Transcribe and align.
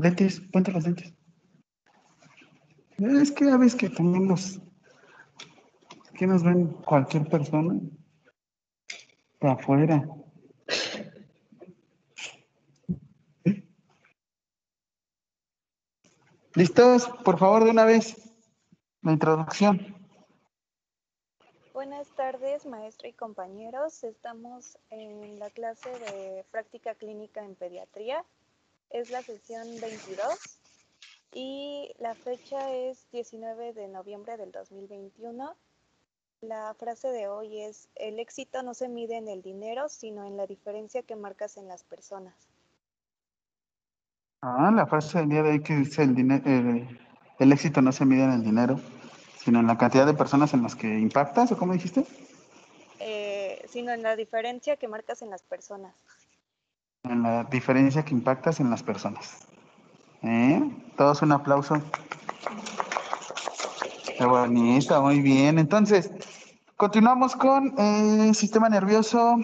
Lentes, 0.00 0.40
ponte 0.52 0.72
los 0.72 0.84
lentes. 0.84 1.14
Es 2.98 3.32
que 3.32 3.46
ya 3.46 3.56
ves 3.56 3.74
que 3.74 3.88
los 3.88 4.60
que 6.14 6.26
nos 6.26 6.42
ven 6.42 6.68
cualquier 6.84 7.26
persona 7.28 7.80
para 9.38 9.54
afuera. 9.54 10.06
¿Listos? 16.54 17.08
Por 17.24 17.38
favor, 17.38 17.64
de 17.64 17.70
una 17.70 17.84
vez, 17.84 18.16
la 19.02 19.12
introducción. 19.12 19.96
Buenas 21.72 22.14
tardes, 22.14 22.66
maestra 22.66 23.08
y 23.08 23.14
compañeros. 23.14 24.04
Estamos 24.04 24.76
en 24.90 25.38
la 25.38 25.48
clase 25.48 25.88
de 25.88 26.44
práctica 26.50 26.94
clínica 26.94 27.42
en 27.42 27.54
pediatría. 27.54 28.26
Es 28.90 29.10
la 29.10 29.22
sesión 29.22 29.66
22 29.80 30.60
y 31.32 31.92
la 31.98 32.14
fecha 32.14 32.72
es 32.72 33.08
19 33.12 33.72
de 33.72 33.88
noviembre 33.88 34.36
del 34.36 34.50
2021. 34.50 35.54
La 36.40 36.74
frase 36.74 37.08
de 37.08 37.28
hoy 37.28 37.62
es, 37.62 37.88
el 37.94 38.18
éxito 38.18 38.62
no 38.62 38.74
se 38.74 38.88
mide 38.88 39.16
en 39.16 39.28
el 39.28 39.42
dinero, 39.42 39.88
sino 39.88 40.26
en 40.26 40.36
la 40.36 40.46
diferencia 40.46 41.02
que 41.02 41.14
marcas 41.14 41.56
en 41.56 41.68
las 41.68 41.84
personas. 41.84 42.34
Ah, 44.42 44.72
la 44.74 44.86
frase 44.86 45.18
del 45.18 45.28
día 45.28 45.42
de 45.42 45.50
hoy 45.50 45.62
que 45.62 45.76
dice 45.76 46.02
el, 46.02 46.14
dinero, 46.14 46.42
el 47.38 47.52
éxito 47.52 47.82
no 47.82 47.92
se 47.92 48.04
mide 48.06 48.24
en 48.24 48.32
el 48.32 48.42
dinero, 48.42 48.80
sino 49.38 49.60
en 49.60 49.66
la 49.66 49.78
cantidad 49.78 50.06
de 50.06 50.14
personas 50.14 50.52
en 50.54 50.62
las 50.62 50.74
que 50.74 50.88
impactas, 50.88 51.52
¿o 51.52 51.56
cómo 51.56 51.74
dijiste? 51.74 52.04
Eh, 52.98 53.64
sino 53.68 53.92
en 53.92 54.02
la 54.02 54.16
diferencia 54.16 54.76
que 54.76 54.88
marcas 54.88 55.22
en 55.22 55.30
las 55.30 55.42
personas. 55.42 55.94
En 57.04 57.22
la 57.22 57.44
diferencia 57.44 58.04
que 58.04 58.14
impactas 58.14 58.60
en 58.60 58.70
las 58.70 58.82
personas. 58.82 59.38
¿Eh? 60.22 60.62
Todos 60.96 61.22
un 61.22 61.32
aplauso. 61.32 61.80
Qué 64.18 64.24
bonito, 64.26 65.00
muy 65.02 65.20
bien. 65.20 65.58
Entonces, 65.58 66.10
continuamos 66.76 67.36
con 67.36 67.74
el 67.78 68.34
sistema 68.34 68.68
nervioso, 68.68 69.36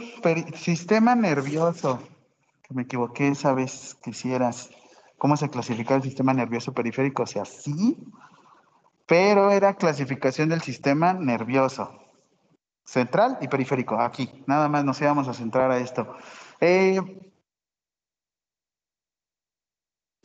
sistema 0.54 1.14
nervioso. 1.14 1.98
Me 2.68 2.82
equivoqué 2.82 3.28
esa 3.28 3.54
vez 3.54 3.96
que 4.02 4.10
hicieras 4.10 4.70
cómo 5.16 5.36
se 5.38 5.48
clasifica 5.48 5.94
el 5.94 6.02
sistema 6.02 6.34
nervioso 6.34 6.74
periférico, 6.74 7.22
o 7.22 7.26
sea, 7.26 7.46
sí, 7.46 7.96
pero 9.06 9.50
era 9.50 9.76
clasificación 9.76 10.50
del 10.50 10.60
sistema 10.60 11.14
nervioso 11.14 12.06
central 12.84 13.38
y 13.40 13.48
periférico, 13.48 13.98
aquí, 13.98 14.30
nada 14.46 14.68
más 14.68 14.84
nos 14.84 15.00
íbamos 15.00 15.28
a 15.28 15.34
centrar 15.34 15.70
a 15.70 15.78
esto. 15.78 16.16
Eh, 16.60 17.00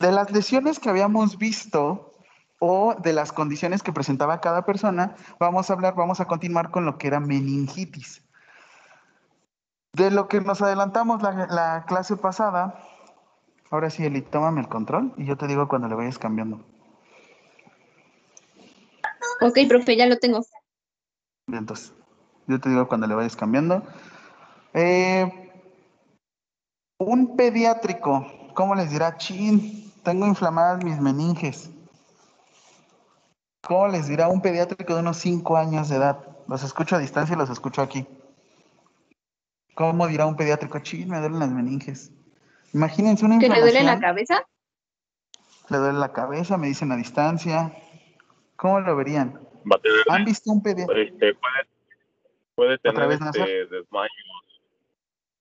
de 0.02 0.12
las 0.12 0.30
lesiones 0.30 0.78
que 0.78 0.90
habíamos 0.90 1.38
visto 1.38 2.12
o 2.58 2.94
de 2.94 3.14
las 3.14 3.32
condiciones 3.32 3.82
que 3.82 3.92
presentaba 3.92 4.42
cada 4.42 4.66
persona, 4.66 5.16
vamos 5.40 5.70
a 5.70 5.72
hablar, 5.72 5.94
vamos 5.94 6.20
a 6.20 6.26
continuar 6.26 6.70
con 6.70 6.84
lo 6.84 6.98
que 6.98 7.06
era 7.06 7.20
meningitis. 7.20 8.22
De 9.94 10.10
lo 10.10 10.28
que 10.28 10.40
nos 10.42 10.60
adelantamos 10.60 11.22
la, 11.22 11.46
la 11.46 11.84
clase 11.86 12.16
pasada, 12.16 12.78
Ahora 13.72 13.88
sí, 13.88 14.04
Eli, 14.04 14.20
tómame 14.20 14.60
el 14.60 14.68
control 14.68 15.14
y 15.16 15.24
yo 15.24 15.38
te 15.38 15.46
digo 15.46 15.66
cuando 15.66 15.88
le 15.88 15.94
vayas 15.94 16.18
cambiando. 16.18 16.62
Ok, 19.40 19.60
profe, 19.66 19.96
ya 19.96 20.04
lo 20.04 20.18
tengo. 20.18 20.44
Entonces, 21.46 21.94
yo 22.46 22.60
te 22.60 22.68
digo 22.68 22.86
cuando 22.86 23.06
le 23.06 23.14
vayas 23.14 23.34
cambiando. 23.34 23.82
Eh, 24.74 25.50
un 26.98 27.34
pediátrico, 27.34 28.26
¿cómo 28.54 28.74
les 28.74 28.90
dirá? 28.90 29.16
Chin, 29.16 29.81
tengo 30.02 30.26
inflamadas 30.26 30.84
mis 30.84 31.00
meninges. 31.00 31.70
¿Cómo 33.62 33.88
les 33.88 34.08
dirá 34.08 34.28
un 34.28 34.42
pediátrico 34.42 34.94
de 34.94 35.00
unos 35.00 35.18
5 35.18 35.56
años 35.56 35.88
de 35.88 35.96
edad? 35.96 36.18
Los 36.48 36.64
escucho 36.64 36.96
a 36.96 36.98
distancia 36.98 37.34
y 37.34 37.38
los 37.38 37.48
escucho 37.48 37.80
aquí. 37.80 38.06
¿Cómo 39.74 40.06
dirá 40.08 40.26
un 40.26 40.36
pediátrico? 40.36 40.80
Chin, 40.80 41.08
me 41.08 41.18
duelen 41.20 41.38
las 41.38 41.50
meninges. 41.50 42.12
Imagínense 42.74 43.24
una 43.24 43.38
¿Que 43.38 43.48
le 43.48 43.60
duele 43.60 43.82
la 43.82 44.00
cabeza? 44.00 44.44
Le 45.68 45.78
duele 45.78 45.98
la 45.98 46.12
cabeza, 46.12 46.58
me 46.58 46.66
dicen 46.66 46.90
a 46.92 46.96
distancia. 46.96 47.72
¿Cómo 48.56 48.80
lo 48.80 48.96
verían? 48.96 49.40
¿Han 50.08 50.24
visto 50.24 50.50
un 50.50 50.62
pediatra? 50.62 51.00
Este, 51.00 51.34
puede, 51.34 51.68
puede, 52.54 52.78
tener 52.78 53.12
este, 53.12 53.66
desmayos. 53.66 54.12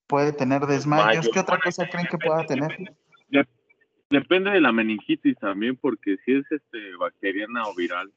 Puede 0.07 0.33
tener 0.33 0.65
desmayos. 0.67 1.29
¿Qué 1.33 1.39
otra 1.39 1.59
cosa 1.59 1.89
creen 1.89 2.07
que 2.07 2.17
pueda 2.17 2.45
tener? 2.45 2.95
Depende 4.11 4.51
de 4.51 4.59
la 4.59 4.73
meningitis 4.73 5.37
también, 5.39 5.77
porque 5.77 6.17
si 6.25 6.33
es 6.33 6.45
este 6.51 6.95
bacteriana 6.99 7.63
o 7.63 7.73
viral. 7.73 8.11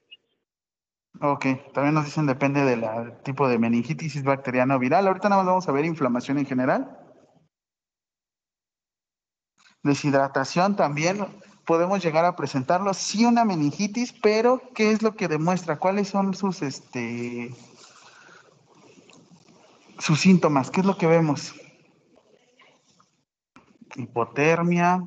Ok, 1.20 1.46
también 1.72 1.94
nos 1.94 2.04
dicen 2.04 2.26
depende 2.26 2.64
del 2.64 2.82
tipo 3.22 3.48
de 3.48 3.60
meningitis, 3.60 4.12
si 4.12 4.18
es 4.18 4.24
bacteriana 4.24 4.74
o 4.74 4.80
viral. 4.80 5.06
Ahorita 5.06 5.28
nada 5.28 5.42
más 5.42 5.46
vamos 5.46 5.68
a 5.68 5.72
ver 5.72 5.84
inflamación 5.84 6.38
en 6.38 6.46
general. 6.46 6.98
Deshidratación 9.84 10.74
también 10.74 11.24
podemos 11.64 12.02
llegar 12.02 12.24
a 12.24 12.34
presentarlo, 12.34 12.92
sí 12.92 13.24
una 13.24 13.44
meningitis, 13.44 14.12
pero 14.20 14.60
¿qué 14.74 14.90
es 14.90 15.00
lo 15.00 15.14
que 15.14 15.28
demuestra? 15.28 15.78
¿Cuáles 15.78 16.08
son 16.08 16.34
sus 16.34 16.60
este 16.62 17.54
sus 20.00 20.18
síntomas? 20.18 20.72
¿Qué 20.72 20.80
es 20.80 20.86
lo 20.86 20.98
que 20.98 21.06
vemos? 21.06 21.54
Hipotermia, 23.94 25.00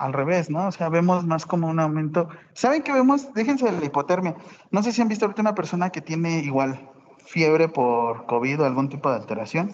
al 0.00 0.14
revés, 0.14 0.48
¿no? 0.48 0.66
O 0.66 0.72
sea, 0.72 0.88
vemos 0.88 1.26
más 1.26 1.44
como 1.44 1.68
un 1.68 1.78
aumento. 1.78 2.28
¿Saben 2.54 2.82
qué 2.82 2.92
vemos? 2.92 3.32
Déjense 3.34 3.66
de 3.66 3.72
la 3.72 3.84
hipotermia. 3.84 4.34
No 4.70 4.82
sé 4.82 4.92
si 4.92 5.02
han 5.02 5.08
visto 5.08 5.26
ahorita 5.26 5.42
una 5.42 5.54
persona 5.54 5.90
que 5.90 6.00
tiene 6.00 6.38
igual 6.38 6.88
fiebre 7.26 7.68
por 7.68 8.24
COVID 8.24 8.62
o 8.62 8.64
algún 8.64 8.88
tipo 8.88 9.10
de 9.10 9.16
alteración. 9.16 9.72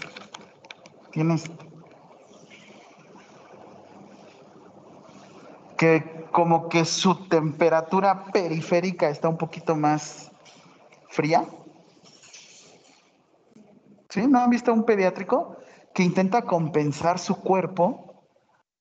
Tienes 1.12 1.48
que 5.78 6.26
como 6.32 6.68
que 6.68 6.84
su 6.84 7.28
temperatura 7.28 8.24
periférica 8.24 9.08
está 9.08 9.28
un 9.28 9.38
poquito 9.38 9.76
más 9.76 10.32
fría. 11.08 11.44
¿Sí? 14.08 14.26
¿No 14.26 14.40
han 14.40 14.50
visto 14.50 14.72
un 14.72 14.84
pediátrico 14.84 15.56
que 15.94 16.02
intenta 16.02 16.42
compensar 16.42 17.20
su 17.20 17.36
cuerpo 17.36 18.05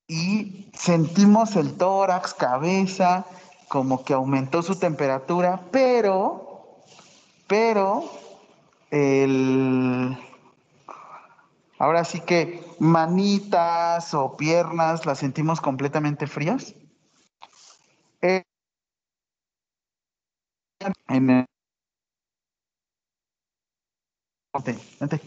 y 0.07 0.69
sentimos 0.73 1.55
el 1.55 1.75
tórax, 1.77 2.33
cabeza, 2.33 3.25
como 3.67 4.03
que 4.03 4.13
aumentó 4.13 4.61
su 4.61 4.77
temperatura, 4.77 5.61
pero, 5.71 6.79
pero, 7.47 8.09
el, 8.91 10.17
ahora 11.79 12.05
sí 12.05 12.19
que 12.21 12.63
manitas 12.79 14.13
o 14.13 14.37
piernas 14.37 15.05
las 15.05 15.19
sentimos 15.19 15.61
completamente 15.61 16.27
frías? 16.27 16.75
en 21.07 21.29
el... 21.29 21.45
Vente, 24.99 25.19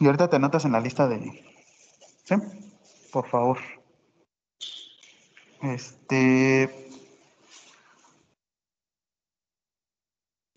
Y 0.00 0.06
ahorita 0.06 0.28
te 0.28 0.36
anotas 0.36 0.64
en 0.64 0.72
la 0.72 0.80
lista 0.80 1.08
de... 1.08 1.44
¿Sí? 2.24 2.34
Por 3.12 3.26
favor. 3.28 3.58
Este... 5.62 6.88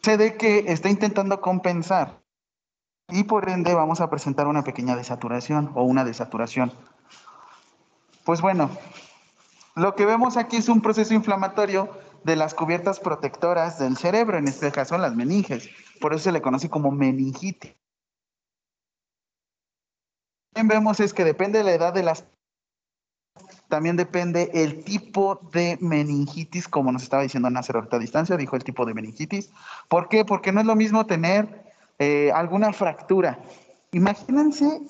Se 0.03 0.17
de 0.17 0.35
que 0.35 0.65
está 0.67 0.89
intentando 0.89 1.41
compensar 1.41 2.21
y 3.09 3.23
por 3.23 3.49
ende 3.49 3.75
vamos 3.75 4.01
a 4.01 4.09
presentar 4.09 4.47
una 4.47 4.63
pequeña 4.63 4.95
desaturación 4.95 5.71
o 5.75 5.83
una 5.83 6.03
desaturación. 6.03 6.73
Pues 8.23 8.41
bueno, 8.41 8.69
lo 9.75 9.95
que 9.95 10.05
vemos 10.05 10.37
aquí 10.37 10.57
es 10.57 10.69
un 10.69 10.81
proceso 10.81 11.13
inflamatorio 11.13 11.89
de 12.23 12.35
las 12.35 12.53
cubiertas 12.53 12.99
protectoras 12.99 13.79
del 13.79 13.97
cerebro, 13.97 14.37
en 14.37 14.47
este 14.47 14.71
caso 14.71 14.97
las 14.97 15.15
meninges. 15.15 15.69
Por 15.99 16.13
eso 16.13 16.23
se 16.25 16.31
le 16.31 16.41
conoce 16.41 16.69
como 16.69 16.91
meningitis. 16.91 17.75
Vemos 20.53 20.99
es 20.99 21.13
que 21.13 21.23
depende 21.23 21.59
de 21.59 21.63
la 21.63 21.73
edad 21.73 21.93
de 21.93 22.03
las 22.03 22.25
también 23.69 23.95
depende 23.95 24.51
el 24.53 24.83
tipo 24.83 25.39
de 25.53 25.77
meningitis, 25.79 26.67
como 26.67 26.91
nos 26.91 27.03
estaba 27.03 27.23
diciendo 27.23 27.49
Nasser 27.49 27.77
ahorita 27.77 27.95
a 27.95 27.99
distancia, 27.99 28.35
dijo 28.35 28.57
el 28.57 28.65
tipo 28.65 28.85
de 28.85 28.93
meningitis. 28.93 29.49
¿Por 29.87 30.09
qué? 30.09 30.25
Porque 30.25 30.51
no 30.51 30.59
es 30.59 30.65
lo 30.65 30.75
mismo 30.75 31.05
tener 31.05 31.73
eh, 31.97 32.31
alguna 32.33 32.73
fractura. 32.73 33.39
Imagínense 33.93 34.81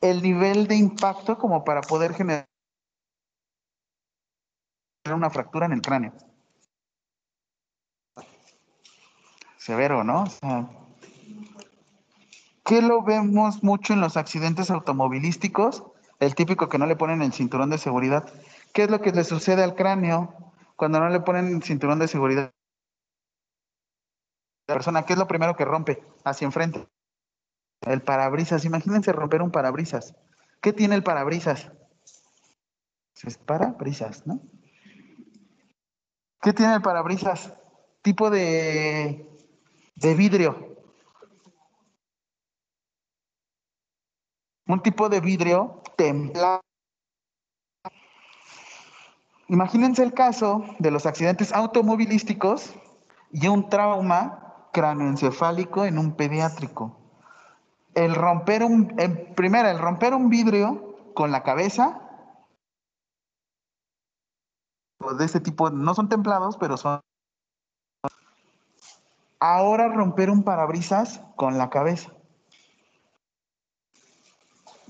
el 0.00 0.22
nivel 0.22 0.68
de 0.68 0.76
impacto 0.76 1.36
como 1.38 1.64
para 1.64 1.80
poder 1.80 2.14
generar 2.14 2.46
una 5.12 5.30
fractura 5.30 5.66
en 5.66 5.72
el 5.72 5.82
cráneo. 5.82 6.12
Severo, 9.58 10.04
¿no? 10.04 10.24
¿Qué 12.70 12.80
lo 12.82 13.02
vemos 13.02 13.64
mucho 13.64 13.94
en 13.94 14.00
los 14.00 14.16
accidentes 14.16 14.70
automovilísticos? 14.70 15.82
El 16.20 16.36
típico 16.36 16.68
que 16.68 16.78
no 16.78 16.86
le 16.86 16.94
ponen 16.94 17.20
el 17.20 17.32
cinturón 17.32 17.68
de 17.68 17.78
seguridad. 17.78 18.32
¿Qué 18.72 18.84
es 18.84 18.90
lo 18.92 19.00
que 19.00 19.10
le 19.10 19.24
sucede 19.24 19.64
al 19.64 19.74
cráneo 19.74 20.52
cuando 20.76 21.00
no 21.00 21.08
le 21.08 21.18
ponen 21.18 21.48
el 21.48 21.64
cinturón 21.64 21.98
de 21.98 22.06
seguridad? 22.06 22.52
La 24.68 24.74
persona, 24.76 25.04
¿qué 25.04 25.14
es 25.14 25.18
lo 25.18 25.26
primero 25.26 25.56
que 25.56 25.64
rompe 25.64 26.00
hacia 26.22 26.44
enfrente? 26.44 26.86
El 27.80 28.02
parabrisas. 28.02 28.64
Imagínense 28.64 29.10
romper 29.10 29.42
un 29.42 29.50
parabrisas. 29.50 30.14
¿Qué 30.60 30.72
tiene 30.72 30.94
el 30.94 31.02
parabrisas? 31.02 31.72
Es 33.24 33.36
parabrisas, 33.36 34.28
¿no? 34.28 34.42
¿Qué 36.40 36.52
tiene 36.52 36.74
el 36.74 36.82
parabrisas? 36.82 37.52
Tipo 38.00 38.30
de, 38.30 39.28
de 39.96 40.14
vidrio. 40.14 40.69
Un 44.70 44.80
tipo 44.82 45.08
de 45.08 45.20
vidrio 45.20 45.82
templado. 45.96 46.60
Imagínense 49.48 50.00
el 50.04 50.14
caso 50.14 50.64
de 50.78 50.92
los 50.92 51.06
accidentes 51.06 51.52
automovilísticos 51.52 52.72
y 53.32 53.48
un 53.48 53.68
trauma 53.68 54.68
cráneoencefálico 54.72 55.86
en 55.86 55.98
un 55.98 56.14
pediátrico. 56.14 56.96
El 57.94 58.14
romper 58.14 58.62
un, 58.62 58.94
primera, 59.34 59.72
el 59.72 59.80
romper 59.80 60.14
un 60.14 60.30
vidrio 60.30 60.94
con 61.14 61.32
la 61.32 61.42
cabeza 61.42 62.00
de 65.18 65.24
este 65.24 65.40
tipo 65.40 65.70
no 65.70 65.94
son 65.94 66.08
templados, 66.08 66.56
pero 66.58 66.76
son. 66.76 67.00
Ahora 69.40 69.88
romper 69.88 70.30
un 70.30 70.44
parabrisas 70.44 71.24
con 71.34 71.58
la 71.58 71.70
cabeza. 71.70 72.12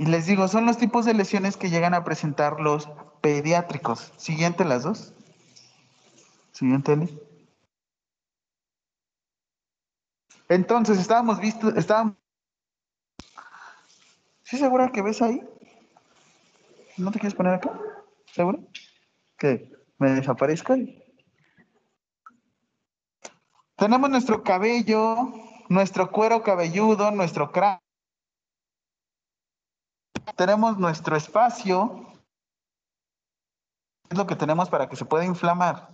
Y 0.00 0.06
les 0.06 0.24
digo, 0.24 0.48
son 0.48 0.64
los 0.64 0.78
tipos 0.78 1.04
de 1.04 1.12
lesiones 1.12 1.58
que 1.58 1.68
llegan 1.68 1.92
a 1.92 2.04
presentar 2.04 2.58
los 2.58 2.88
pediátricos. 3.20 4.14
Siguiente 4.16 4.64
las 4.64 4.82
dos. 4.82 5.12
Siguiente, 6.52 6.94
Eli. 6.94 7.20
Entonces, 10.48 10.98
estábamos 10.98 11.38
visto, 11.38 11.68
estábamos. 11.76 12.14
¿Sí 14.42 14.56
segura 14.56 14.90
que 14.90 15.02
ves 15.02 15.20
ahí? 15.20 15.46
¿No 16.96 17.12
te 17.12 17.18
quieres 17.18 17.36
poner 17.36 17.52
acá? 17.52 17.78
¿Seguro? 18.32 18.58
¿Qué? 19.36 19.70
me 19.98 20.12
desaparezco. 20.12 20.76
Tenemos 23.76 24.08
nuestro 24.08 24.42
cabello, 24.42 25.30
nuestro 25.68 26.10
cuero 26.10 26.42
cabelludo, 26.42 27.10
nuestro 27.10 27.52
cráneo. 27.52 27.89
Tenemos 30.36 30.78
nuestro 30.78 31.16
espacio. 31.16 32.06
Es 34.08 34.18
lo 34.18 34.26
que 34.26 34.36
tenemos 34.36 34.68
para 34.68 34.88
que 34.88 34.96
se 34.96 35.04
pueda 35.04 35.24
inflamar. 35.24 35.88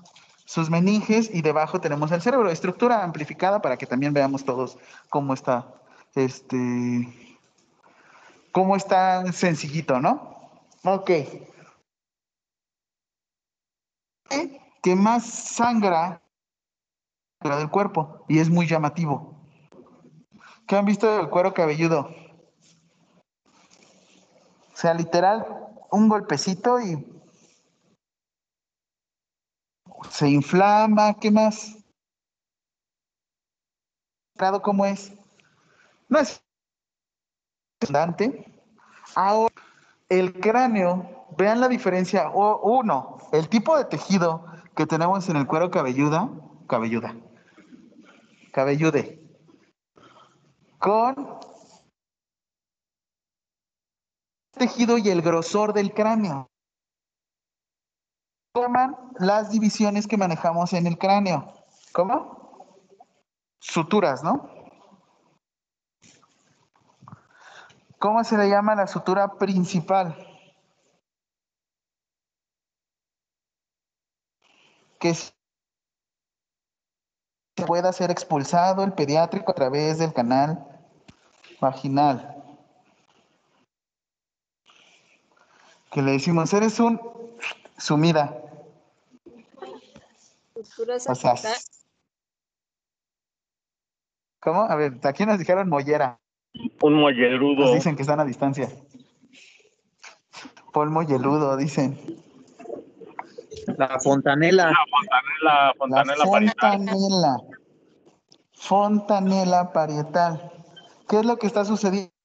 Sus 0.45 0.71
meninges 0.71 1.29
y 1.35 1.43
debajo 1.43 1.81
tenemos 1.81 2.13
el 2.13 2.23
cerebro. 2.23 2.51
Estructura 2.51 3.03
amplificada 3.03 3.61
para 3.61 3.77
que 3.77 3.87
también 3.87 4.15
veamos 4.15 4.45
todos 4.45 4.79
cómo 5.11 5.35
está, 5.35 5.67
este, 6.15 7.37
cómo 8.53 8.77
está 8.77 9.33
sencillito, 9.33 10.01
¿no? 10.01 10.51
Ok 10.85 11.11
que 14.87 14.95
más 14.95 15.27
sangra 15.27 16.23
del 17.43 17.69
cuerpo 17.69 18.25
y 18.29 18.39
es 18.39 18.49
muy 18.49 18.69
llamativo. 18.69 19.37
¿Qué 20.69 20.77
han 20.77 20.85
visto 20.85 21.17
del 21.17 21.29
cuero 21.29 21.53
cabelludo? 21.53 22.09
O 24.77 24.79
sea, 24.79 24.93
literal, 24.93 25.47
un 25.91 26.07
golpecito 26.07 26.79
y 26.79 27.03
se 30.11 30.29
inflama, 30.29 31.15
¿qué 31.15 31.31
más? 31.31 31.79
¿Cómo 34.63 34.85
es? 34.85 35.15
No 36.11 36.19
es 36.19 36.43
abundante. 37.81 38.53
Ahora, 39.15 39.55
el 40.11 40.39
cráneo, 40.41 41.25
vean 41.39 41.63
la 41.63 41.69
diferencia. 41.69 42.29
O, 42.29 42.79
uno, 42.79 43.17
el 43.33 43.49
tipo 43.49 43.79
de 43.79 43.87
tejido 43.87 44.45
que 44.75 44.85
tenemos 44.85 45.27
en 45.31 45.37
el 45.37 45.47
cuero 45.47 45.71
cabelluda, 45.71 46.29
cabelluda, 46.67 47.17
cabellude, 48.53 49.27
con 50.79 51.39
tejido 54.57 54.99
y 54.99 55.09
el 55.11 55.23
grosor 55.23 55.73
del 55.73 55.93
cráneo. 55.93 56.51
Llaman 58.55 58.97
las 59.19 59.51
divisiones 59.51 60.07
que 60.07 60.17
manejamos 60.17 60.73
en 60.73 60.87
el 60.87 60.99
cráneo. 60.99 61.53
¿Cómo? 61.93 62.79
Suturas, 63.61 64.23
¿no? 64.23 64.51
¿Cómo 67.99 68.25
se 68.25 68.37
le 68.37 68.49
llama 68.49 68.75
la 68.75 68.87
sutura 68.87 69.37
principal? 69.37 70.17
que 74.99 75.15
se 75.15 75.33
pueda 77.67 77.93
ser 77.93 78.11
expulsado 78.11 78.83
el 78.83 78.95
pediátrico 78.95 79.51
a 79.51 79.55
través 79.55 79.99
del 79.99 80.13
canal 80.13 80.67
vaginal. 81.61 82.36
Que 85.97 86.03
le 86.03 86.13
decimos, 86.13 86.53
eres 86.53 86.79
un 86.79 87.01
sumida. 87.79 88.39
O 91.09 91.15
sea, 91.15 91.35
¿Cómo? 94.41 94.61
A 94.61 94.77
ver, 94.77 94.99
aquí 95.05 95.25
nos 95.25 95.39
dijeron 95.39 95.71
mollera. 95.71 96.21
Un 96.83 97.01
mollerudo. 97.01 97.65
Nos 97.65 97.73
dicen 97.73 97.97
que 97.97 98.03
están 98.03 98.21
a 98.21 98.27
distancia. 98.27 98.69
Polmo 100.75 101.03
yeludo, 101.03 101.57
dicen. 101.57 101.99
La 103.79 103.99
fontanela. 103.99 104.73
La 104.73 105.73
fontanela, 105.79 106.25
fontanela 106.25 106.25
fontanela. 106.27 107.37
Fontanela 108.53 109.73
parietal. 109.73 110.53
¿Qué 111.09 111.21
es 111.21 111.25
lo 111.25 111.39
que 111.39 111.47
está 111.47 111.65
sucediendo? 111.65 112.16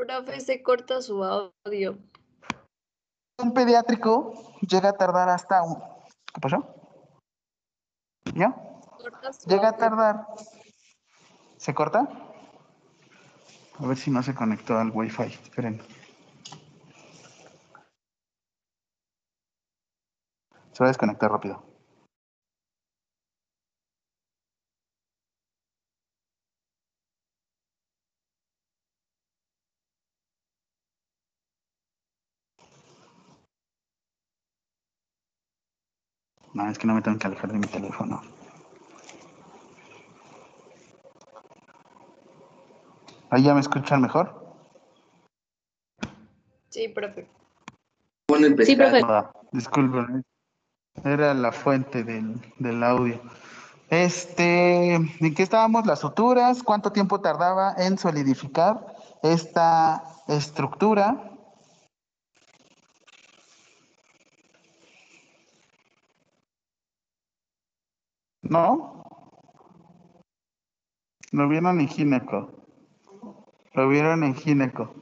Profe, 0.00 0.40
se 0.40 0.62
corta 0.62 1.02
su 1.02 1.22
audio. 1.22 1.98
Un 3.38 3.52
pediátrico 3.52 4.32
llega 4.62 4.88
a 4.88 4.92
tardar 4.94 5.28
hasta 5.28 5.62
un... 5.62 5.74
¿Qué 6.32 6.40
pasó? 6.40 6.74
¿Ya? 8.34 8.56
Llega 9.46 9.68
a 9.68 9.76
tardar. 9.76 10.26
¿Se 11.58 11.74
corta? 11.74 12.08
A 13.78 13.86
ver 13.86 13.98
si 13.98 14.10
no 14.10 14.22
se 14.22 14.34
conectó 14.34 14.78
al 14.78 14.90
Wi-Fi. 14.90 15.24
Esperen. 15.24 15.82
Se 20.72 20.82
va 20.82 20.86
a 20.86 20.88
desconectar 20.88 21.30
rápido. 21.30 21.69
No, 36.60 36.70
es 36.70 36.78
que 36.78 36.86
no 36.86 36.94
me 36.94 37.00
tengo 37.00 37.18
que 37.18 37.26
alejar 37.26 37.50
de 37.52 37.58
mi 37.58 37.66
teléfono. 37.66 38.20
¿Ahí 43.30 43.44
ya 43.44 43.54
me 43.54 43.60
escuchan 43.60 44.02
mejor? 44.02 44.54
Sí, 46.68 46.88
profe. 46.88 47.26
Sí, 48.64 48.76
profe. 48.76 49.02
disculpen. 49.52 50.22
Era 51.02 51.32
la 51.32 51.50
fuente 51.50 52.04
del, 52.04 52.84
audio. 52.84 53.22
Este, 53.88 54.96
¿en 54.96 55.34
qué 55.34 55.42
estábamos? 55.42 55.86
Las 55.86 56.00
suturas, 56.00 56.62
¿cuánto 56.62 56.92
tiempo 56.92 57.22
tardaba 57.22 57.74
en 57.78 57.96
solidificar 57.96 58.84
esta 59.22 60.04
estructura? 60.28 61.29
¿No? 68.50 69.04
Lo 71.30 71.48
vieron 71.48 71.78
en 71.78 71.86
gineco. 71.86 72.50
Lo 73.74 73.88
vieron 73.88 74.24
en 74.24 74.34
gineco. 74.34 74.92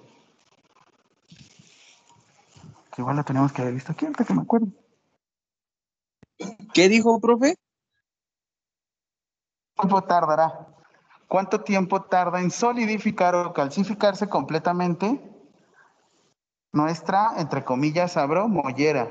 Que 2.94 3.00
igual 3.00 3.16
lo 3.16 3.24
tenemos 3.24 3.50
que 3.50 3.62
haber 3.62 3.72
visto 3.72 3.92
aquí, 3.92 4.04
ahorita 4.04 4.26
que 4.26 4.34
me 4.34 4.42
acuerdo. 4.42 4.66
¿Qué 6.74 6.90
dijo, 6.90 7.18
profe? 7.20 7.56
¿Cuánto 9.74 10.02
tardará? 10.02 10.66
¿Cuánto 11.26 11.62
tiempo 11.62 12.02
tarda 12.02 12.42
en 12.42 12.50
solidificar 12.50 13.34
o 13.34 13.54
calcificarse 13.54 14.28
completamente 14.28 15.22
nuestra, 16.72 17.32
entre 17.38 17.64
comillas, 17.64 18.18
abro, 18.18 18.46
mollera? 18.46 19.08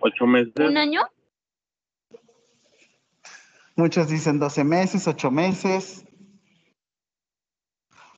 Ocho 0.00 0.24
meses. 0.26 0.54
¿Un 0.56 0.78
año? 0.78 1.02
Muchos 3.78 4.08
dicen 4.08 4.40
12 4.40 4.64
meses, 4.64 5.06
8 5.06 5.30
meses. 5.30 6.04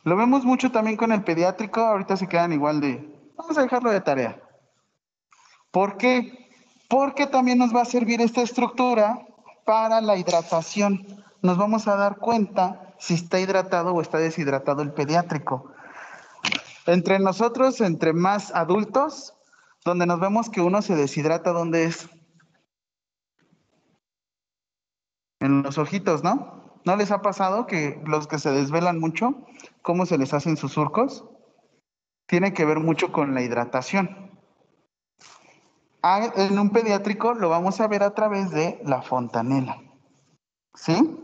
Lo 0.05 0.17
vemos 0.17 0.43
mucho 0.43 0.73
también 0.73 0.97
con 0.97 1.12
el 1.12 1.23
pediátrico, 1.23 1.83
ahorita 1.83 2.17
se 2.17 2.26
quedan 2.26 2.55
igual 2.55 2.81
de, 2.81 3.07
vamos 3.37 3.59
a 3.59 3.62
dejarlo 3.62 3.90
de 3.90 4.00
tarea. 4.00 4.43
¿Por 5.71 5.99
qué? 5.99 6.49
Porque 6.88 7.26
también 7.26 7.59
nos 7.59 7.76
va 7.76 7.83
a 7.83 7.85
servir 7.85 8.23
esta 8.23 8.40
estructura 8.40 9.21
para 9.67 10.00
la 10.00 10.17
hidratación. 10.17 11.07
Nos 11.43 11.59
vamos 11.59 11.87
a 11.88 11.97
dar 11.97 12.17
cuenta 12.17 12.95
si 12.99 13.12
está 13.12 13.38
hidratado 13.38 13.93
o 13.93 14.00
está 14.00 14.17
deshidratado 14.17 14.81
el 14.81 14.95
pediátrico. 14.95 15.75
Entre 16.87 17.19
nosotros, 17.19 17.83
entre 17.83 18.14
más 18.14 18.50
adultos, 18.55 19.35
donde 19.85 20.07
nos 20.07 20.21
vemos 20.21 20.49
que 20.49 20.62
uno 20.62 20.81
se 20.81 20.97
deshidrata, 20.97 21.52
¿dónde 21.52 21.85
es? 21.85 22.09
En 25.50 25.64
los 25.64 25.78
ojitos, 25.78 26.23
¿no? 26.23 26.78
¿No 26.85 26.95
les 26.95 27.11
ha 27.11 27.23
pasado 27.23 27.66
que 27.66 28.00
los 28.07 28.28
que 28.28 28.38
se 28.38 28.52
desvelan 28.52 29.00
mucho, 29.00 29.35
cómo 29.83 30.07
se 30.07 30.16
les 30.16 30.33
hacen 30.33 30.57
sus 30.57 30.73
surcos? 30.73 31.25
Tiene 32.26 32.54
que 32.54 32.64
ver 32.64 32.78
mucho 32.78 33.11
con 33.11 33.35
la 33.35 33.42
hidratación. 33.42 34.30
Ah, 36.02 36.30
en 36.37 36.57
un 36.57 36.71
pediátrico 36.71 37.35
lo 37.35 37.49
vamos 37.49 37.80
a 37.80 37.88
ver 37.88 38.04
a 38.04 38.14
través 38.14 38.52
de 38.52 38.80
la 38.85 39.02
fontanela. 39.02 39.83
¿Sí? 40.75 41.19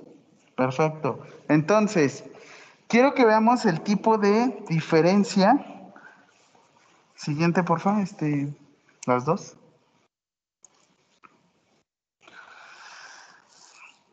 Perfecto. 0.57 1.21
Entonces, 1.49 2.25
quiero 2.89 3.15
que 3.15 3.25
veamos 3.25 3.65
el 3.65 3.81
tipo 3.81 4.19
de 4.19 4.65
diferencia. 4.69 5.93
Siguiente, 7.15 7.63
por 7.63 7.79
favor, 7.79 8.03
este, 8.03 8.53
las 9.07 9.25
dos. 9.25 9.56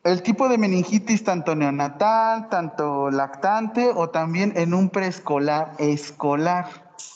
El 0.03 0.22
tipo 0.22 0.50
de 0.50 0.57
meningitis 0.57 1.24
tanto 1.24 1.55
neonatal, 1.55 2.50
tanto 2.50 3.10
lactante 3.10 3.89
o 3.95 4.10
también 4.10 4.51
en 4.57 4.74
un 4.74 4.89
preescolar 4.89 5.75
escolar. 5.77 6.67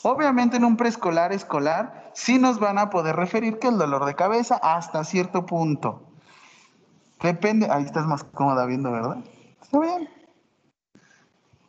Obviamente 0.02 0.56
en 0.56 0.64
un 0.64 0.78
preescolar 0.78 1.32
escolar 1.32 2.10
sí 2.14 2.38
nos 2.38 2.58
van 2.58 2.78
a 2.78 2.88
poder 2.88 3.16
referir 3.16 3.58
que 3.58 3.68
el 3.68 3.76
dolor 3.76 4.06
de 4.06 4.14
cabeza 4.14 4.58
hasta 4.62 5.04
cierto 5.04 5.44
punto. 5.44 6.02
Depende, 7.22 7.68
ahí 7.70 7.84
estás 7.84 8.06
más 8.06 8.24
cómoda 8.24 8.64
viendo, 8.64 8.90
¿verdad? 8.90 9.18
Está 9.60 9.80
bien. 9.80 10.08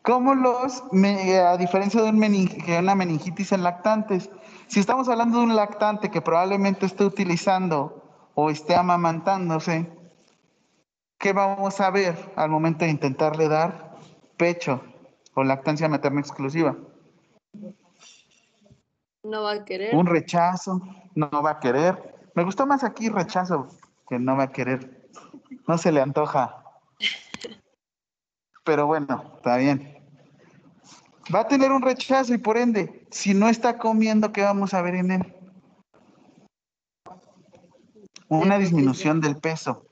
Como 0.01 0.35
los, 0.35 0.83
a 0.83 1.57
diferencia 1.57 2.01
de, 2.01 2.09
una 2.09 2.95
meningitis 2.95 3.51
en 3.51 3.63
lactantes, 3.63 4.29
si 4.67 4.79
estamos 4.79 5.09
hablando 5.09 5.39
de 5.39 5.43
un 5.43 5.55
lactante 5.57 6.09
que 6.09 6.21
probablemente 6.21 6.85
esté 6.85 7.03
utilizando 7.03 8.01
o 8.35 8.49
esté 8.49 8.75
amamantándose, 8.75 9.98
¿qué 11.19 11.33
vamos 11.33 11.79
a 11.81 11.91
ver 11.91 12.15
al 12.35 12.49
momento 12.49 12.85
de 12.85 12.91
intentarle 12.91 13.47
dar 13.47 13.95
pecho 14.37 14.81
o 15.35 15.43
lactancia 15.43 15.89
materna 15.89 16.21
exclusiva? 16.21 16.75
No 19.23 19.43
va 19.43 19.51
a 19.51 19.65
querer. 19.65 19.93
Un 19.93 20.05
rechazo, 20.05 20.81
no 21.13 21.29
va 21.29 21.51
a 21.51 21.59
querer. 21.59 22.15
Me 22.35 22.43
gustó 22.43 22.65
más 22.65 22.83
aquí 22.83 23.09
rechazo 23.09 23.67
que 24.07 24.17
no 24.17 24.37
va 24.37 24.43
a 24.43 24.51
querer. 24.51 25.09
No 25.67 25.77
se 25.77 25.91
le 25.91 26.01
antoja. 26.01 26.63
Pero 28.63 28.87
bueno, 28.87 29.33
está 29.35 29.57
bien. 29.57 29.97
Va 31.33 31.41
a 31.41 31.47
tener 31.47 31.71
un 31.71 31.81
rechazo 31.81 32.33
y 32.33 32.37
por 32.37 32.57
ende, 32.57 33.05
si 33.11 33.33
no 33.33 33.49
está 33.49 33.77
comiendo, 33.77 34.31
¿qué 34.31 34.41
vamos 34.41 34.73
a 34.73 34.81
ver 34.81 34.95
en 34.95 35.11
él? 35.11 35.35
Una 38.29 38.57
disminución 38.57 39.21
del 39.21 39.37
peso 39.37 39.88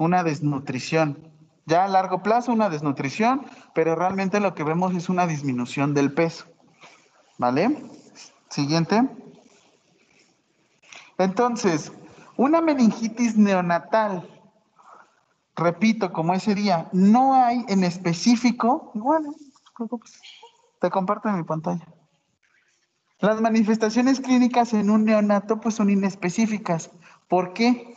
una 0.00 0.24
desnutrición. 0.24 1.30
Ya 1.66 1.84
a 1.84 1.88
largo 1.88 2.22
plazo 2.22 2.52
una 2.52 2.70
desnutrición, 2.70 3.44
pero 3.74 3.94
realmente 3.94 4.40
lo 4.40 4.54
que 4.54 4.64
vemos 4.64 4.94
es 4.94 5.08
una 5.10 5.26
disminución 5.26 5.92
del 5.94 6.12
peso. 6.12 6.46
¿Vale? 7.38 7.84
Siguiente. 8.48 9.08
Entonces, 11.18 11.92
una 12.36 12.62
meningitis 12.62 13.36
neonatal, 13.36 14.26
repito, 15.54 16.12
como 16.12 16.32
ese 16.32 16.54
día, 16.54 16.88
no 16.92 17.34
hay 17.34 17.62
en 17.68 17.84
específico, 17.84 18.90
bueno, 18.94 19.34
te 20.80 20.90
comparto 20.90 21.28
en 21.28 21.36
mi 21.36 21.44
pantalla. 21.44 21.86
Las 23.18 23.38
manifestaciones 23.42 24.20
clínicas 24.20 24.72
en 24.72 24.88
un 24.88 25.04
neonato 25.04 25.60
pues 25.60 25.74
son 25.74 25.90
inespecíficas. 25.90 26.90
¿Por 27.28 27.52
qué? 27.52 27.94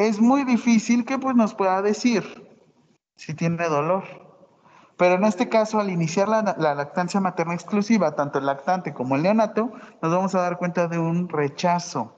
Es 0.00 0.18
muy 0.18 0.44
difícil 0.44 1.04
que 1.04 1.18
pues 1.18 1.36
nos 1.36 1.54
pueda 1.54 1.82
decir 1.82 2.24
si 3.16 3.34
tiene 3.34 3.68
dolor. 3.68 4.04
Pero 4.96 5.16
en 5.16 5.24
este 5.24 5.50
caso, 5.50 5.78
al 5.78 5.90
iniciar 5.90 6.26
la, 6.26 6.42
lactancia 6.56 7.20
materna 7.20 7.54
exclusiva, 7.54 8.16
tanto 8.16 8.38
el 8.38 8.46
lactante 8.46 8.94
como 8.94 9.16
el 9.16 9.22
neonato, 9.22 9.72
nos 10.00 10.12
vamos 10.12 10.34
a 10.34 10.40
dar 10.40 10.56
cuenta 10.56 10.88
de 10.88 10.98
un 10.98 11.28
rechazo. 11.28 12.16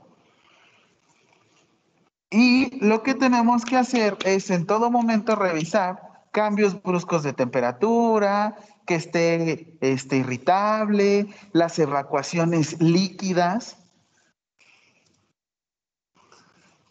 Y 2.31 2.79
lo 2.85 3.03
que 3.03 3.15
tenemos 3.15 3.65
que 3.65 3.77
hacer 3.77 4.17
es 4.25 4.51
en 4.51 4.65
todo 4.65 4.91
momento 4.91 5.35
revisar 5.35 6.01
cambios 6.31 6.81
bruscos 6.83 7.25
de 7.25 7.33
temperatura, 7.33 8.57
que 8.87 8.95
esté, 8.95 9.77
esté 9.81 10.19
irritable, 10.19 11.29
las 11.53 11.79
evacuaciones 11.81 12.81
líquidas, 12.81 13.82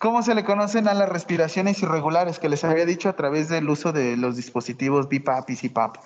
¿Cómo 0.02 0.24
se 0.24 0.34
le 0.34 0.44
conocen 0.44 0.88
a 0.88 0.96
las 0.96 1.08
respiraciones 1.08 1.80
irregulares 1.84 2.40
que 2.40 2.50
les 2.50 2.64
había 2.64 2.88
dicho 2.88 3.08
a 3.08 3.16
través 3.16 3.50
del 3.50 3.70
uso 3.70 3.92
de 3.92 4.18
los 4.18 4.36
dispositivos 4.36 5.08
BIPAP 5.08 5.52
y 5.52 5.56
CPAP? 5.56 5.98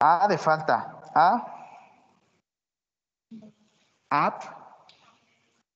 A 0.00 0.28
de 0.28 0.36
falta. 0.36 1.00
A. 1.14 1.70
Ap. 4.10 4.42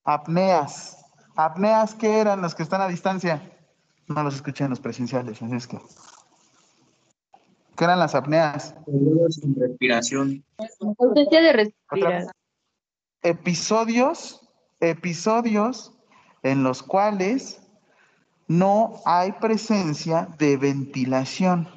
Apneas. 0.04 1.02
Apneas, 1.34 1.94
¿qué 1.94 2.18
eran 2.18 2.42
los 2.42 2.54
que 2.54 2.62
están 2.62 2.82
a 2.82 2.88
distancia? 2.88 3.40
No 4.08 4.22
los 4.22 4.34
escuché 4.34 4.64
en 4.64 4.70
los 4.70 4.80
presenciales, 4.80 5.40
así 5.40 5.54
es 5.54 5.66
que. 5.66 5.78
¿Qué 7.78 7.84
eran 7.84 7.98
las 7.98 8.14
apneas? 8.14 8.74
respiración. 9.56 10.44
Ausencia 10.98 11.40
de 11.40 11.52
respirar. 11.54 12.26
Episodios 13.22 14.46
episodios 14.80 15.92
en 16.42 16.62
los 16.62 16.82
cuales 16.82 17.60
no 18.48 19.00
hay 19.04 19.32
presencia 19.32 20.28
de 20.38 20.56
ventilación. 20.56 21.68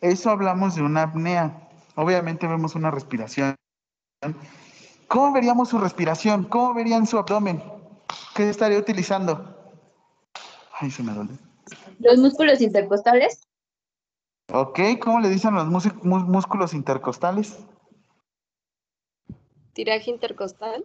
Eso 0.00 0.30
hablamos 0.30 0.76
de 0.76 0.82
una 0.82 1.02
apnea. 1.02 1.68
Obviamente 1.96 2.46
vemos 2.46 2.74
una 2.74 2.90
respiración. 2.90 3.56
¿Cómo 5.08 5.32
veríamos 5.32 5.68
su 5.68 5.78
respiración? 5.78 6.44
¿Cómo 6.44 6.74
verían 6.74 7.06
su 7.06 7.18
abdomen? 7.18 7.62
¿Qué 8.34 8.48
estaría 8.48 8.78
utilizando? 8.78 9.74
Ay, 10.78 10.90
se 10.90 11.02
me 11.02 11.12
duele. 11.12 11.45
Los 11.98 12.18
músculos 12.18 12.60
intercostales. 12.60 13.40
Ok, 14.52 14.80
¿cómo 15.02 15.20
le 15.20 15.28
dicen 15.28 15.54
los 15.54 15.66
músculos 16.04 16.72
intercostales? 16.74 17.58
Tiraje 19.72 20.10
intercostal. 20.10 20.84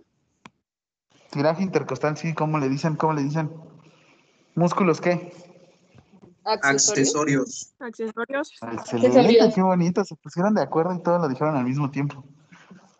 Tiraje 1.29 1.63
intercostal, 1.63 2.17
sí, 2.17 2.33
¿cómo 2.33 2.57
le 2.59 2.67
dicen? 2.69 2.95
¿Cómo 2.95 3.13
le 3.13 3.23
dicen? 3.23 3.51
¿Músculos 4.55 4.99
qué? 4.99 5.31
Accesorios. 6.43 7.73
Accesorios. 7.79 8.51
Excelente, 8.73 9.51
qué 9.53 9.61
bonito, 9.61 10.03
se 10.03 10.15
pusieron 10.15 10.55
de 10.55 10.63
acuerdo 10.63 10.95
y 10.95 11.03
todo 11.03 11.19
lo 11.19 11.29
dijeron 11.29 11.55
al 11.55 11.63
mismo 11.63 11.91
tiempo. 11.91 12.25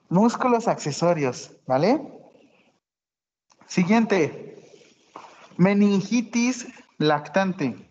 Músculos 0.10 0.68
accesorios, 0.68 1.52
¿vale? 1.66 2.00
Siguiente. 3.68 4.64
Meningitis 5.58 6.68
lactante. 7.00 7.91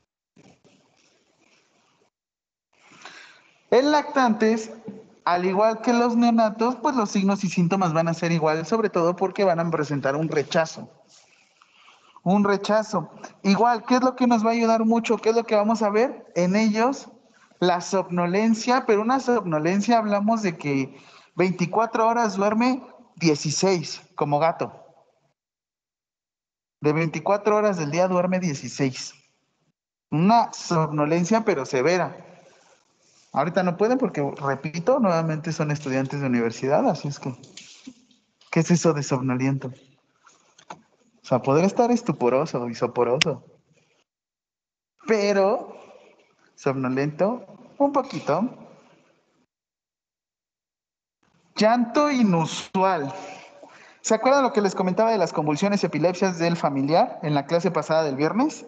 En 3.70 3.92
lactantes, 3.92 4.72
al 5.24 5.44
igual 5.44 5.80
que 5.80 5.92
los 5.92 6.16
neonatos, 6.16 6.76
pues 6.76 6.96
los 6.96 7.10
signos 7.10 7.44
y 7.44 7.48
síntomas 7.48 7.92
van 7.92 8.08
a 8.08 8.14
ser 8.14 8.32
iguales, 8.32 8.68
sobre 8.68 8.90
todo 8.90 9.14
porque 9.14 9.44
van 9.44 9.60
a 9.60 9.70
presentar 9.70 10.16
un 10.16 10.28
rechazo. 10.28 10.88
Un 12.22 12.44
rechazo. 12.44 13.10
Igual, 13.42 13.84
¿qué 13.84 13.96
es 13.96 14.02
lo 14.02 14.16
que 14.16 14.26
nos 14.26 14.44
va 14.44 14.50
a 14.50 14.54
ayudar 14.54 14.84
mucho? 14.84 15.18
¿Qué 15.18 15.30
es 15.30 15.36
lo 15.36 15.44
que 15.44 15.54
vamos 15.54 15.82
a 15.82 15.90
ver? 15.90 16.30
En 16.34 16.56
ellos, 16.56 17.08
la 17.60 17.80
somnolencia, 17.80 18.86
pero 18.86 19.02
una 19.02 19.20
somnolencia 19.20 19.98
hablamos 19.98 20.42
de 20.42 20.58
que 20.58 20.98
24 21.36 22.08
horas 22.08 22.36
duerme 22.36 22.82
16 23.16 24.02
como 24.16 24.40
gato. 24.40 24.72
De 26.80 26.92
24 26.92 27.56
horas 27.56 27.76
del 27.76 27.90
día 27.90 28.08
duerme 28.08 28.40
16. 28.40 29.14
Una 30.10 30.52
somnolencia 30.52 31.44
pero 31.44 31.64
severa. 31.64 32.29
Ahorita 33.32 33.62
no 33.62 33.76
pueden 33.76 33.98
porque, 33.98 34.28
repito, 34.42 34.98
nuevamente 34.98 35.52
son 35.52 35.70
estudiantes 35.70 36.20
de 36.20 36.26
universidad, 36.26 36.88
así 36.88 37.08
es 37.08 37.20
que, 37.20 37.32
¿qué 38.50 38.60
es 38.60 38.70
eso 38.70 38.92
de 38.92 39.02
somnoliento? 39.02 39.68
O 39.68 41.26
sea, 41.26 41.40
podría 41.40 41.66
estar 41.66 41.92
estuporoso 41.92 42.68
y 42.68 42.74
soporoso. 42.74 43.44
Pero, 45.06 45.76
somnolento, 46.56 47.46
un 47.78 47.92
poquito. 47.92 48.50
Llanto 51.54 52.10
inusual. 52.10 53.14
¿Se 54.00 54.14
acuerdan 54.14 54.42
lo 54.42 54.52
que 54.52 54.62
les 54.62 54.74
comentaba 54.74 55.12
de 55.12 55.18
las 55.18 55.32
convulsiones 55.32 55.82
y 55.82 55.86
epilepsias 55.86 56.38
del 56.38 56.56
familiar 56.56 57.20
en 57.22 57.34
la 57.34 57.46
clase 57.46 57.70
pasada 57.70 58.02
del 58.02 58.16
viernes? 58.16 58.66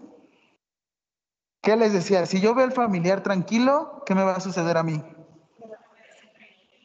¿Qué 1.62 1.76
les 1.76 1.92
decía? 1.92 2.26
Si 2.26 2.40
yo 2.40 2.56
veo 2.56 2.64
al 2.64 2.72
familiar 2.72 3.22
tranquilo, 3.22 4.02
¿qué 4.04 4.16
me 4.16 4.24
va 4.24 4.34
a 4.34 4.40
suceder 4.40 4.76
a 4.76 4.82
mí? 4.82 5.00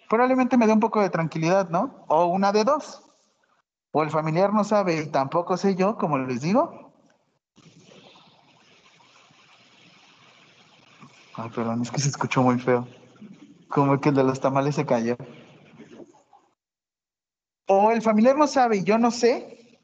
Probablemente 0.07 0.55
me 0.55 0.67
dé 0.67 0.73
un 0.73 0.79
poco 0.79 1.01
de 1.01 1.09
tranquilidad, 1.09 1.69
¿no? 1.69 2.05
O 2.07 2.25
una 2.25 2.51
de 2.51 2.63
dos. 2.63 3.01
O 3.91 4.03
el 4.03 4.11
familiar 4.11 4.53
no 4.53 4.63
sabe 4.63 5.01
y 5.01 5.07
tampoco 5.07 5.57
sé 5.57 5.75
yo, 5.75 5.97
como 5.97 6.19
les 6.19 6.41
digo. 6.41 6.93
Ay, 11.33 11.49
perdón, 11.49 11.81
es 11.81 11.89
que 11.89 11.99
se 11.99 12.09
escuchó 12.09 12.43
muy 12.43 12.59
feo. 12.59 12.87
Como 13.69 13.99
que 13.99 14.09
el 14.09 14.15
de 14.15 14.23
los 14.23 14.39
tamales 14.39 14.75
se 14.75 14.85
cayó. 14.85 15.17
O 17.67 17.91
el 17.91 18.03
familiar 18.03 18.37
no 18.37 18.45
sabe 18.45 18.77
y 18.77 18.83
yo 18.83 18.99
no 18.99 19.09
sé. 19.09 19.79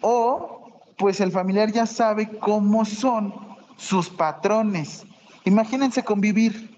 O 0.00 0.63
pues 0.96 1.20
el 1.20 1.32
familiar 1.32 1.72
ya 1.72 1.86
sabe 1.86 2.38
cómo 2.38 2.84
son 2.84 3.34
sus 3.76 4.08
patrones. 4.08 5.04
Imagínense 5.44 6.04
convivir 6.04 6.74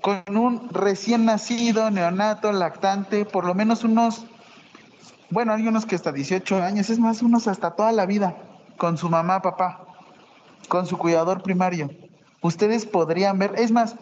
con 0.00 0.36
un 0.36 0.68
recién 0.70 1.24
nacido, 1.24 1.90
neonato, 1.90 2.52
lactante, 2.52 3.24
por 3.24 3.44
lo 3.44 3.54
menos 3.54 3.84
unos, 3.84 4.26
bueno, 5.30 5.52
hay 5.52 5.66
unos 5.66 5.86
que 5.86 5.94
hasta 5.94 6.12
18 6.12 6.62
años, 6.62 6.90
es 6.90 6.98
más, 6.98 7.22
unos 7.22 7.46
hasta 7.46 7.70
toda 7.70 7.92
la 7.92 8.04
vida, 8.04 8.36
con 8.78 8.98
su 8.98 9.08
mamá, 9.08 9.40
papá, 9.42 9.86
con 10.68 10.86
su 10.86 10.98
cuidador 10.98 11.42
primario. 11.42 11.88
Ustedes 12.40 12.84
podrían 12.84 13.38
ver, 13.38 13.54
es 13.56 13.70
más, 13.70 13.94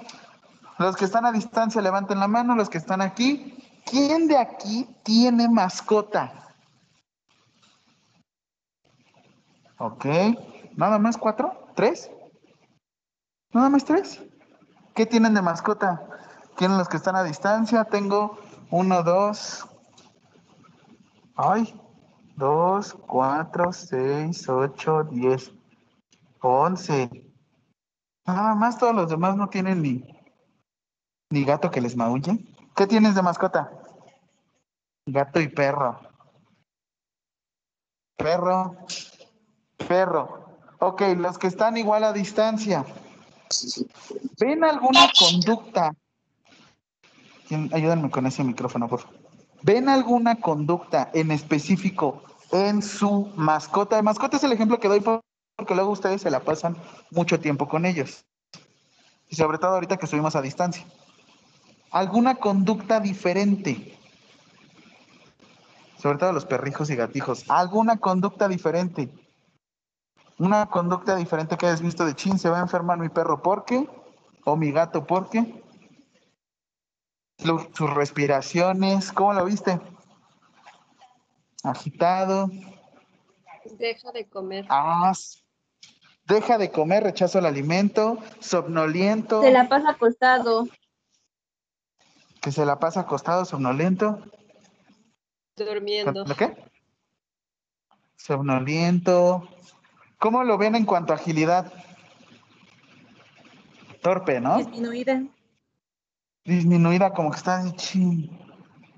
los 0.79 0.97
que 0.97 1.05
están 1.05 1.27
a 1.27 1.33
distancia 1.33 1.83
levanten 1.83 2.19
la 2.19 2.29
mano, 2.29 2.55
los 2.55 2.71
que 2.71 2.79
están 2.79 3.03
aquí, 3.03 3.55
¿quién 3.85 4.27
de 4.27 4.39
aquí 4.39 4.89
tiene 5.03 5.49
mascota? 5.49 6.50
Ok, 9.83 10.05
nada 10.77 10.99
más 10.99 11.17
cuatro, 11.17 11.73
tres, 11.75 12.11
nada 13.55 13.71
más 13.71 13.83
tres. 13.83 14.23
¿Qué 14.95 15.07
tienen 15.07 15.33
de 15.33 15.41
mascota? 15.41 16.07
¿Tienen 16.59 16.77
los 16.77 16.87
que 16.87 16.99
están 16.99 17.17
a 17.17 17.23
distancia? 17.23 17.85
Tengo 17.87 18.39
uno, 18.71 19.03
dos, 19.03 19.67
ay, 21.35 21.81
dos, 22.37 22.93
cuatro, 22.93 23.73
seis, 23.73 24.47
ocho, 24.51 25.05
diez, 25.05 25.51
once. 26.43 27.09
Nada 28.27 28.55
más 28.55 28.77
todos 28.77 28.95
los 28.95 29.09
demás 29.09 29.35
no 29.35 29.49
tienen 29.49 29.81
ni, 29.81 30.05
ni 31.31 31.43
gato 31.43 31.71
que 31.71 31.81
les 31.81 31.97
maulle. 31.97 32.45
¿Qué 32.77 32.87
tienes 32.87 33.15
de 33.15 33.23
mascota? 33.23 33.73
Gato 35.07 35.41
y 35.41 35.49
perro. 35.49 35.99
Perro, 38.19 38.77
perro. 39.89 40.45
Ok, 40.79 41.03
los 41.17 41.39
que 41.39 41.47
están 41.47 41.77
igual 41.77 42.05
a 42.05 42.13
distancia. 42.13 42.85
¿Ven 44.39 44.65
alguna 44.65 45.11
conducta? 45.19 45.95
¿Quién- 47.49 47.71
Ayúdenme 47.75 48.11
con 48.11 48.27
ese 48.27 48.45
micrófono, 48.45 48.89
por 48.89 49.01
favor. 49.01 49.19
¿Ven 49.63 49.89
alguna 49.89 50.37
conducta 50.37 51.11
en 51.13 51.31
específico 51.31 52.23
en 52.53 52.81
su 52.83 53.31
mascota? 53.37 54.01
Mascota 54.03 54.37
es 54.39 54.45
el 54.45 54.53
ejemplo 54.53 54.81
que 54.81 54.89
doy 54.89 55.01
por- 55.01 55.21
porque 55.57 55.75
luego 55.75 55.91
ustedes 55.91 56.23
se 56.23 56.31
la 56.31 56.41
pasan 56.41 56.77
mucho 57.11 57.39
tiempo 57.41 57.69
con 57.69 57.85
ellos. 57.85 58.25
Y 59.29 59.37
sobre 59.37 59.59
todo 59.59 59.73
ahorita 59.75 59.99
que 59.99 60.07
estuvimos 60.07 60.35
a 60.35 60.41
distancia. 60.43 60.85
¿Alguna 61.91 62.37
conducta 62.37 63.01
diferente? 63.01 63.99
Sobre 66.01 66.17
todo 66.19 66.33
los 66.33 66.47
perrijos 66.47 66.89
y 66.89 66.97
gatijos. 66.97 67.45
¿Alguna 67.49 67.99
conducta 67.99 68.49
diferente? 68.49 69.11
Una 70.41 70.65
conducta 70.71 71.17
diferente 71.17 71.59
que 71.59 71.67
hayas 71.67 71.83
visto 71.83 72.07
de 72.07 72.15
chin, 72.15 72.39
se 72.39 72.49
va 72.49 72.57
a 72.59 72.63
enfermar 72.63 72.97
mi 72.99 73.11
perro, 73.11 73.43
¿por 73.43 73.67
qué? 73.67 73.87
O 74.47 74.57
mi 74.57 74.73
gato, 74.73 75.07
¿por 75.07 75.29
qué? 75.29 75.63
Lu- 77.45 77.69
Sus 77.75 77.91
respiraciones, 77.91 79.13
¿cómo 79.13 79.35
lo 79.35 79.45
viste? 79.45 79.79
Agitado. 81.63 82.49
Deja 83.79 84.13
de 84.13 84.27
comer. 84.31 84.65
Ah, 84.71 85.13
deja 86.25 86.57
de 86.57 86.71
comer, 86.71 87.03
rechazo 87.03 87.39
el 87.39 87.45
alimento, 87.45 88.17
somnoliento, 88.41 89.43
Se 89.43 89.51
la 89.53 89.69
pasa 89.69 89.91
acostado, 89.91 90.67
que 92.41 92.51
se 92.51 92.65
la 92.65 92.79
pasa 92.79 93.01
acostado, 93.01 93.45
somnoliento. 93.45 94.23
durmiendo. 95.55 96.25
¿Lo 96.25 96.35
qué? 96.35 96.57
Somnoliento. 98.17 99.47
¿Cómo 100.21 100.45
lo 100.45 100.59
ven 100.59 100.75
en 100.75 100.85
cuanto 100.85 101.15
a 101.15 101.17
agilidad? 101.17 101.73
Torpe, 104.03 104.39
¿no? 104.39 104.59
Disminuida. 104.59 105.23
disminuida, 106.45 107.13
como 107.15 107.31
que 107.31 107.39
está 107.39 107.65
de 107.65 107.75
chin. 107.75 108.31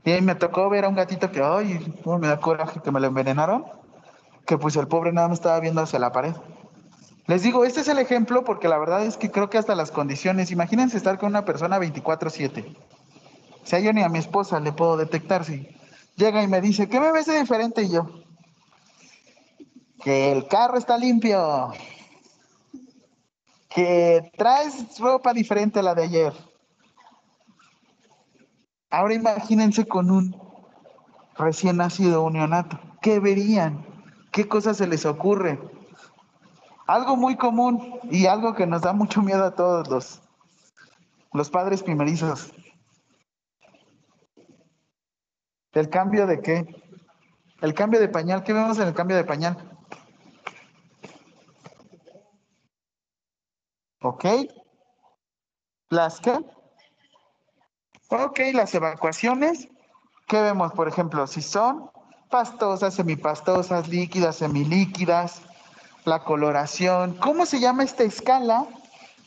Y 0.04 0.11
ahí 0.11 0.20
me 0.20 0.35
tocó 0.35 0.68
ver 0.68 0.85
a 0.85 0.88
un 0.88 0.96
gatito 0.96 1.30
que, 1.30 1.40
ay, 1.40 1.78
cómo 2.02 2.18
me 2.18 2.26
da 2.26 2.40
coraje 2.40 2.80
que 2.80 2.90
me 2.90 2.98
lo 2.98 3.06
envenenaron, 3.06 3.64
que 4.46 4.58
pues 4.58 4.74
el 4.74 4.88
pobre 4.88 5.12
nada 5.12 5.28
más 5.28 5.38
estaba 5.38 5.61
viendo 5.61 5.80
hacia 5.80 6.00
la 6.00 6.11
pared. 6.11 6.35
Les 7.28 7.44
digo, 7.44 7.64
este 7.64 7.82
es 7.82 7.88
el 7.88 7.98
ejemplo 7.98 8.42
porque 8.42 8.66
la 8.66 8.78
verdad 8.78 9.06
es 9.06 9.16
que 9.16 9.30
creo 9.30 9.48
que 9.48 9.58
hasta 9.58 9.76
las 9.76 9.92
condiciones, 9.92 10.50
imagínense 10.50 10.96
estar 10.96 11.18
con 11.18 11.28
una 11.28 11.44
persona 11.44 11.78
24/7. 11.78 12.76
O 13.62 13.66
sea, 13.66 13.78
yo 13.78 13.92
ni 13.92 14.02
a 14.02 14.08
mi 14.08 14.18
esposa 14.18 14.58
le 14.58 14.72
puedo 14.72 14.96
detectar 14.96 15.44
si 15.44 15.68
llega 16.16 16.42
y 16.42 16.48
me 16.48 16.61
dice, 16.61 16.88
¿qué 16.88 16.98
me 16.98 17.12
ves 17.12 17.26
de 17.26 17.38
diferente? 17.38 17.85
Y 17.85 17.90
yo, 17.90 18.21
que 20.02 20.32
el 20.32 20.48
carro 20.48 20.76
está 20.76 20.98
limpio, 20.98 21.72
que 23.68 24.30
traes 24.36 24.98
ropa 24.98 25.32
diferente 25.32 25.78
a 25.78 25.82
la 25.82 25.94
de 25.94 26.02
ayer. 26.02 26.32
Ahora 28.90 29.14
imagínense 29.14 29.86
con 29.86 30.10
un 30.10 30.36
recién 31.36 31.76
nacido, 31.76 32.24
un 32.24 32.34
neonato. 32.34 32.78
¿Qué 33.00 33.20
verían? 33.20 33.86
¿Qué 34.32 34.48
cosas 34.48 34.76
se 34.76 34.86
les 34.86 35.06
ocurre? 35.06 35.58
Algo 36.86 37.16
muy 37.16 37.36
común 37.36 38.00
y 38.10 38.26
algo 38.26 38.54
que 38.54 38.66
nos 38.66 38.82
da 38.82 38.92
mucho 38.92 39.22
miedo 39.22 39.44
a 39.44 39.54
todos 39.54 39.88
los, 39.88 40.22
los 41.32 41.48
padres 41.48 41.82
primerizos. 41.82 42.52
¿El 45.72 45.88
cambio 45.88 46.26
de 46.26 46.42
qué? 46.42 46.82
El 47.62 47.72
cambio 47.72 48.00
de 48.00 48.08
pañal. 48.08 48.42
¿Qué 48.42 48.52
vemos 48.52 48.78
en 48.78 48.88
el 48.88 48.94
cambio 48.94 49.16
de 49.16 49.24
pañal? 49.24 49.71
¿Ok? 54.02 54.24
¿Las 55.88 56.20
qué? 56.20 56.38
Ok, 58.08 58.40
las 58.52 58.74
evacuaciones. 58.74 59.68
¿Qué 60.26 60.40
vemos, 60.40 60.72
por 60.72 60.88
ejemplo? 60.88 61.26
Si 61.26 61.42
son 61.42 61.90
pastosas, 62.30 62.94
semipastosas, 62.94 63.88
líquidas, 63.88 64.36
semilíquidas, 64.36 65.42
la 66.04 66.24
coloración. 66.24 67.14
¿Cómo 67.18 67.46
se 67.46 67.60
llama 67.60 67.84
esta 67.84 68.02
escala 68.02 68.66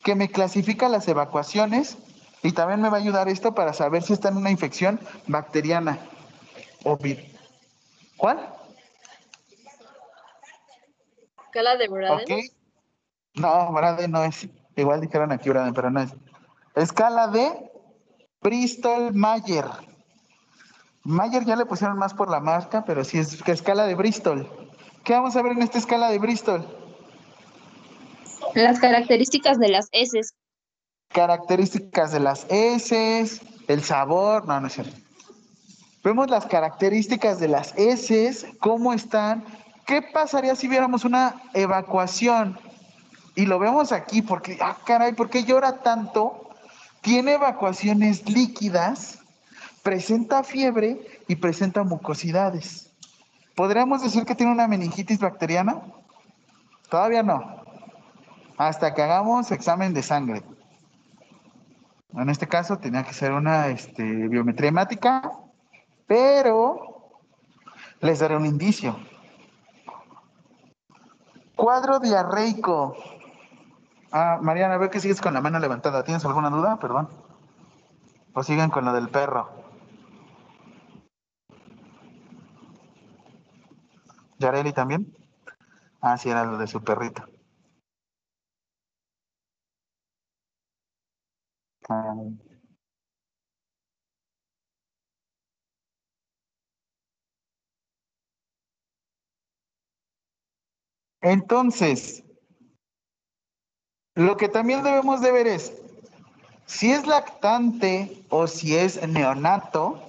que 0.03 0.15
me 0.15 0.29
clasifica 0.29 0.89
las 0.89 1.07
evacuaciones? 1.07 1.97
Y 2.43 2.51
también 2.51 2.81
me 2.81 2.89
va 2.89 2.97
a 2.97 2.99
ayudar 2.99 3.27
esto 3.27 3.55
para 3.55 3.73
saber 3.73 4.03
si 4.03 4.13
está 4.13 4.29
en 4.29 4.38
una 4.38 4.51
infección 4.51 4.99
bacteriana 5.27 5.99
o 6.83 6.97
vir- 6.97 7.31
¿Cuál? 8.17 8.53
Escala 11.45 11.75
de 11.77 11.88
Braden. 11.88 12.19
Ok. 12.19 12.31
No, 13.35 13.71
Braden 13.71 14.11
no 14.11 14.23
es. 14.23 14.47
Igual 14.75 15.01
dijeron 15.01 15.31
aquí 15.31 15.49
Braden, 15.49 15.73
pero 15.73 15.89
no 15.89 16.01
es. 16.01 16.13
Escala 16.75 17.27
de 17.27 17.71
Bristol 18.41 19.13
Mayer. 19.13 19.65
Mayer 21.03 21.45
ya 21.45 21.55
le 21.55 21.65
pusieron 21.65 21.97
más 21.97 22.13
por 22.13 22.29
la 22.29 22.39
marca, 22.39 22.83
pero 22.83 23.03
sí 23.03 23.19
es 23.19 23.41
que 23.41 23.51
escala 23.51 23.85
de 23.85 23.95
Bristol. 23.95 24.49
¿Qué 25.03 25.13
vamos 25.13 25.35
a 25.35 25.41
ver 25.41 25.53
en 25.53 25.61
esta 25.61 25.77
escala 25.77 26.09
de 26.09 26.19
Bristol? 26.19 26.65
Las 28.55 28.79
características 28.79 29.59
de 29.59 29.69
las 29.69 29.88
heces. 29.91 30.33
características 31.09 32.11
de 32.11 32.19
las 32.19 32.45
heces, 32.49 33.41
el 33.67 33.83
sabor, 33.83 34.45
no, 34.47 34.59
no 34.59 34.67
es 34.67 34.73
cierto. 34.73 34.97
Vemos 36.03 36.29
las 36.29 36.45
características 36.45 37.39
de 37.39 37.47
las 37.47 37.73
heces, 37.77 38.45
cómo 38.59 38.93
están. 38.93 39.45
¿Qué 39.85 40.01
pasaría 40.01 40.55
si 40.55 40.67
viéramos 40.67 41.05
una 41.05 41.41
evacuación? 41.53 42.59
Y 43.36 43.45
lo 43.45 43.60
vemos 43.60 43.91
aquí 43.91 44.21
porque, 44.21 44.58
ah, 44.62 44.78
caray, 44.86 45.13
¿por 45.13 45.30
qué 45.30 45.43
llora 45.43 45.82
tanto? 45.82 46.50
Tiene 47.02 47.34
evacuaciones 47.34 48.28
líquidas, 48.30 49.19
presenta 49.84 50.43
fiebre 50.43 51.21
y 51.28 51.36
presenta 51.36 51.84
mucosidades. 51.84 52.91
¿Podríamos 53.56 54.02
decir 54.02 54.26
que 54.26 54.36
tiene 54.36 54.52
una 54.52 54.67
meningitis 54.67 55.19
bacteriana? 55.19 55.82
Todavía 56.89 57.24
no. 57.24 57.63
Hasta 58.58 58.93
que 58.93 59.02
hagamos 59.02 59.52
examen 59.52 59.93
de 59.93 60.02
sangre. 60.02 60.43
En 62.13 62.30
este 62.30 62.48
caso 62.48 62.78
tenía 62.78 63.04
que 63.04 63.13
ser 63.13 63.34
una 63.34 63.67
este, 63.67 64.04
biometría 64.04 64.69
hemática, 64.69 65.32
pero 66.08 67.12
les 68.00 68.19
daré 68.19 68.38
un 68.38 68.45
indicio. 68.45 68.98
Cuadro 71.56 72.00
diarreico. 72.00 72.95
Ah, 74.12 74.39
Mariana, 74.41 74.78
veo 74.78 74.89
que 74.89 75.00
sigues 75.00 75.22
con 75.22 75.34
la 75.34 75.41
mano 75.41 75.60
levantada. 75.60 76.04
¿Tienes 76.04 76.26
alguna 76.26 76.50
duda? 76.50 76.80
Perdón. 76.80 77.10
O 78.34 78.44
siguen 78.44 78.70
con 78.70 78.86
lo 78.86 78.94
del 78.94 79.10
perro. 79.10 79.50
¿Yareli 84.39 84.74
también? 84.74 85.13
Ah, 86.02 86.18
sí, 86.18 86.30
era 86.30 86.46
lo 86.46 86.58
de 86.58 86.68
su 86.68 86.84
perrito. 86.84 87.26
Ah. 91.89 92.13
Entonces, 101.22 102.24
lo 104.15 104.38
que 104.38 104.47
también 104.49 104.82
debemos 104.84 105.21
de 105.21 105.32
ver 105.32 105.47
es 105.47 105.73
si 106.65 106.91
es 106.91 107.06
lactante 107.06 108.25
o 108.30 108.47
si 108.47 108.75
es 108.75 109.08
neonato, 109.08 110.01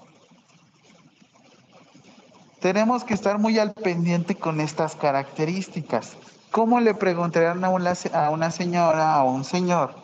tenemos 2.60 3.04
que 3.04 3.14
estar 3.14 3.38
muy 3.38 3.58
al 3.58 3.74
pendiente 3.74 4.34
con 4.36 4.60
estas 4.60 4.96
características. 4.96 6.16
¿Cómo 6.50 6.80
le 6.80 6.94
preguntarían 6.94 7.62
a 7.64 7.68
una, 7.68 7.92
a 8.14 8.30
una 8.30 8.50
señora 8.50 9.22
o 9.22 9.30
un 9.30 9.44
señor 9.44 9.94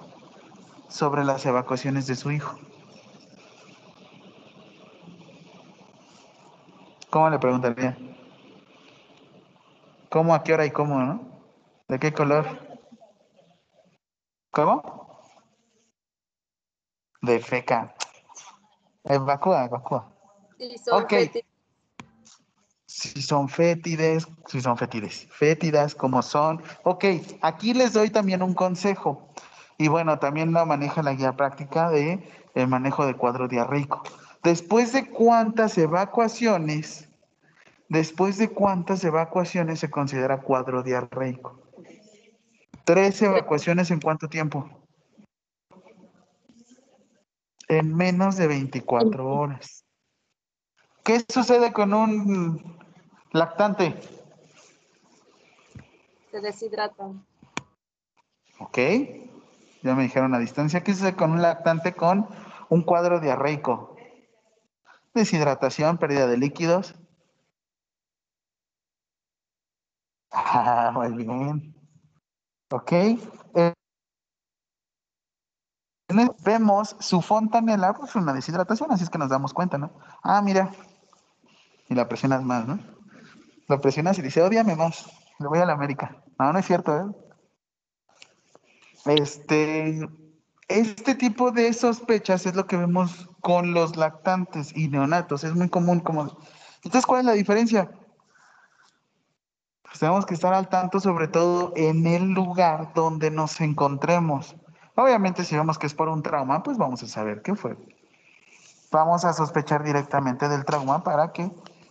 sobre 0.89 1.25
las 1.25 1.47
evacuaciones 1.47 2.07
de 2.07 2.17
su 2.17 2.31
hijo? 2.31 2.59
¿Cómo 7.09 7.31
le 7.31 7.39
preguntaría? 7.39 7.97
¿Cómo, 10.11 10.35
a 10.35 10.43
qué 10.43 10.53
hora 10.53 10.67
y 10.67 10.71
cómo, 10.71 10.99
no? 10.99 11.23
¿De 11.89 11.99
qué 11.99 12.13
color? 12.13 12.72
¿Cómo? 14.53 15.19
De 17.23 17.41
feca. 17.41 17.95
Evacúa, 19.05 19.65
evacúa. 19.65 20.13
Sí, 20.59 20.77
son 20.77 21.03
Ok. 21.03 21.09
fétidos. 21.09 21.49
Si 22.87 23.23
son 23.23 23.49
fétides, 23.49 24.29
si 24.47 24.61
son 24.61 24.77
fétides, 24.77 25.27
fétidas, 25.31 25.95
como 25.95 26.21
son. 26.21 26.63
Ok, 26.85 27.07
aquí 27.41 27.73
les 27.73 27.95
doy 27.95 28.11
también 28.11 28.43
un 28.43 28.53
consejo. 28.53 29.33
Y 29.79 29.89
bueno, 29.89 30.19
también 30.19 30.53
lo 30.53 30.67
maneja 30.67 31.03
la 31.03 31.15
guía 31.15 31.33
práctica 31.33 31.89
de 31.89 32.23
el 32.55 32.69
manejo 32.69 33.07
de 33.07 33.15
cuadro 33.15 33.49
diarreico. 33.49 34.03
Después 34.43 34.93
de 34.93 35.09
cuántas 35.09 35.79
evacuaciones, 35.79 37.09
después 37.89 38.37
de 38.37 38.51
cuántas 38.51 39.03
evacuaciones 39.03 39.81
se 39.81 39.91
considera 39.91 40.43
cuadro 40.43 40.83
diarreico. 40.83 41.59
Tres 42.85 43.23
evacuaciones 43.23 43.91
en 43.91 44.01
cuánto 44.01 44.29
tiempo? 44.29 44.69
En 47.69 47.95
menos 47.95 48.37
de 48.37 48.49
24 48.49 49.29
horas. 49.29 49.85
¿Qué 51.05 51.25
sucede 51.29 51.73
con 51.73 51.95
un 51.95 52.79
lactante? 53.33 53.95
Se 56.31 56.41
deshidratan. 56.41 57.25
Ok, 58.59 58.79
ya 59.83 59.95
me 59.95 60.05
dijeron 60.05 60.35
a 60.35 60.39
distancia. 60.39 60.83
¿Qué 60.83 60.93
sucede 60.93 61.17
con 61.17 61.33
un 61.33 61.43
lactante 61.43 61.95
con 61.95 62.29
un 62.69 62.83
cuadro 62.83 63.21
diarreico? 63.21 63.97
Deshidratación, 65.15 65.99
pérdida 65.99 66.27
de 66.27 66.37
líquidos. 66.37 66.95
Ah, 70.35 70.91
muy 70.95 71.13
bien. 71.13 71.72
Ok. 72.73 72.93
eh, 72.93 73.73
vemos 76.43 76.97
su 77.01 77.21
fontanela, 77.21 77.93
pues 77.93 78.15
una 78.15 78.33
deshidratación, 78.33 78.91
así 78.91 79.05
es 79.05 79.11
que 79.11 79.19
nos 79.19 79.29
damos 79.29 79.53
cuenta, 79.53 79.77
¿no? 79.77 79.93
Ah, 80.23 80.41
mira. 80.41 80.71
Y 81.91 81.95
la 81.95 82.09
presionas 82.09 82.43
más, 82.43 82.67
¿no? 82.67 82.79
Lo 83.69 83.81
presionas 83.81 84.19
y 84.19 84.23
dice, 84.23 84.43
odiame 84.43 84.75
más. 84.75 85.07
Le 85.39 85.49
voy 85.49 85.59
a 85.59 85.67
la 85.67 85.75
América. 85.75 86.23
No, 86.39 86.51
no 86.51 86.59
es 86.59 86.67
cierto, 86.67 86.97
¿eh? 86.97 87.05
Este, 89.05 90.09
este 90.69 91.15
tipo 91.15 91.51
de 91.51 91.73
sospechas 91.75 92.47
es 92.47 92.55
lo 92.55 92.67
que 92.67 92.79
vemos 92.79 93.29
con 93.41 93.75
los 93.75 93.97
lactantes 93.97 94.75
y 94.75 94.89
neonatos. 94.89 95.45
Es 95.45 95.55
muy 95.55 95.69
común. 95.69 96.01
Como... 96.01 96.39
Entonces, 96.85 97.05
¿cuál 97.05 97.21
es 97.21 97.27
la 97.27 97.33
diferencia? 97.33 97.91
Pues 99.93 100.01
tenemos 100.01 100.25
que 100.25 100.33
estar 100.33 100.55
al 100.55 100.71
tanto, 100.71 101.01
sobre 101.01 101.29
todo 101.29 101.75
en 101.77 102.07
el 102.07 102.31
lugar 102.31 102.95
donde 102.95 103.31
nos 103.31 103.61
encontremos. 103.61 104.57
Obviamente, 104.95 105.45
si 105.45 105.55
vemos 105.55 105.79
que 105.79 105.87
es 105.87 105.93
por 105.93 106.09
un 106.09 106.23
trauma, 106.23 106.63
pues 106.63 106.79
vamos 106.79 107.03
a 107.03 107.09
saber 107.09 107.43
qué 107.43 107.55
fue. 107.55 107.77
Vamos 108.91 109.27
a 109.27 109.35
sospechar 109.35 109.85
directamente 109.85 110.49
del 110.49 110.65
trauma 110.65 111.05
para 111.05 111.33
que 111.33 111.51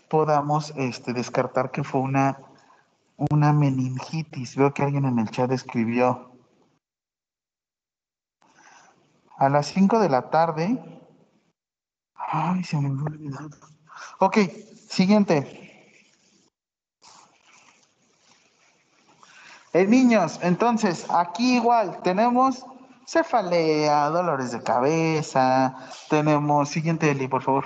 podamos 0.10 0.74
este, 0.78 1.14
descartar 1.14 1.70
que 1.70 1.84
fue 1.84 2.02
una, 2.02 2.40
una 3.30 3.54
meningitis. 3.54 4.56
Veo 4.56 4.74
que 4.74 4.82
alguien 4.82 5.06
en 5.06 5.20
el 5.20 5.30
chat 5.30 5.52
escribió. 5.52 6.32
A 9.38 9.48
las 9.48 9.68
5 9.68 10.00
de 10.00 10.10
la 10.10 10.32
tarde. 10.32 10.84
Ay, 12.16 12.64
se 12.64 12.78
me 12.78 12.90
olvidado. 12.90 13.52
Ok, 14.18 14.40
siguiente. 14.90 15.61
En 19.74 19.90
niños, 19.90 20.40
entonces, 20.42 21.06
aquí 21.10 21.56
igual 21.56 22.02
tenemos 22.04 22.66
cefalea, 23.08 24.10
dolores 24.10 24.52
de 24.52 24.62
cabeza, 24.62 25.76
tenemos, 26.10 26.70
siguiente 26.70 27.12
Eli, 27.12 27.28
por 27.28 27.42
favor. 27.42 27.66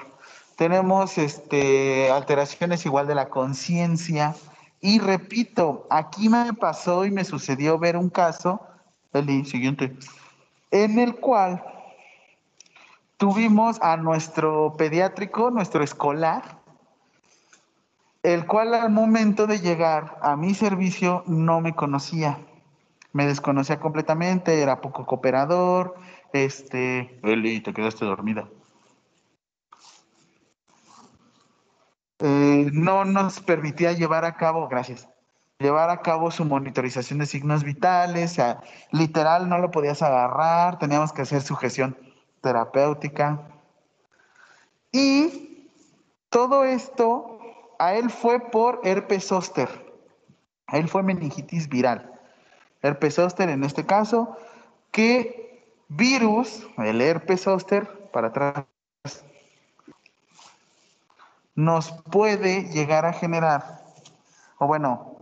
Tenemos 0.56 1.18
este 1.18 2.12
alteraciones 2.12 2.86
igual 2.86 3.08
de 3.08 3.16
la 3.16 3.30
conciencia. 3.30 4.36
Y 4.82 5.00
repito, 5.00 5.88
aquí 5.90 6.30
me 6.30 6.54
pasó 6.54 7.06
y 7.06 7.12
me 7.12 7.26
sucedió 7.26 7.80
ver 7.80 7.98
un 7.98 8.10
caso, 8.10 8.62
Eli, 9.12 9.44
siguiente, 9.46 9.96
en 10.70 11.00
el 11.00 11.16
cual 11.16 11.64
tuvimos 13.18 13.82
a 13.82 13.98
nuestro 13.98 14.76
pediátrico, 14.78 15.50
nuestro 15.50 15.84
escolar, 15.84 16.60
el 18.26 18.48
cual 18.48 18.74
al 18.74 18.90
momento 18.90 19.46
de 19.46 19.60
llegar 19.60 20.18
a 20.24 20.36
mi 20.36 20.56
servicio 20.56 21.24
no 21.28 21.62
me 21.62 21.76
conocía. 21.76 22.40
Me 23.14 23.28
desconocía 23.28 23.80
completamente, 23.80 24.64
era 24.64 24.82
poco 24.82 25.06
cooperador. 25.06 25.94
Este, 26.34 27.20
Eli, 27.22 27.62
te 27.62 27.72
quedaste 27.72 28.04
dormida. 28.04 28.50
Eh, 32.18 32.70
no 32.74 33.06
nos 33.06 33.42
permitía 33.42 33.92
llevar 33.92 34.26
a 34.26 34.36
cabo, 34.38 34.68
gracias, 34.70 35.08
llevar 35.60 35.92
a 35.92 36.02
cabo 36.02 36.32
su 36.32 36.46
monitorización 36.46 37.20
de 37.20 37.28
signos 37.28 37.64
vitales, 37.64 38.32
o 38.32 38.36
sea, 38.36 38.62
literal 38.92 39.50
no 39.50 39.60
lo 39.60 39.70
podías 39.70 40.02
agarrar, 40.02 40.80
teníamos 40.80 41.14
que 41.14 41.22
hacer 41.22 41.44
sujeción 41.44 41.96
terapéutica. 42.42 43.48
Y 44.92 45.70
todo 46.30 46.64
esto 46.64 47.35
a 47.80 47.96
él 47.96 48.10
fue 48.10 48.40
por 48.40 48.82
herpes 48.84 49.28
zóster. 49.28 49.70
A 50.68 50.78
él 50.78 50.90
fue 50.90 51.04
meningitis 51.04 51.70
viral. 51.70 52.12
Herpes 52.82 53.16
zóster 53.16 53.50
en 53.50 53.64
este 53.64 53.86
caso, 53.86 54.38
que 54.92 55.74
virus, 55.88 56.68
el 56.78 57.02
herpes 57.02 57.42
zóster, 57.42 58.10
para 58.12 58.28
atrás, 58.28 58.66
nos 61.56 61.92
puede 62.12 62.64
llegar 62.70 63.06
a 63.06 63.14
generar, 63.14 63.84
o 64.58 64.68
bueno, 64.68 65.16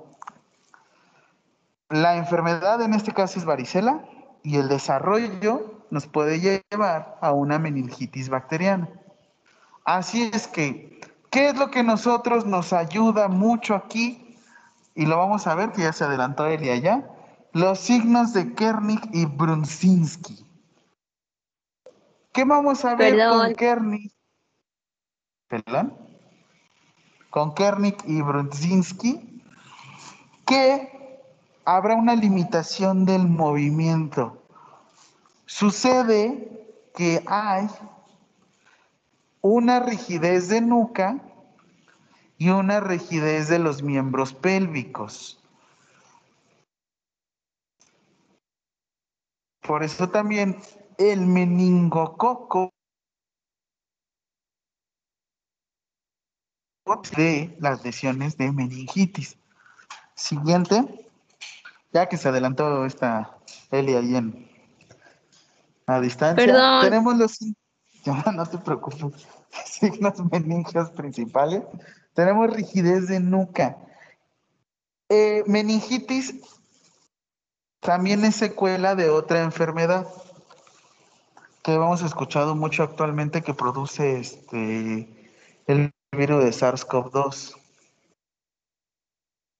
la 1.90 2.18
enfermedad 2.18 2.82
en 2.82 2.94
este 2.94 3.14
caso 3.14 3.38
es 3.38 3.46
varicela 3.46 4.04
y 4.42 4.58
el 4.58 4.68
desarrollo 4.68 5.84
nos 5.92 6.08
puede 6.08 6.40
llevar 6.40 7.18
a 7.22 7.32
una 7.34 7.60
meningitis 7.60 8.30
bacteriana. 8.30 8.90
Así 9.86 10.32
es 10.34 10.48
que, 10.48 11.00
¿qué 11.34 11.48
es 11.48 11.58
lo 11.58 11.72
que 11.72 11.82
nosotros 11.82 12.46
nos 12.46 12.72
ayuda 12.74 13.28
mucho 13.28 13.74
aquí? 13.74 14.38
Y 14.94 15.08
lo 15.08 15.18
vamos 15.18 15.48
a 15.48 15.56
ver, 15.56 15.72
que 15.72 15.82
ya 15.82 15.92
se 15.92 16.04
adelantó 16.04 16.46
Eli 16.46 16.70
allá. 16.70 17.10
Los 17.54 17.80
signos 17.80 18.34
de 18.34 18.54
Kernig 18.54 19.02
y 19.12 19.26
Brunzinski. 19.26 20.46
¿Qué 22.32 22.46
vamos 22.46 22.86
a 22.86 22.96
ver 22.96 23.18
con. 23.18 23.56
Kernig? 23.56 24.12
¿Perdón? 25.48 25.98
Con 27.32 27.56
Kernig 27.56 27.98
y 28.06 28.22
Brunzinski, 28.22 29.42
que 30.46 31.20
habrá 31.66 31.96
una 31.96 32.16
limitación 32.16 33.06
del 33.06 33.28
movimiento. 33.28 34.44
Sucede 35.48 36.68
que 36.96 37.24
hay 37.26 37.68
una 39.44 39.82
rigidez 39.82 40.48
de 40.48 40.62
nuca 40.62 41.22
y 42.38 42.50
una 42.50 42.80
rigidez 42.80 43.50
de 43.50 43.60
los 43.60 43.84
miembros 43.84 44.34
pélvicos. 44.34 45.40
Por 49.62 49.84
eso 49.84 50.10
también 50.10 50.58
el 50.98 51.28
meningococo 51.28 52.70
de 57.16 57.56
las 57.60 57.84
lesiones 57.84 58.38
de 58.38 58.52
meningitis. 58.52 59.38
Siguiente, 60.16 61.10
ya 61.92 62.08
que 62.08 62.18
se 62.18 62.30
adelantó 62.30 62.86
esta 62.86 63.38
Eli 63.72 63.96
ahí 63.96 64.16
en 64.16 64.50
a 65.88 66.00
distancia. 66.00 66.46
Perdón. 66.46 66.82
Tenemos 66.82 67.18
los 67.18 67.40
no 68.34 68.46
te 68.46 68.58
preocupes. 68.58 69.28
Signos 69.66 70.20
meningios 70.32 70.90
principales. 70.92 71.64
Tenemos 72.14 72.54
rigidez 72.54 73.08
de 73.08 73.20
nuca. 73.20 73.78
Eh, 75.10 75.44
meningitis 75.48 76.36
también 77.80 78.24
es 78.24 78.36
secuela 78.36 78.96
de 78.96 79.10
otra 79.10 79.44
enfermedad 79.44 80.08
que 81.64 81.74
hemos 81.74 82.02
escuchado 82.02 82.56
mucho 82.56 82.84
actualmente 82.84 83.42
que 83.42 83.54
produce 83.54 84.20
este 84.20 85.34
el 85.68 85.92
virus 86.12 86.44
de 86.44 86.50
SARS-CoV-2. 86.52 87.56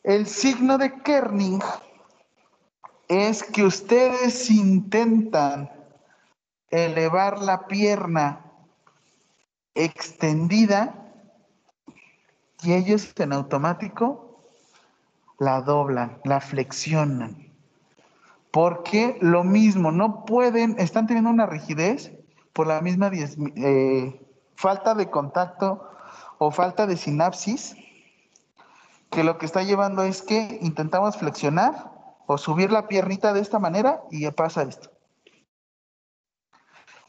El 0.03 0.27
signo 0.27 0.79
de 0.79 0.93
Kerning 1.03 1.61
es 3.09 3.43
que 3.43 3.65
ustedes 3.65 4.51
intentan 4.51 5.71
elevar 6.71 7.41
la 7.41 7.67
pierna 7.67 8.46
extendida 9.77 11.07
y 12.63 12.73
ellos 12.73 13.13
en 13.19 13.33
automático 13.33 14.43
la 15.39 15.61
doblan, 15.61 16.19
la 16.25 16.41
flexionan. 16.41 17.53
Porque 18.51 19.19
lo 19.21 19.45
mismo, 19.45 19.93
no 19.93 20.25
pueden, 20.25 20.77
están 20.79 21.07
teniendo 21.07 21.31
una 21.31 21.47
rigidez 21.47 22.13
por 22.53 22.67
la 22.67 22.81
misma 22.81 23.11
eh, 23.13 24.21
falta 24.55 24.95
de 24.95 25.11
contacto 25.11 25.91
o 26.39 26.51
falta 26.51 26.87
de 26.87 26.97
sinapsis, 26.97 27.77
que 29.11 29.25
lo 29.25 29.37
que 29.37 29.47
está 29.47 29.63
llevando 29.63 30.03
es 30.03 30.23
que 30.23 30.59
intentamos 30.63 31.17
flexionar 31.19 31.93
o 32.27 32.39
subir 32.39 32.73
la 32.73 32.89
piernita 32.89 33.33
de 33.33 33.41
esta 33.41 33.59
manera 33.59 34.03
y 34.11 34.23
ya 34.23 34.33
pasa 34.33 34.63
esto. 34.63 34.91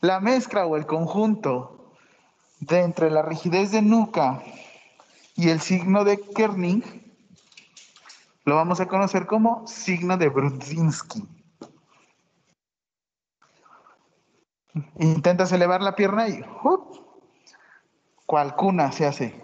La 0.01 0.19
mezcla 0.19 0.65
o 0.65 0.75
el 0.75 0.85
conjunto 0.85 1.76
de 2.59 2.81
entre 2.81 3.11
la 3.11 3.21
rigidez 3.21 3.71
de 3.71 3.81
nuca 3.81 4.41
y 5.35 5.49
el 5.49 5.61
signo 5.61 6.03
de 6.03 6.19
Kerning 6.19 6.83
lo 8.45 8.55
vamos 8.55 8.79
a 8.79 8.87
conocer 8.87 9.27
como 9.27 9.67
signo 9.67 10.17
de 10.17 10.29
Brudzinski. 10.29 11.27
Intentas 14.99 15.51
elevar 15.51 15.81
la 15.81 15.95
pierna 15.95 16.29
y 16.29 16.41
¡up! 16.63 17.07
cual 18.25 18.55
cuna 18.55 18.91
se 18.91 19.05
hace. 19.05 19.43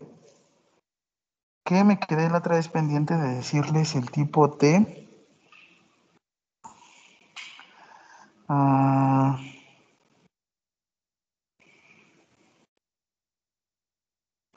¿Qué 1.66 1.84
me 1.84 1.98
quedé 1.98 2.30
la 2.30 2.40
otra 2.40 2.56
vez 2.56 2.68
pendiente 2.68 3.16
de 3.16 3.36
decirles 3.36 3.96
el 3.96 4.12
tipo 4.12 4.50
T? 4.52 5.08
Ah, 8.48 9.40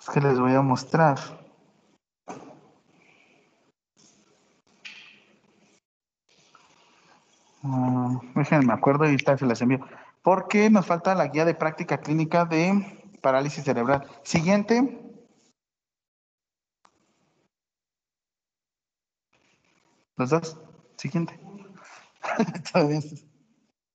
es 0.07 0.15
que 0.15 0.21
les 0.21 0.39
voy 0.39 0.53
a 0.55 0.63
mostrar. 0.63 1.19
Ah, 7.65 8.21
déjenme, 8.37 8.67
me 8.67 8.73
acuerdo 8.73 9.05
y 9.05 9.09
ahorita 9.09 9.37
se 9.37 9.47
las 9.47 9.61
envío. 9.63 9.81
Porque 10.23 10.71
nos 10.71 10.87
falta 10.87 11.15
la 11.17 11.27
guía 11.27 11.45
de 11.45 11.55
práctica 11.55 11.99
clínica 11.99 12.45
de 12.45 13.19
parálisis 13.21 13.65
cerebral. 13.65 14.07
Siguiente. 14.23 15.03
Los 20.17 20.31
dos. 20.31 20.57
Siguiente. 20.97 21.39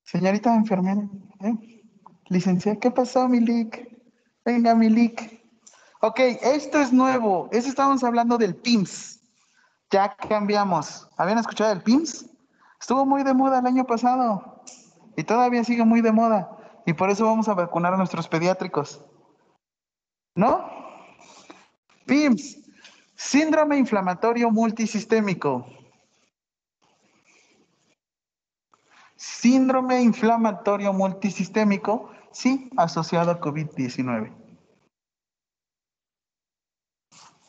Señorita 0.03 0.53
enfermera, 0.53 1.07
¿eh? 1.39 1.83
licenciada, 2.27 2.77
¿qué 2.79 2.91
pasó, 2.91 3.29
Milik? 3.29 3.87
Venga, 4.43 4.75
Milik. 4.75 5.40
Ok, 6.03 6.19
esto 6.19 6.79
es 6.79 6.91
nuevo. 6.91 7.47
Eso 7.51 7.69
estábamos 7.69 8.03
hablando 8.03 8.39
del 8.39 8.55
PIMS. 8.55 9.21
Ya 9.91 10.15
cambiamos. 10.15 11.07
¿Habían 11.15 11.37
escuchado 11.37 11.69
del 11.69 11.83
PIMS? 11.83 12.25
Estuvo 12.79 13.05
muy 13.05 13.23
de 13.23 13.35
moda 13.35 13.59
el 13.59 13.67
año 13.67 13.85
pasado 13.85 14.63
y 15.15 15.23
todavía 15.23 15.63
sigue 15.63 15.85
muy 15.85 16.01
de 16.01 16.11
moda. 16.11 16.57
Y 16.87 16.93
por 16.93 17.11
eso 17.11 17.25
vamos 17.25 17.47
a 17.47 17.53
vacunar 17.53 17.93
a 17.93 17.97
nuestros 17.97 18.27
pediátricos. 18.27 19.05
¿No? 20.33 20.67
PIMS, 22.07 22.57
síndrome 23.15 23.77
inflamatorio 23.77 24.49
multisistémico. 24.49 25.67
Síndrome 29.15 30.01
inflamatorio 30.01 30.93
multisistémico, 30.93 32.09
sí, 32.31 32.71
asociado 32.75 33.29
a 33.29 33.39
COVID-19. 33.39 34.40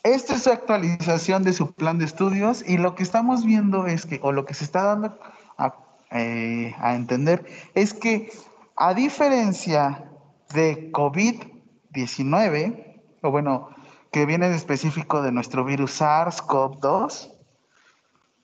Esta 0.04 0.34
es 0.34 0.42
su 0.42 0.50
actualización 0.50 1.44
de 1.44 1.52
su 1.52 1.74
plan 1.74 1.98
de 1.98 2.06
estudios 2.06 2.68
y 2.68 2.76
lo 2.76 2.96
que 2.96 3.04
estamos 3.04 3.44
viendo 3.44 3.86
es 3.86 4.04
que, 4.04 4.18
o 4.22 4.32
lo 4.32 4.44
que 4.44 4.54
se 4.54 4.64
está 4.64 4.82
dando 4.82 5.16
a, 5.58 5.76
eh, 6.10 6.74
entender, 6.82 7.46
es 7.74 7.94
que 7.94 8.32
a 8.76 8.94
diferencia 8.94 10.10
de 10.52 10.90
COVID-19, 10.90 13.00
o 13.22 13.30
bueno, 13.30 13.68
que 14.10 14.26
viene 14.26 14.48
en 14.48 14.54
específico 14.54 15.22
de 15.22 15.30
nuestro 15.30 15.64
virus 15.64 16.00
SARS-CoV-2, 16.00 17.30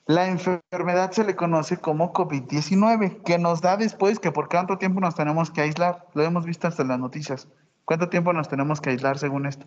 la 0.07 0.29
enfermedad 0.29 1.11
se 1.11 1.25
le 1.25 1.35
conoce 1.35 1.77
como 1.77 2.13
COVID-19, 2.13 3.25
que 3.25 3.37
nos 3.37 3.61
da 3.61 3.77
después 3.77 4.21
que 4.21 4.31
por 4.31 4.49
cuánto 4.49 4.79
tiempo 4.79 5.01
nos 5.01 5.17
tenemos 5.17 5.51
que 5.51 5.63
aislar. 5.63 6.07
Lo 6.15 6.23
hemos 6.23 6.47
visto 6.47 6.69
hasta 6.69 6.83
en 6.83 6.89
las 6.89 7.01
noticias. 7.01 7.49
¿Cuánto 7.85 8.09
tiempo 8.09 8.33
nos 8.33 8.49
tenemos 8.49 8.81
que 8.81 8.91
aislar 8.91 9.19
según 9.19 9.45
esto? 9.45 9.67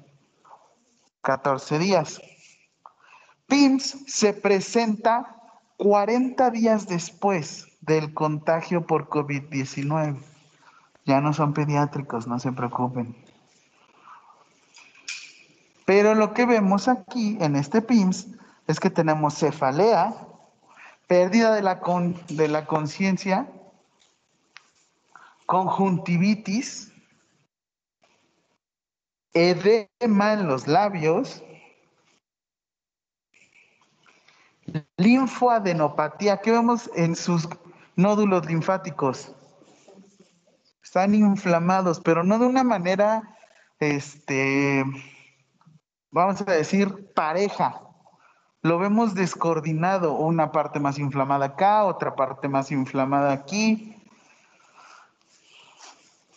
14 1.22 1.80
días. 1.80 2.22
PIMS 3.48 3.98
se 4.08 4.34
presenta 4.34 5.38
40 5.78 6.52
días 6.52 6.88
después 6.88 7.68
del 7.82 8.14
contagio 8.14 8.86
por 8.86 9.10
COVID-19. 9.10 10.18
Ya 11.06 11.20
no 11.22 11.34
son 11.34 11.54
pediátricos, 11.54 12.28
no 12.28 12.40
se 12.40 12.52
preocupen. 12.52 13.16
Pero 15.86 16.16
lo 16.16 16.34
que 16.34 16.46
vemos 16.46 16.88
aquí 16.88 17.38
en 17.42 17.56
este 17.56 17.82
PIMS 17.82 18.28
es 18.68 18.80
que 18.80 18.90
tenemos 18.90 19.38
cefalea, 19.38 20.14
pérdida 21.08 21.54
de 21.54 21.62
la, 21.62 21.82
de 22.30 22.48
la 22.48 22.66
conciencia, 22.66 23.52
conjuntivitis, 25.46 26.91
edema 29.34 30.34
en 30.34 30.48
los 30.48 30.68
labios, 30.68 31.44
linfoadenopatía. 34.98 36.38
¿Qué 36.38 36.52
vemos 36.52 36.90
en 36.96 37.16
sus 37.16 37.48
nódulos 37.96 38.46
linfáticos? 38.46 39.34
Están 40.84 41.16
inflamados, 41.16 42.00
pero 42.02 42.24
no 42.24 42.38
de 42.40 42.46
una 42.46 42.64
manera, 42.64 43.38
este, 43.80 44.84
vamos 46.10 46.42
a 46.42 46.52
decir, 46.52 47.14
pareja. 47.14 47.82
Lo 48.62 48.78
vemos 48.78 49.16
descoordinado, 49.16 50.14
una 50.14 50.52
parte 50.52 50.80
más 50.80 51.00
inflamada 51.00 51.46
acá, 51.46 51.84
otra 51.86 52.16
parte 52.16 52.48
más 52.48 52.72
inflamada 52.72 53.32
aquí. 53.32 53.98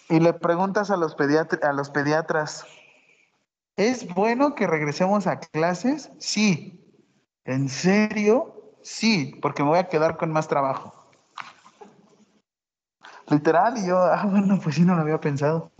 Y 0.09 0.21
le 0.21 0.33
preguntas 0.33 0.91
a 0.91 0.97
los, 0.97 1.17
pediatr- 1.17 1.63
a 1.65 1.73
los 1.73 1.91
pediatras, 1.91 2.65
¿es 3.77 4.13
bueno 4.15 4.55
que 4.55 4.67
regresemos 4.67 5.27
a 5.27 5.41
clases? 5.41 6.11
Sí. 6.19 6.81
¿En 7.45 7.69
serio? 7.69 8.55
Sí, 8.83 9.39
porque 9.41 9.63
me 9.63 9.71
voy 9.71 9.79
a 9.79 9.89
quedar 9.89 10.17
con 10.17 10.31
más 10.31 10.49
trabajo. 10.49 10.95
Literal, 13.29 13.79
y 13.79 13.87
yo, 13.87 13.99
ah, 13.99 14.27
bueno, 14.27 14.61
pues 14.63 14.77
sí, 14.77 14.83
no 14.83 14.95
lo 14.95 15.03
había 15.03 15.21
pensado. 15.21 15.71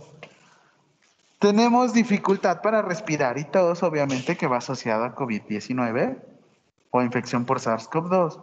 Tenemos 1.39 1.93
dificultad 1.93 2.61
para 2.61 2.81
respirar 2.81 3.37
y 3.37 3.43
tos, 3.43 3.83
obviamente, 3.83 4.35
que 4.35 4.47
va 4.47 4.57
asociada 4.57 5.07
a 5.07 5.15
COVID-19 5.15 6.17
o 6.89 7.01
infección 7.01 7.45
por 7.45 7.59
SARS-CoV-2. 7.59 8.41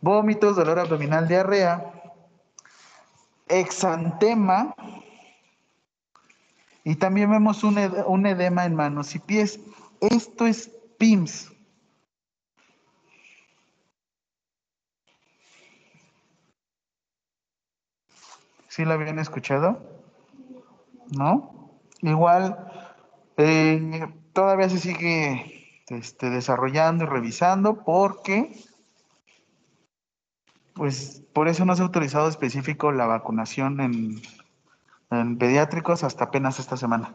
Vómitos, 0.00 0.56
dolor 0.56 0.78
abdominal, 0.78 1.26
diarrea, 1.26 1.92
exantema 3.48 4.74
y 6.84 6.96
también 6.96 7.30
vemos 7.30 7.64
un, 7.64 7.78
ed- 7.78 8.04
un 8.06 8.26
edema 8.26 8.64
en 8.66 8.74
manos 8.74 9.14
y 9.14 9.18
pies. 9.18 9.58
Esto 10.00 10.46
es 10.46 10.70
PIMS. 10.98 11.50
¿Sí 18.68 18.84
lo 18.84 18.92
habían 18.92 19.18
escuchado? 19.18 19.78
¿No? 21.16 21.70
Igual, 22.02 22.56
eh, 23.36 24.06
todavía 24.32 24.68
se 24.68 24.78
sigue 24.78 25.82
este, 25.88 26.30
desarrollando 26.30 27.04
y 27.04 27.06
revisando 27.06 27.84
porque, 27.84 28.52
pues, 30.74 31.22
por 31.32 31.48
eso 31.48 31.64
no 31.64 31.74
se 31.74 31.82
ha 31.82 31.84
autorizado 31.86 32.28
específico 32.28 32.92
la 32.92 33.06
vacunación 33.06 33.80
en, 33.80 34.20
en 35.20 35.38
pediátricos 35.38 36.04
hasta 36.04 36.24
apenas 36.24 36.58
esta 36.58 36.76
semana, 36.76 37.14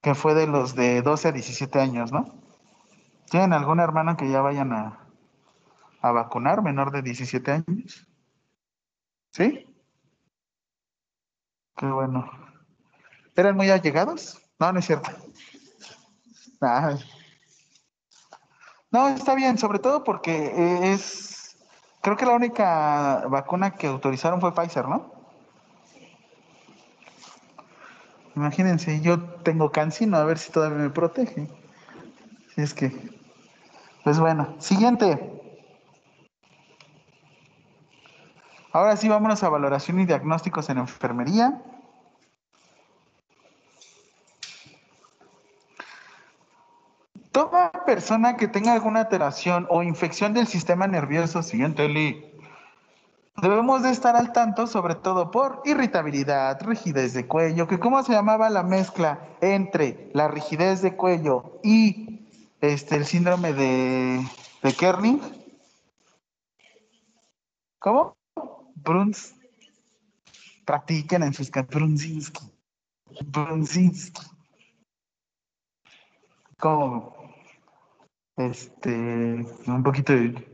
que 0.00 0.14
fue 0.14 0.34
de 0.34 0.46
los 0.46 0.74
de 0.74 1.02
12 1.02 1.28
a 1.28 1.32
17 1.32 1.80
años, 1.80 2.12
¿no? 2.12 2.34
¿Tienen 3.30 3.52
alguna 3.52 3.82
hermana 3.82 4.16
que 4.16 4.30
ya 4.30 4.40
vayan 4.40 4.72
a, 4.72 5.08
a 6.00 6.12
vacunar, 6.12 6.62
menor 6.62 6.92
de 6.92 7.02
17 7.02 7.50
años? 7.50 8.06
¿Sí? 9.32 9.66
Qué 11.76 11.86
bueno. 11.86 12.30
¿Eran 13.34 13.56
muy 13.56 13.70
allegados? 13.70 14.40
No, 14.58 14.72
no 14.72 14.78
es 14.78 14.86
cierto. 14.86 15.10
No, 18.90 19.08
está 19.08 19.34
bien, 19.34 19.58
sobre 19.58 19.80
todo 19.80 20.04
porque 20.04 20.46
eh, 20.46 20.92
es, 20.92 21.56
creo 22.00 22.16
que 22.16 22.26
la 22.26 22.34
única 22.34 23.24
vacuna 23.28 23.72
que 23.72 23.88
autorizaron 23.88 24.40
fue 24.40 24.54
Pfizer, 24.54 24.88
¿no? 24.88 25.23
Imagínense, 28.36 29.00
yo 29.00 29.22
tengo 29.42 29.70
cancino, 29.70 30.16
a 30.16 30.24
ver 30.24 30.38
si 30.38 30.50
todavía 30.50 30.78
me 30.78 30.90
protege. 30.90 31.48
Si 32.54 32.60
es 32.60 32.74
que, 32.74 32.92
pues 34.02 34.18
bueno, 34.18 34.56
siguiente. 34.58 35.40
Ahora 38.72 38.96
sí, 38.96 39.08
vámonos 39.08 39.42
a 39.44 39.48
valoración 39.48 40.00
y 40.00 40.04
diagnósticos 40.04 40.68
en 40.68 40.78
enfermería. 40.78 41.62
Toda 47.30 47.70
persona 47.86 48.36
que 48.36 48.48
tenga 48.48 48.72
alguna 48.72 49.00
alteración 49.00 49.66
o 49.70 49.84
infección 49.84 50.34
del 50.34 50.48
sistema 50.48 50.88
nervioso, 50.88 51.42
siguiente, 51.42 51.88
Lee, 51.88 52.33
debemos 53.40 53.82
de 53.82 53.90
estar 53.90 54.16
al 54.16 54.32
tanto, 54.32 54.66
sobre 54.66 54.94
todo 54.94 55.30
por 55.30 55.62
irritabilidad, 55.64 56.60
rigidez 56.62 57.14
de 57.14 57.26
cuello, 57.26 57.66
que 57.66 57.78
cómo 57.78 58.02
se 58.02 58.12
llamaba 58.12 58.50
la 58.50 58.62
mezcla 58.62 59.28
entre 59.40 60.10
la 60.14 60.28
rigidez 60.28 60.82
de 60.82 60.96
cuello 60.96 61.60
y 61.62 62.26
este, 62.60 62.96
el 62.96 63.04
síndrome 63.04 63.52
de, 63.52 64.26
de 64.62 64.72
Kerning. 64.72 65.20
¿Cómo? 67.78 68.16
Bruns. 68.76 69.34
Practiquen 70.64 71.22
en 71.22 71.34
sus 71.34 71.50
Brunzinski. 71.50 72.50
Brunzinski. 73.26 74.22
Como 76.58 77.14
este 78.36 78.90
un 79.66 79.82
poquito 79.82 80.14
de 80.14 80.53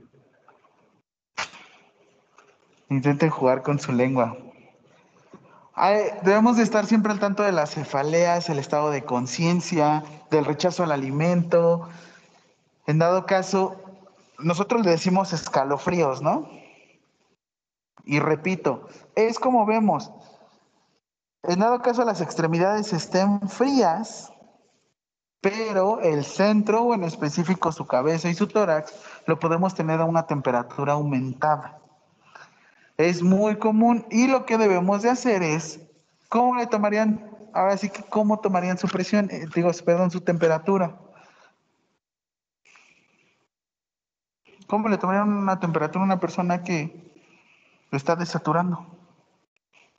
intenten 2.90 3.30
jugar 3.30 3.62
con 3.62 3.78
su 3.78 3.92
lengua. 3.92 4.36
Debemos 6.22 6.58
de 6.58 6.62
estar 6.62 6.84
siempre 6.84 7.12
al 7.12 7.20
tanto 7.20 7.42
de 7.42 7.52
las 7.52 7.70
cefaleas, 7.70 8.50
el 8.50 8.58
estado 8.58 8.90
de 8.90 9.04
conciencia, 9.04 10.04
del 10.30 10.44
rechazo 10.44 10.82
al 10.82 10.92
alimento. 10.92 11.88
En 12.86 12.98
dado 12.98 13.24
caso, 13.24 13.76
nosotros 14.38 14.84
le 14.84 14.90
decimos 14.90 15.32
escalofríos, 15.32 16.20
¿no? 16.20 16.48
Y 18.04 18.18
repito, 18.18 18.88
es 19.14 19.38
como 19.38 19.64
vemos. 19.64 20.10
En 21.44 21.60
dado 21.60 21.80
caso 21.80 22.04
las 22.04 22.20
extremidades 22.20 22.92
estén 22.92 23.48
frías, 23.48 24.30
pero 25.40 26.00
el 26.00 26.24
centro, 26.24 26.82
o 26.82 26.94
en 26.94 27.04
específico 27.04 27.72
su 27.72 27.86
cabeza 27.86 28.28
y 28.28 28.34
su 28.34 28.46
tórax, 28.46 28.92
lo 29.26 29.38
podemos 29.38 29.74
tener 29.74 30.00
a 30.00 30.04
una 30.04 30.26
temperatura 30.26 30.94
aumentada. 30.94 31.79
Es 33.00 33.22
muy 33.22 33.56
común 33.56 34.04
y 34.10 34.26
lo 34.26 34.44
que 34.44 34.58
debemos 34.58 35.00
de 35.00 35.08
hacer 35.08 35.42
es, 35.42 35.80
¿cómo 36.28 36.56
le 36.56 36.66
tomarían, 36.66 37.30
ahora 37.54 37.78
sí 37.78 37.88
que 37.88 38.02
cómo 38.02 38.40
tomarían 38.40 38.76
su 38.76 38.88
presión, 38.88 39.30
Eh, 39.30 39.46
digo, 39.54 39.70
perdón, 39.86 40.10
su 40.10 40.20
temperatura? 40.20 40.98
¿Cómo 44.66 44.88
le 44.90 44.98
tomarían 44.98 45.32
una 45.32 45.58
temperatura 45.58 46.02
a 46.02 46.04
una 46.04 46.20
persona 46.20 46.62
que 46.62 47.10
lo 47.90 47.96
está 47.96 48.16
desaturando? 48.16 48.86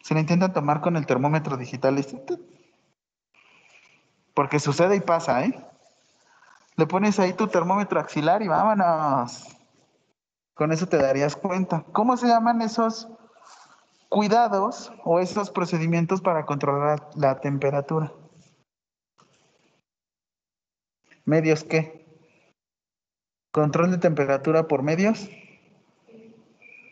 Se 0.04 0.14
le 0.14 0.20
intenta 0.20 0.54
tomar 0.54 0.80
con 0.80 0.96
el 0.96 1.08
termómetro 1.08 1.58
digital. 1.58 2.06
Porque 4.36 4.60
sucede 4.60 4.96
y 4.96 5.02
pasa, 5.02 5.44
¿eh? 5.44 5.60
Le 6.76 6.86
pones 6.86 7.20
ahí 7.20 7.34
tu 7.34 7.48
termómetro 7.48 8.00
axilar 8.00 8.44
y 8.44 8.48
vámonos. 8.48 9.48
Con 10.62 10.72
eso 10.72 10.86
te 10.86 10.98
darías 10.98 11.36
cuenta. 11.36 11.84
¿Cómo 11.92 12.16
se 12.18 12.28
llaman 12.28 12.62
esos 12.62 13.08
cuidados 14.10 14.92
o 15.04 15.20
esos 15.20 15.50
procedimientos 15.50 16.22
para 16.22 16.46
controlar 16.46 17.10
la 17.16 17.40
temperatura? 17.40 18.14
¿Medios 21.26 21.64
qué? 21.64 22.06
¿Control 23.52 23.90
de 23.90 23.98
temperatura 23.98 24.68
por 24.68 24.84
medios? 24.84 25.28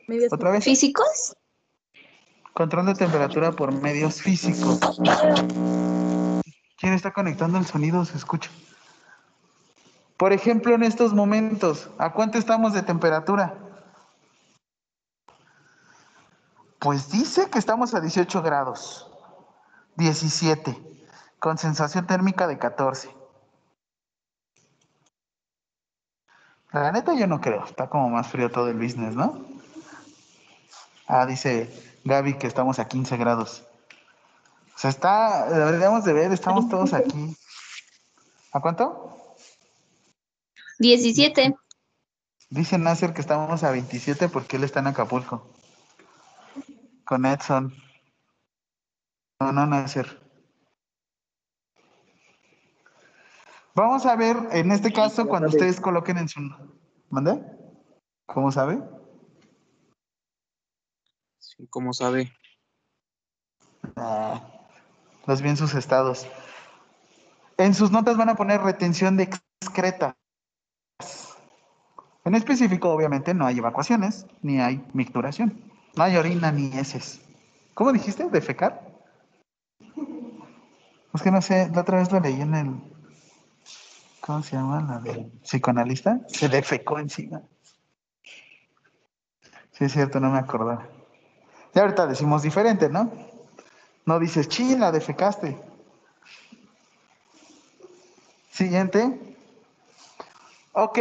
Medios 0.07 0.33
¿Otra 0.33 0.49
vez? 0.49 0.63
físicos. 0.63 1.37
Control 2.53 2.87
de 2.87 2.95
temperatura 2.95 3.51
por 3.51 3.71
medios 3.71 4.19
físicos. 4.19 4.79
¿Quién 6.75 6.93
está 6.93 7.13
conectando 7.13 7.59
el 7.59 7.67
sonido? 7.67 8.03
Se 8.03 8.17
escucha. 8.17 8.49
Por 10.19 10.33
ejemplo, 10.33 10.75
en 10.75 10.83
estos 10.83 11.13
momentos, 11.13 11.89
¿a 11.97 12.11
cuánto 12.11 12.37
estamos 12.37 12.73
de 12.73 12.81
temperatura? 12.81 13.53
Pues 16.77 17.09
dice 17.09 17.49
que 17.49 17.57
estamos 17.57 17.93
a 17.93 18.01
18 18.01 18.41
grados, 18.41 19.09
17, 19.95 20.77
con 21.39 21.57
sensación 21.57 22.05
térmica 22.05 22.47
de 22.47 22.57
14. 22.57 23.09
La 26.73 26.91
neta 26.91 27.13
yo 27.13 27.25
no 27.25 27.39
creo, 27.39 27.63
está 27.63 27.87
como 27.87 28.09
más 28.09 28.27
frío 28.27 28.51
todo 28.51 28.67
el 28.67 28.77
business, 28.77 29.15
¿no? 29.15 29.45
Ah, 31.07 31.25
dice 31.27 31.71
Gaby 32.03 32.37
que 32.37 32.47
estamos 32.47 32.77
a 32.79 32.89
15 32.89 33.15
grados. 33.15 33.63
O 34.75 34.79
sea, 34.79 34.89
está, 34.89 35.49
deberíamos 35.49 36.03
de 36.03 36.11
ver, 36.11 36.33
estamos 36.33 36.67
todos 36.67 36.91
aquí. 36.91 37.37
¿A 38.51 38.59
cuánto? 38.59 39.18
17. 40.79 41.55
Dice 42.49 42.77
Nasser 42.77 43.13
que 43.13 43.21
estamos 43.21 43.63
a 43.63 43.71
27 43.71 44.29
porque 44.29 44.55
él 44.55 44.63
está 44.63 44.79
en 44.79 44.87
Acapulco. 44.87 45.53
Con 47.05 47.25
Edson. 47.25 47.75
No, 49.39 49.51
no, 49.51 49.67
Nasser. 49.67 50.19
Vamos 53.75 54.05
a 54.05 54.15
ver, 54.15 54.37
en 54.51 54.71
este 54.71 54.91
caso, 54.91 55.27
cuando 55.27 55.49
ustedes 55.49 55.79
coloquen 55.79 56.17
en 56.17 56.27
su... 56.27 56.41
¿Mande? 57.09 57.41
¿Cómo 58.25 58.51
sabe? 58.51 58.81
Sí, 61.37 61.67
¿Cómo 61.69 61.93
sabe? 61.93 62.33
Ah, 63.95 64.41
los 65.25 65.41
vi 65.41 65.49
en 65.49 65.57
sus 65.57 65.73
estados. 65.75 66.27
En 67.57 67.73
sus 67.73 67.91
notas 67.91 68.17
van 68.17 68.29
a 68.29 68.35
poner 68.35 68.61
retención 68.61 69.17
de 69.17 69.29
excreta. 69.61 70.18
En 72.25 72.35
específico, 72.35 72.91
obviamente, 72.91 73.33
no 73.33 73.45
hay 73.45 73.57
evacuaciones, 73.57 74.27
ni 74.41 74.59
hay 74.59 74.85
micturación. 74.93 75.59
No 75.95 76.03
hay 76.03 76.15
orina 76.15 76.51
ni 76.51 76.67
heces. 76.77 77.21
¿Cómo 77.73 77.91
dijiste? 77.91 78.29
¿Defecar? 78.29 78.87
Es 81.13 81.21
que 81.21 81.31
no 81.31 81.41
sé, 81.41 81.69
la 81.73 81.81
otra 81.81 81.97
vez 81.97 82.11
lo 82.11 82.19
leí 82.19 82.39
en 82.39 82.53
el... 82.53 82.75
¿Cómo 84.21 84.43
se 84.43 84.55
llama? 84.55 84.81
La 84.81 84.99
del 84.99 85.31
psicoanalista. 85.41 86.19
Se 86.27 86.49
defecó 86.49 86.99
encima. 86.99 87.41
Sí, 89.71 89.85
es 89.85 89.93
cierto, 89.93 90.19
no 90.19 90.29
me 90.29 90.37
acordaba. 90.37 90.87
Y 91.73 91.79
ahorita 91.79 92.05
decimos 92.05 92.43
diferente, 92.43 92.89
¿no? 92.89 93.11
No 94.05 94.19
dices, 94.19 94.47
chila, 94.49 94.91
defecaste. 94.91 95.57
Siguiente. 98.51 99.28
Ok, 100.73 100.99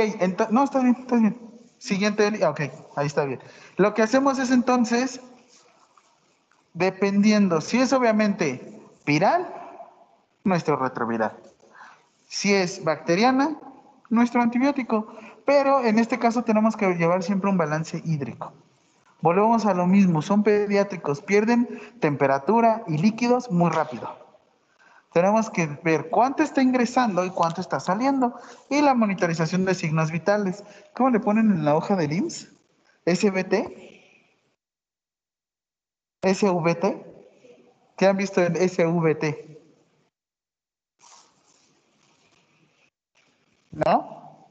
no, 0.50 0.64
está 0.64 0.80
bien, 0.80 0.96
está 0.98 1.16
bien. 1.16 1.40
Siguiente, 1.78 2.44
ok, 2.46 2.60
ahí 2.96 3.06
está 3.06 3.24
bien. 3.24 3.40
Lo 3.76 3.94
que 3.94 4.02
hacemos 4.02 4.38
es 4.38 4.50
entonces, 4.50 5.20
dependiendo, 6.74 7.60
si 7.60 7.78
es 7.78 7.92
obviamente 7.92 8.80
viral, 9.06 9.46
nuestro 10.44 10.76
retroviral. 10.76 11.36
Si 12.26 12.52
es 12.52 12.82
bacteriana, 12.82 13.56
nuestro 14.10 14.42
antibiótico. 14.42 15.06
Pero 15.44 15.82
en 15.82 15.98
este 15.98 16.18
caso 16.18 16.42
tenemos 16.42 16.76
que 16.76 16.86
llevar 16.94 17.22
siempre 17.22 17.48
un 17.48 17.56
balance 17.56 18.02
hídrico. 18.04 18.52
Volvemos 19.20 19.66
a 19.66 19.74
lo 19.74 19.86
mismo, 19.86 20.22
son 20.22 20.42
pediátricos, 20.42 21.22
pierden 21.22 21.68
temperatura 22.00 22.84
y 22.86 22.98
líquidos 22.98 23.50
muy 23.50 23.70
rápido. 23.70 24.28
Tenemos 25.18 25.50
que 25.50 25.66
ver 25.82 26.10
cuánto 26.10 26.44
está 26.44 26.62
ingresando 26.62 27.24
y 27.24 27.30
cuánto 27.30 27.60
está 27.60 27.80
saliendo. 27.80 28.38
Y 28.70 28.80
la 28.80 28.94
monitorización 28.94 29.64
de 29.64 29.74
signos 29.74 30.12
vitales. 30.12 30.62
¿Cómo 30.94 31.10
le 31.10 31.18
ponen 31.18 31.50
en 31.50 31.64
la 31.64 31.74
hoja 31.74 31.96
del 31.96 32.12
IMSS? 32.12 32.52
SBT. 33.04 33.52
SVT. 36.22 36.84
¿Qué 37.96 38.06
han 38.06 38.16
visto 38.16 38.40
en 38.40 38.54
SVT? 38.54 39.58
¿No? 43.72 44.46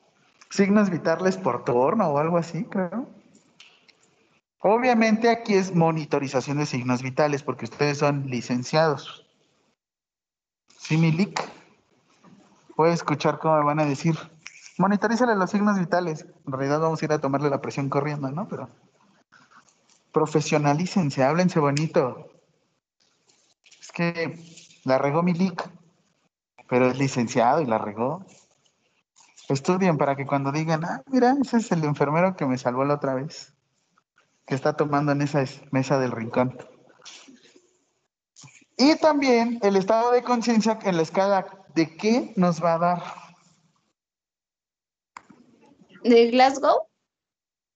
Signos 0.50 0.90
vitales 0.90 1.38
por 1.38 1.64
turno 1.64 2.10
o 2.10 2.18
algo 2.18 2.38
así, 2.38 2.66
creo. 2.66 3.08
Obviamente 4.60 5.30
aquí 5.30 5.54
es 5.54 5.74
monitorización 5.74 6.58
de 6.58 6.66
signos 6.66 7.02
vitales 7.02 7.42
porque 7.42 7.64
ustedes 7.64 8.00
son 8.00 8.30
licenciados. 8.30 9.27
Voy 10.90 12.90
a 12.90 12.94
escuchar 12.94 13.40
cómo 13.40 13.58
me 13.58 13.66
van 13.66 13.80
a 13.80 13.86
decir. 13.86 14.16
Monitorízale 14.78 15.36
los 15.36 15.50
signos 15.50 15.78
vitales. 15.78 16.26
En 16.46 16.54
realidad 16.54 16.80
vamos 16.80 17.02
a 17.02 17.06
ir 17.06 17.12
a 17.12 17.20
tomarle 17.20 17.50
la 17.50 17.60
presión 17.60 17.90
corriendo, 17.90 18.32
¿no? 18.32 18.48
Pero 18.48 18.70
profesionalícense, 20.14 21.24
háblense 21.24 21.60
bonito. 21.60 22.30
Es 23.82 23.92
que 23.92 24.40
la 24.86 24.98
regó 24.98 25.24
Milik, 25.24 25.70
pero 26.70 26.88
es 26.88 26.98
licenciado 26.98 27.60
y 27.60 27.66
la 27.66 27.80
regó. 27.80 28.26
Estudien 29.50 29.98
para 29.98 30.16
que 30.16 30.26
cuando 30.26 30.54
digan, 30.54 30.86
ah, 30.86 31.02
mira, 31.12 31.36
ese 31.42 31.58
es 31.58 31.72
el 31.72 31.84
enfermero 31.84 32.36
que 32.36 32.46
me 32.46 32.58
salvó 32.58 32.86
la 32.86 32.96
otra 32.96 33.14
vez, 33.14 33.54
que 34.46 34.56
está 34.56 34.74
tomando 34.74 35.12
en 35.12 35.22
esa 35.22 35.44
mesa 35.72 36.00
del 36.00 36.12
rincón. 36.12 36.58
Y 38.78 38.96
también 38.96 39.60
el 39.64 39.76
estado 39.76 40.12
de 40.12 40.22
conciencia 40.22 40.78
en 40.84 40.98
la 40.98 41.02
escala 41.02 41.48
de 41.74 41.98
qué 41.98 42.34
nos 42.36 42.64
va 42.64 42.76
a 42.76 42.78
dar. 42.78 43.04
¿De 46.04 46.30
Glasgow? 46.30 46.88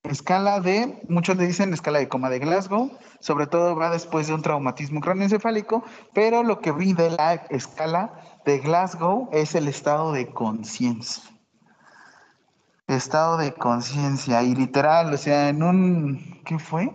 Escala 0.04 0.60
de, 0.60 1.04
muchos 1.10 1.38
le 1.38 1.45
dicen 1.45 1.74
escala 1.74 1.99
de 1.99 2.08
coma 2.08 2.30
de 2.30 2.39
Glasgow, 2.39 2.91
sobre 3.20 3.45
todo 3.45 3.76
va 3.76 3.91
después 3.91 4.28
de 4.28 4.34
un 4.34 4.41
traumatismo 4.41 4.99
craneoencefálico, 4.99 5.84
pero 6.14 6.43
lo 6.43 6.60
que 6.60 6.72
brinde 6.72 7.12
la 7.12 7.34
escala 7.49 8.39
de 8.45 8.60
Glasgow 8.60 9.30
es 9.32 9.54
el 9.54 9.68
estado 9.68 10.12
de 10.12 10.32
conciencia. 10.32 11.24
Estado 12.88 13.38
de 13.38 13.54
conciencia, 13.54 14.41
y 14.43 14.56
literal, 14.56 15.14
o 15.14 15.18
sea, 15.18 15.49
en 15.49 15.64
un, 15.64 16.41
¿qué 16.45 16.58
fue? 16.58 16.91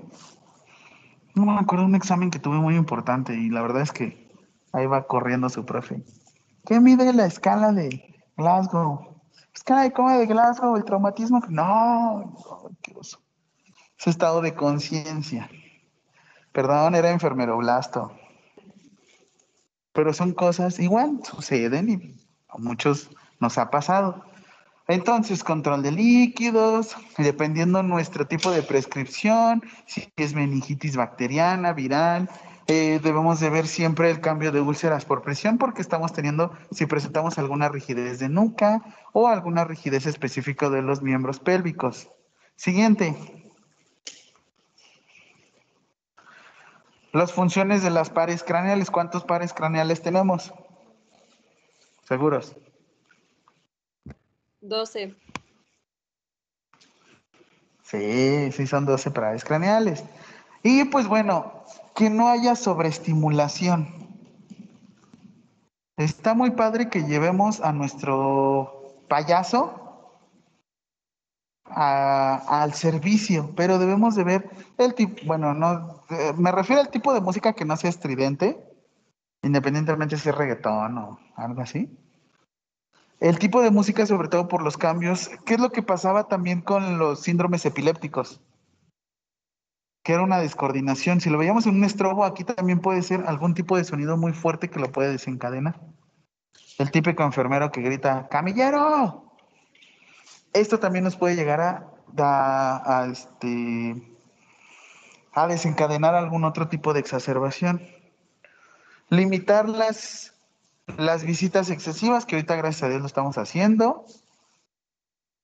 No 1.37 1.45
me 1.45 1.61
acuerdo 1.61 1.85
un 1.85 1.95
examen 1.95 2.31
que 2.31 2.39
tuve 2.39 2.57
muy 2.57 2.77
importante 2.77 3.35
y 3.35 3.51
la 3.51 3.61
verdad 3.61 3.83
es 3.83 3.93
que 3.93 4.27
ahí 4.73 4.87
va 4.87 5.07
corriendo 5.07 5.51
su 5.51 5.67
profe. 5.67 6.03
¿Qué 6.65 6.81
mide 6.81 7.13
la 7.13 7.27
escala 7.27 7.73
de 7.73 8.17
Glasgow? 8.39 9.21
Escala 9.55 9.83
de 9.83 9.93
coma 9.93 10.17
de 10.17 10.25
Glasgow, 10.25 10.77
el 10.77 10.85
traumatismo. 10.85 11.43
No, 11.51 12.21
no 12.21 12.71
qué 12.81 12.95
oso. 12.97 13.21
Es 13.99 14.07
estado 14.07 14.41
de 14.41 14.55
conciencia. 14.55 15.51
Perdón, 16.53 16.95
era 16.95 17.11
enfermero 17.11 17.59
blasto. 17.59 18.13
Pero 19.93 20.15
son 20.15 20.33
cosas 20.33 20.79
igual, 20.79 21.21
suceden 21.23 21.91
y 21.91 22.17
a 22.49 22.57
muchos 22.57 23.11
nos 23.41 23.59
ha 23.59 23.71
pasado. 23.71 24.25
Entonces, 24.89 25.43
control 25.43 25.83
de 25.83 25.91
líquidos, 25.91 26.97
dependiendo 27.19 27.83
nuestro 27.83 28.27
tipo 28.27 28.53
de 28.53 28.63
prescripción, 28.63 29.63
si 29.87 30.09
es 30.17 30.35
meningitis 30.35 30.97
bacteriana, 30.97 31.73
viral, 31.73 32.31
eh, 32.69 33.01
debemos 33.03 33.41
de 33.41 33.51
ver 33.51 33.67
siempre 33.67 34.11
el 34.11 34.21
cambio 34.21 34.51
de 34.51 34.61
úlceras 34.61 35.05
por 35.05 35.23
presión 35.23 35.59
porque 35.59 35.83
estamos 35.83 36.13
teniendo, 36.13 36.53
si 36.73 36.87
presentamos 36.87 37.39
alguna 37.39 37.69
rigidez 37.69 38.19
de 38.19 38.29
nuca 38.29 38.83
o 39.13 39.29
alguna 39.29 39.65
rigidez 39.65 40.07
específica 40.07 40.69
de 40.69 40.83
los 40.83 41.03
miembros 41.03 41.41
pélvicos. 41.41 42.09
Siguiente. 42.57 43.17
Las 47.13 47.33
funciones 47.33 47.83
de 47.83 47.91
las 47.91 48.11
pares 48.11 48.43
craneales. 48.43 48.91
¿Cuántos 48.91 49.25
pares 49.25 49.53
craneales 49.53 50.03
tenemos? 50.03 50.53
¿Seguros? 52.07 52.57
12. 54.69 55.15
Sí, 57.83 58.53
sí 58.53 58.67
son 58.67 58.85
12 58.85 59.11
pares 59.11 59.45
craneales. 59.45 60.05
Y 60.63 60.85
pues 60.87 61.07
bueno, 61.07 61.65
que 61.95 62.11
no 62.11 62.29
haya 62.29 62.57
sobreestimulación. 62.57 63.89
Está 65.97 66.35
muy 66.35 66.51
padre 66.51 66.91
que 66.91 67.05
llevemos 67.05 67.61
a 67.61 67.73
nuestro 67.73 69.05
payaso 69.09 69.83
al 71.65 72.75
servicio, 72.75 73.53
pero 73.57 73.79
debemos 73.79 74.15
de 74.15 74.25
ver 74.25 74.51
el 74.79 74.95
tipo, 74.95 75.21
bueno, 75.27 75.53
no, 75.53 76.03
eh, 76.11 76.33
me 76.37 76.53
refiero 76.53 76.81
al 76.81 76.91
tipo 76.91 77.13
de 77.13 77.21
música 77.21 77.55
que 77.55 77.65
no 77.65 77.77
sea 77.77 77.91
estridente, 77.91 78.59
independientemente 79.43 80.17
si 80.17 80.29
es 80.29 80.35
reggaetón 80.35 80.99
o 80.99 81.19
algo 81.35 81.63
así. 81.63 81.91
El 83.19 83.39
tipo 83.39 83.63
de 83.63 83.71
música, 83.71 84.05
sobre 84.05 84.29
todo 84.29 84.47
por 84.47 84.63
los 84.63 84.77
cambios, 84.77 85.31
¿qué 85.47 85.55
es 85.55 85.61
lo 85.61 85.71
que 85.71 85.83
pasaba 85.83 86.29
también 86.29 86.61
con 86.61 86.99
los 86.99 87.21
síndromes 87.21 87.65
epilépticos? 87.65 88.41
Que 90.03 90.13
era 90.13 90.23
una 90.23 90.39
descoordinación. 90.39 91.21
Si 91.21 91.31
lo 91.31 91.39
veíamos 91.39 91.67
en 91.67 91.77
un 91.77 91.85
estrobo, 91.85 92.25
aquí 92.25 92.45
también 92.45 92.81
puede 92.81 93.03
ser 93.03 93.25
algún 93.27 93.55
tipo 93.55 93.77
de 93.77 93.85
sonido 93.85 94.17
muy 94.17 94.33
fuerte 94.33 94.69
que 94.69 94.81
lo 94.81 94.93
puede 94.93 95.13
desencadenar. 95.13 95.81
El 96.79 96.91
típico 96.91 97.23
enfermero 97.23 97.73
que 97.73 97.81
grita, 97.81 98.29
¡camillero! 98.29 99.33
Esto 100.53 100.79
también 100.79 101.05
nos 101.05 101.17
puede 101.17 101.37
llegar 101.37 101.61
a, 102.19 103.09
este, 103.11 104.17
desencadenar 105.49 106.15
algún 106.15 106.45
otro 106.45 106.69
tipo 106.69 106.93
de 106.93 107.01
exacerbación. 107.01 107.83
Limitar 109.09 109.69
las, 109.69 110.36
las 110.97 111.25
visitas 111.25 111.71
excesivas, 111.71 112.27
que 112.27 112.37
ahorita 112.37 112.57
gracias 112.57 112.85
a 112.85 112.89
Dios 112.89 113.01
lo 113.01 113.07
estamos 113.07 113.39
haciendo. 113.39 114.05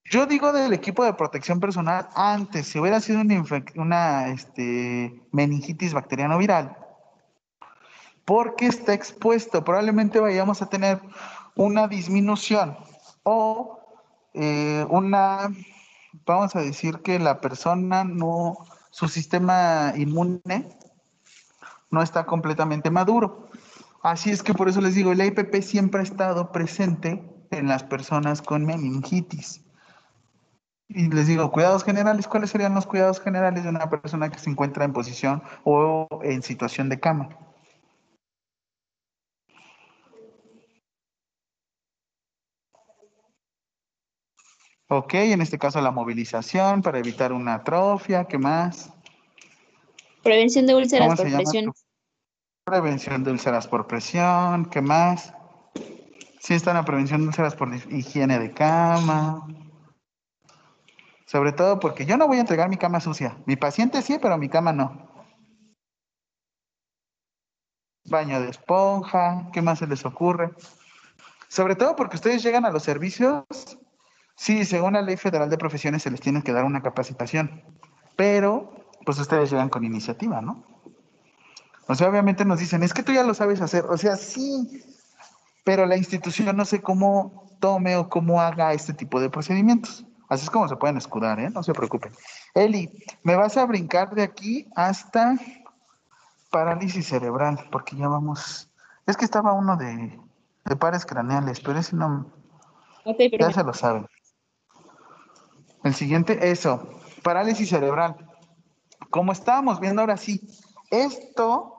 Yo 0.04 0.26
digo 0.26 0.52
del 0.52 0.72
equipo 0.72 1.04
de 1.04 1.14
protección 1.14 1.60
personal, 1.60 2.08
antes, 2.14 2.66
si 2.66 2.78
hubiera 2.78 3.00
sido 3.00 3.20
una, 3.20 3.44
una 3.76 4.28
este, 4.28 5.22
meningitis 5.32 5.94
bacteriano 5.94 6.38
viral, 6.38 6.76
porque 8.24 8.66
está 8.66 8.94
expuesto, 8.94 9.64
probablemente 9.64 10.20
vayamos 10.20 10.62
a 10.62 10.68
tener 10.68 11.00
una 11.54 11.88
disminución 11.88 12.76
o 13.22 13.80
eh, 14.34 14.86
una, 14.88 15.52
vamos 16.24 16.56
a 16.56 16.60
decir 16.60 17.00
que 17.00 17.18
la 17.18 17.40
persona 17.40 18.04
no, 18.04 18.56
su 18.90 19.08
sistema 19.08 19.92
inmune 19.96 20.68
no 21.90 22.02
está 22.02 22.24
completamente 22.26 22.90
maduro. 22.90 23.48
Así 24.02 24.30
es 24.30 24.42
que 24.42 24.52
por 24.52 24.68
eso 24.68 24.80
les 24.80 24.96
digo, 24.96 25.12
el 25.12 25.24
IPP 25.24 25.62
siempre 25.62 26.00
ha 26.00 26.02
estado 26.02 26.50
presente 26.50 27.22
en 27.52 27.68
las 27.68 27.84
personas 27.84 28.42
con 28.42 28.64
meningitis. 28.64 29.62
Y 30.88 31.08
les 31.08 31.28
digo, 31.28 31.50
cuidados 31.52 31.84
generales, 31.84 32.26
¿cuáles 32.26 32.50
serían 32.50 32.74
los 32.74 32.84
cuidados 32.84 33.20
generales 33.20 33.62
de 33.62 33.68
una 33.68 33.88
persona 33.88 34.28
que 34.28 34.40
se 34.40 34.50
encuentra 34.50 34.84
en 34.84 34.92
posición 34.92 35.42
o 35.62 36.08
en 36.24 36.42
situación 36.42 36.88
de 36.88 36.98
cama? 36.98 37.28
Ok, 44.88 45.14
en 45.14 45.40
este 45.40 45.58
caso 45.58 45.80
la 45.80 45.90
movilización 45.90 46.82
para 46.82 46.98
evitar 46.98 47.32
una 47.32 47.54
atrofia, 47.54 48.24
¿qué 48.24 48.36
más? 48.36 48.92
Prevención 50.22 50.66
de 50.66 50.74
úlceras 50.74 51.06
¿Cómo 51.06 51.16
por 51.16 51.36
presión. 51.36 51.72
Prevención 52.64 53.24
de 53.24 53.32
úlceras 53.32 53.66
por 53.66 53.88
presión, 53.88 54.66
¿qué 54.66 54.80
más? 54.80 55.34
Sí 56.38 56.54
está 56.54 56.72
la 56.72 56.84
prevención 56.84 57.22
de 57.22 57.26
úlceras 57.26 57.56
por 57.56 57.74
higiene 57.74 58.38
de 58.38 58.52
cama. 58.52 59.48
Sobre 61.26 61.50
todo 61.50 61.80
porque 61.80 62.06
yo 62.06 62.16
no 62.16 62.28
voy 62.28 62.36
a 62.36 62.40
entregar 62.42 62.68
mi 62.68 62.76
cama 62.76 63.00
sucia. 63.00 63.36
Mi 63.46 63.56
paciente 63.56 64.00
sí, 64.00 64.18
pero 64.22 64.38
mi 64.38 64.48
cama 64.48 64.72
no. 64.72 65.10
Baño 68.04 68.40
de 68.40 68.50
esponja, 68.50 69.50
¿qué 69.52 69.60
más 69.60 69.80
se 69.80 69.88
les 69.88 70.04
ocurre? 70.04 70.52
Sobre 71.48 71.74
todo 71.74 71.96
porque 71.96 72.16
ustedes 72.16 72.44
llegan 72.44 72.64
a 72.64 72.70
los 72.70 72.84
servicios, 72.84 73.44
sí, 74.36 74.64
según 74.64 74.92
la 74.92 75.02
Ley 75.02 75.16
Federal 75.16 75.50
de 75.50 75.58
Profesiones 75.58 76.02
se 76.02 76.10
les 76.12 76.20
tiene 76.20 76.42
que 76.42 76.52
dar 76.52 76.64
una 76.64 76.82
capacitación, 76.82 77.64
pero 78.14 78.72
pues 79.04 79.18
ustedes 79.18 79.50
llegan 79.50 79.68
con 79.68 79.84
iniciativa, 79.84 80.40
¿no? 80.40 80.71
O 81.88 81.94
sea, 81.94 82.08
obviamente 82.08 82.44
nos 82.44 82.60
dicen, 82.60 82.82
es 82.82 82.94
que 82.94 83.02
tú 83.02 83.12
ya 83.12 83.24
lo 83.24 83.34
sabes 83.34 83.60
hacer. 83.60 83.84
O 83.86 83.96
sea, 83.96 84.16
sí, 84.16 84.84
pero 85.64 85.86
la 85.86 85.96
institución 85.96 86.56
no 86.56 86.64
sé 86.64 86.80
cómo 86.80 87.48
tome 87.60 87.96
o 87.96 88.08
cómo 88.08 88.40
haga 88.40 88.72
este 88.72 88.92
tipo 88.92 89.20
de 89.20 89.30
procedimientos. 89.30 90.04
Así 90.28 90.44
es 90.44 90.50
como 90.50 90.68
se 90.68 90.76
pueden 90.76 90.96
escudar, 90.96 91.38
¿eh? 91.40 91.50
No 91.50 91.62
se 91.62 91.74
preocupen. 91.74 92.12
Eli, 92.54 92.90
me 93.22 93.36
vas 93.36 93.56
a 93.56 93.66
brincar 93.66 94.14
de 94.14 94.22
aquí 94.22 94.66
hasta 94.74 95.36
parálisis 96.50 97.06
cerebral, 97.06 97.68
porque 97.70 97.96
ya 97.96 98.08
vamos. 98.08 98.70
Es 99.06 99.16
que 99.16 99.24
estaba 99.24 99.52
uno 99.52 99.76
de, 99.76 100.18
de 100.64 100.76
pares 100.76 101.04
craneales, 101.04 101.60
pero 101.60 101.78
ese 101.78 101.96
no. 101.96 102.26
Ya 103.38 103.52
se 103.52 103.64
lo 103.64 103.74
saben. 103.74 104.06
El 105.84 105.94
siguiente, 105.94 106.50
eso. 106.50 106.88
Parálisis 107.22 107.68
cerebral. 107.68 108.16
Como 109.10 109.32
estábamos 109.32 109.80
viendo 109.80 110.00
ahora 110.00 110.16
sí, 110.16 110.40
esto, 110.90 111.71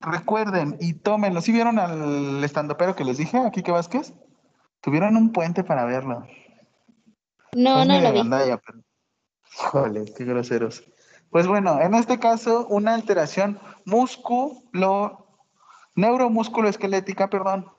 recuerden 0.00 0.76
y 0.80 0.94
tómenlo. 0.94 1.40
¿Sí 1.40 1.52
vieron 1.52 1.78
al 1.78 2.42
estandopero 2.42 2.96
que 2.96 3.04
les 3.04 3.18
dije, 3.18 3.38
aquí 3.38 3.62
que 3.62 3.72
Vázquez? 3.72 4.12
Tuvieron 4.80 5.16
un 5.16 5.32
puente 5.32 5.62
para 5.62 5.84
verlo. 5.84 6.26
No, 7.54 7.82
Es 7.82 7.88
no 7.88 8.00
lo 8.00 8.12
vi. 8.12 8.28
pero- 8.30 8.80
Híjole, 9.52 10.04
qué 10.16 10.24
groseros. 10.24 10.84
Pues 11.30 11.46
bueno, 11.46 11.80
en 11.80 11.94
este 11.94 12.18
caso, 12.18 12.66
una 12.68 12.94
alteración 12.94 13.60
músculo, 13.84 15.26
neuromúsculo 15.94 16.68
esquelética, 16.68 17.28
perdón, 17.28 17.70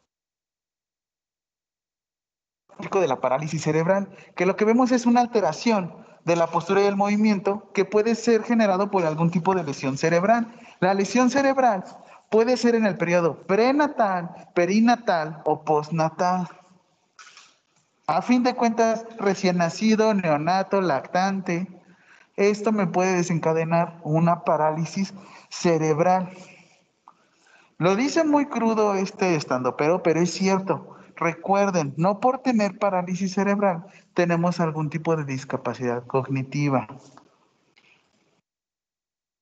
de 2.77 3.07
la 3.07 3.21
parálisis 3.21 3.61
cerebral, 3.61 4.09
que 4.35 4.45
lo 4.45 4.55
que 4.55 4.65
vemos 4.65 4.91
es 4.91 5.05
una 5.05 5.21
alteración 5.21 5.95
de 6.25 6.35
la 6.35 6.47
postura 6.47 6.81
y 6.81 6.85
el 6.85 6.95
movimiento 6.95 7.71
que 7.73 7.85
puede 7.85 8.15
ser 8.15 8.43
generado 8.43 8.89
por 8.91 9.05
algún 9.05 9.29
tipo 9.31 9.53
de 9.55 9.63
lesión 9.63 9.97
cerebral. 9.97 10.53
La 10.79 10.93
lesión 10.93 11.29
cerebral 11.29 11.83
puede 12.31 12.55
ser 12.55 12.75
en 12.75 12.85
el 12.85 12.97
periodo 12.97 13.43
prenatal, 13.43 14.31
perinatal 14.55 15.41
o 15.43 15.63
postnatal. 15.63 16.47
A 18.07 18.21
fin 18.21 18.41
de 18.41 18.55
cuentas, 18.55 19.05
recién 19.19 19.57
nacido, 19.57 20.13
neonato, 20.13 20.81
lactante, 20.81 21.67
esto 22.37 22.71
me 22.71 22.87
puede 22.87 23.17
desencadenar 23.17 23.99
una 24.03 24.43
parálisis 24.45 25.13
cerebral. 25.49 26.31
Lo 27.77 27.95
dice 27.97 28.23
muy 28.23 28.45
crudo 28.45 28.95
este 28.95 29.35
estandopero, 29.35 30.01
pero 30.01 30.21
es 30.21 30.31
cierto. 30.31 30.95
Recuerden, 31.17 31.93
no 31.97 32.19
por 32.21 32.39
tener 32.39 32.79
parálisis 32.79 33.33
cerebral 33.33 33.85
tenemos 34.13 34.59
algún 34.61 34.89
tipo 34.89 35.15
de 35.17 35.25
discapacidad 35.25 36.05
cognitiva. 36.07 36.87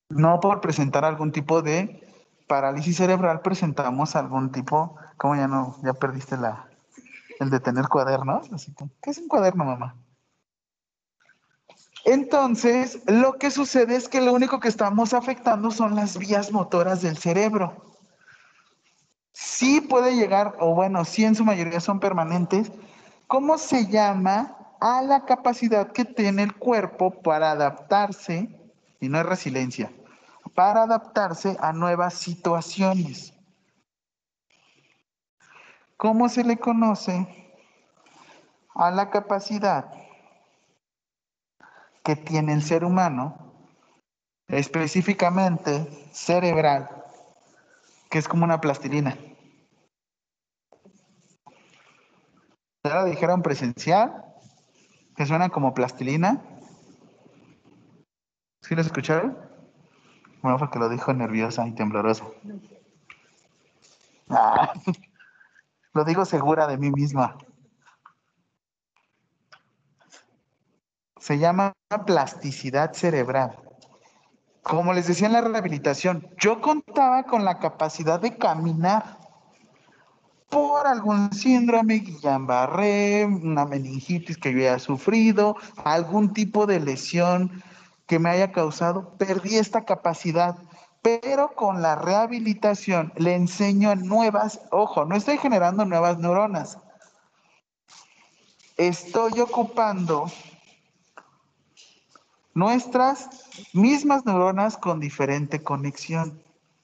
No 0.10 0.40
por 0.40 0.60
presentar 0.60 1.06
algún 1.06 1.32
tipo 1.32 1.62
de 1.62 2.09
parálisis 2.50 2.98
cerebral 2.98 3.42
presentamos 3.42 4.16
algún 4.16 4.52
tipo, 4.52 4.96
como 5.18 5.36
ya 5.36 5.48
no, 5.48 5.78
ya 5.84 5.94
perdiste 5.94 6.36
la, 6.36 6.66
el 7.40 7.52
de 7.52 7.60
tener 7.60 7.88
cuadernos, 7.88 8.52
así 8.52 8.74
¿qué 9.02 9.12
es 9.12 9.20
un 9.20 9.28
cuaderno, 9.28 9.66
mamá? 9.66 9.96
Entonces, 12.06 13.04
lo 13.06 13.38
que 13.38 13.52
sucede 13.52 13.96
es 13.96 14.10
que 14.10 14.20
lo 14.20 14.34
único 14.34 14.60
que 14.60 14.68
estamos 14.68 15.14
afectando 15.14 15.70
son 15.70 15.96
las 15.96 16.18
vías 16.18 16.52
motoras 16.52 17.04
del 17.04 17.18
cerebro. 17.18 17.86
Sí 19.32 19.80
puede 19.82 20.16
llegar, 20.16 20.56
o 20.60 20.74
bueno, 20.74 21.06
sí 21.06 21.26
en 21.26 21.36
su 21.36 21.46
mayoría 21.46 21.80
son 21.80 22.00
permanentes. 22.00 22.72
¿Cómo 23.28 23.60
se 23.60 23.86
llama 23.86 24.58
a 24.82 25.04
la 25.04 25.26
capacidad 25.26 25.92
que 25.92 26.04
tiene 26.04 26.42
el 26.42 26.56
cuerpo 26.56 27.12
para 27.22 27.52
adaptarse, 27.52 28.50
y 29.00 29.08
no 29.08 29.20
es 29.20 29.26
resiliencia, 29.26 29.92
para 30.60 30.84
adaptarse 30.84 31.56
a 31.62 31.72
nuevas 31.72 32.16
situaciones? 32.16 33.34
¿Cómo 35.96 36.28
se 36.28 36.44
le 36.44 36.58
conoce 36.58 37.56
a 38.76 38.92
la 38.92 39.10
capacidad 39.10 39.90
que 42.04 42.18
tiene 42.18 42.52
el 42.52 42.62
ser 42.62 42.84
humano, 42.84 43.54
específicamente 44.50 45.88
cerebral, 46.12 47.06
que 48.10 48.18
es 48.18 48.28
como 48.28 48.44
una 48.44 48.60
plastilina? 48.60 49.18
¿Ya 52.84 52.96
lo 52.96 53.06
dijeron 53.06 53.42
presencial? 53.42 54.26
¿Que 55.16 55.26
suena 55.26 55.48
como 55.48 55.74
plastilina? 55.74 56.44
¿Sí 58.62 58.76
lo 58.76 58.82
escucharon? 58.82 59.49
Bueno, 60.42 60.58
porque 60.58 60.80
lo 60.80 60.90
dijo 60.90 61.14
nerviosa 61.14 61.68
y 61.68 61.74
temblorosa. 61.74 62.26
Ah, 64.30 64.74
lo 65.94 66.04
digo 66.06 66.26
segura 66.26 66.68
de 66.68 66.78
mí 66.78 66.92
misma. 66.92 67.38
Se 71.18 71.38
llama 71.38 71.74
plasticidad 72.06 72.94
cerebral. 72.94 73.58
Como 74.62 74.94
les 74.94 75.08
decía 75.08 75.28
en 75.28 75.34
la 75.34 75.42
rehabilitación, 75.42 76.28
yo 76.38 76.62
contaba 76.62 77.24
con 77.24 77.44
la 77.44 77.60
capacidad 77.60 78.20
de 78.20 78.38
caminar 78.38 79.18
por 80.50 80.88
algún 80.88 81.32
síndrome, 81.34 82.02
Guillain-Barré, 82.02 83.26
una 83.26 83.66
meningitis 83.66 84.38
que 84.38 84.52
yo 84.52 84.60
haya 84.60 84.80
sufrido, 84.80 85.56
algún 85.84 86.34
tipo 86.34 86.66
de 86.66 86.80
lesión 86.80 87.64
que 88.10 88.18
me 88.18 88.32
haya 88.32 88.52
causado, 88.52 89.16
perdí 89.20 89.58
esta 89.58 89.86
capacidad. 89.86 90.58
Pero 91.04 91.52
con 91.56 91.84
la 91.84 91.96
rehabilitación 91.96 93.14
le 93.16 93.36
enseño 93.36 93.96
nuevas, 93.96 94.62
ojo, 94.72 95.06
no 95.06 95.16
estoy 95.16 95.38
generando 95.38 95.86
nuevas 95.86 96.18
neuronas. 96.18 96.80
estoy 98.78 99.40
ocupando 99.42 100.26
nuestras 102.54 103.30
mismas 103.74 104.26
neuronas 104.26 104.76
con 104.78 105.00
diferente 105.00 105.62
conexión 105.62 106.42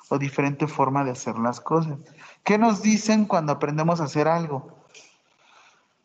o 0.10 0.20
diferente 0.20 0.68
forma 0.68 1.04
de 1.04 1.12
hacer 1.12 1.40
las 1.40 1.60
cosas. 1.60 1.98
¿Qué 2.44 2.60
nos 2.60 2.84
dicen 2.84 3.26
cuando 3.26 3.54
aprendemos 3.54 4.00
a 4.00 4.04
hacer 4.04 4.28
algo? 4.28 4.86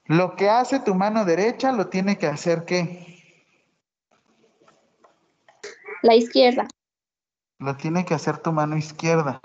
Lo 0.06 0.34
que 0.34 0.48
hace 0.48 0.80
tu 0.80 0.94
mano 0.94 1.24
derecha 1.26 1.72
lo 1.72 1.88
tiene 1.88 2.16
que 2.16 2.26
hacer 2.26 2.64
qué? 2.64 3.19
La 6.02 6.14
izquierda. 6.14 6.66
Lo 7.58 7.76
tiene 7.76 8.04
que 8.04 8.14
hacer 8.14 8.38
tu 8.38 8.52
mano 8.52 8.76
izquierda. 8.76 9.40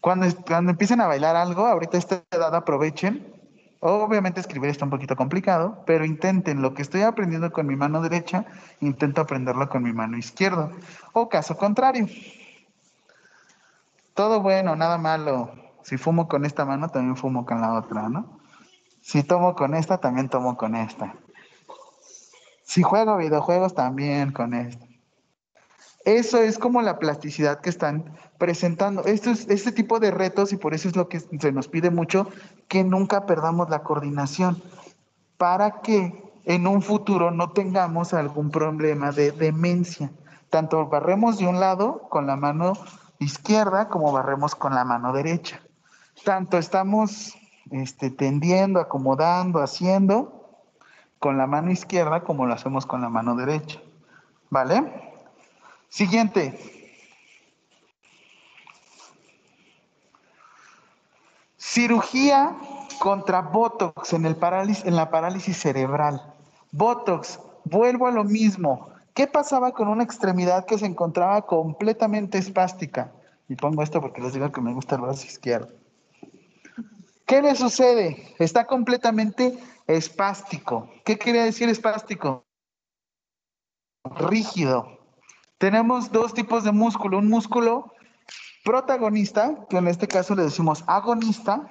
Cuando, 0.00 0.26
cuando 0.46 0.70
empiecen 0.70 1.00
a 1.00 1.06
bailar 1.06 1.36
algo, 1.36 1.66
ahorita 1.66 1.96
esta 1.96 2.22
edad 2.30 2.54
aprovechen. 2.54 3.34
Obviamente 3.80 4.40
escribir 4.40 4.70
está 4.70 4.84
un 4.84 4.90
poquito 4.90 5.16
complicado, 5.16 5.84
pero 5.86 6.04
intenten 6.04 6.62
lo 6.62 6.74
que 6.74 6.82
estoy 6.82 7.02
aprendiendo 7.02 7.52
con 7.52 7.66
mi 7.66 7.76
mano 7.76 8.02
derecha, 8.02 8.44
intento 8.80 9.20
aprenderlo 9.20 9.68
con 9.68 9.82
mi 9.82 9.92
mano 9.92 10.18
izquierda. 10.18 10.70
O 11.12 11.28
caso 11.28 11.56
contrario. 11.56 12.06
Todo 14.14 14.40
bueno, 14.40 14.74
nada 14.74 14.98
malo. 14.98 15.52
Si 15.82 15.96
fumo 15.96 16.28
con 16.28 16.44
esta 16.44 16.64
mano, 16.64 16.88
también 16.88 17.16
fumo 17.16 17.46
con 17.46 17.60
la 17.60 17.74
otra, 17.74 18.08
¿no? 18.08 18.40
Si 19.00 19.22
tomo 19.22 19.54
con 19.54 19.74
esta, 19.74 19.98
también 19.98 20.28
tomo 20.28 20.56
con 20.56 20.74
esta. 20.74 21.14
Si 22.68 22.82
juego 22.82 23.16
videojuegos, 23.16 23.74
también 23.74 24.30
con 24.30 24.52
esta. 24.52 24.86
Eso 26.04 26.36
es 26.36 26.58
como 26.58 26.82
la 26.82 26.98
plasticidad 26.98 27.62
que 27.62 27.70
están 27.70 28.14
presentando. 28.36 29.04
Esto 29.06 29.30
es, 29.30 29.48
este 29.48 29.72
tipo 29.72 29.98
de 30.00 30.10
retos, 30.10 30.52
y 30.52 30.58
por 30.58 30.74
eso 30.74 30.86
es 30.86 30.94
lo 30.94 31.08
que 31.08 31.18
se 31.18 31.50
nos 31.50 31.66
pide 31.66 31.88
mucho, 31.88 32.28
que 32.68 32.84
nunca 32.84 33.24
perdamos 33.24 33.70
la 33.70 33.82
coordinación, 33.82 34.62
para 35.38 35.80
que 35.80 36.22
en 36.44 36.66
un 36.66 36.82
futuro 36.82 37.30
no 37.30 37.52
tengamos 37.52 38.12
algún 38.12 38.50
problema 38.50 39.12
de 39.12 39.32
demencia. 39.32 40.12
Tanto 40.50 40.88
barremos 40.88 41.38
de 41.38 41.46
un 41.46 41.60
lado 41.60 42.02
con 42.10 42.26
la 42.26 42.36
mano 42.36 42.74
izquierda 43.18 43.88
como 43.88 44.12
barremos 44.12 44.54
con 44.54 44.74
la 44.74 44.84
mano 44.84 45.14
derecha. 45.14 45.62
Tanto 46.22 46.58
estamos 46.58 47.34
este, 47.70 48.10
tendiendo, 48.10 48.78
acomodando, 48.78 49.60
haciendo 49.60 50.37
con 51.18 51.38
la 51.38 51.46
mano 51.46 51.70
izquierda 51.70 52.22
como 52.22 52.46
lo 52.46 52.54
hacemos 52.54 52.86
con 52.86 53.00
la 53.00 53.08
mano 53.08 53.34
derecha. 53.34 53.80
¿Vale? 54.50 54.82
Siguiente. 55.88 56.58
Cirugía 61.56 62.56
contra 62.98 63.42
Botox 63.42 64.12
en, 64.12 64.26
el 64.26 64.36
parálisis, 64.36 64.84
en 64.84 64.96
la 64.96 65.10
parálisis 65.10 65.56
cerebral. 65.56 66.22
Botox, 66.72 67.40
vuelvo 67.64 68.06
a 68.06 68.10
lo 68.10 68.24
mismo. 68.24 68.90
¿Qué 69.14 69.26
pasaba 69.26 69.72
con 69.72 69.88
una 69.88 70.04
extremidad 70.04 70.64
que 70.64 70.78
se 70.78 70.86
encontraba 70.86 71.42
completamente 71.42 72.38
espástica? 72.38 73.10
Y 73.48 73.56
pongo 73.56 73.82
esto 73.82 74.00
porque 74.00 74.20
les 74.20 74.34
digo 74.34 74.52
que 74.52 74.60
me 74.60 74.72
gusta 74.72 74.94
el 74.96 75.02
brazo 75.02 75.26
izquierdo. 75.26 75.68
¿Qué 77.26 77.42
le 77.42 77.54
sucede? 77.54 78.34
Está 78.38 78.66
completamente 78.66 79.58
espástico. 79.88 80.88
¿Qué 81.04 81.18
quiere 81.18 81.42
decir 81.42 81.68
espástico? 81.68 82.46
Rígido. 84.04 84.98
Tenemos 85.58 86.12
dos 86.12 86.34
tipos 86.34 86.62
de 86.62 86.72
músculo. 86.72 87.18
Un 87.18 87.28
músculo 87.28 87.92
protagonista, 88.64 89.66
que 89.68 89.78
en 89.78 89.88
este 89.88 90.06
caso 90.06 90.34
le 90.34 90.44
decimos 90.44 90.84
agonista, 90.86 91.66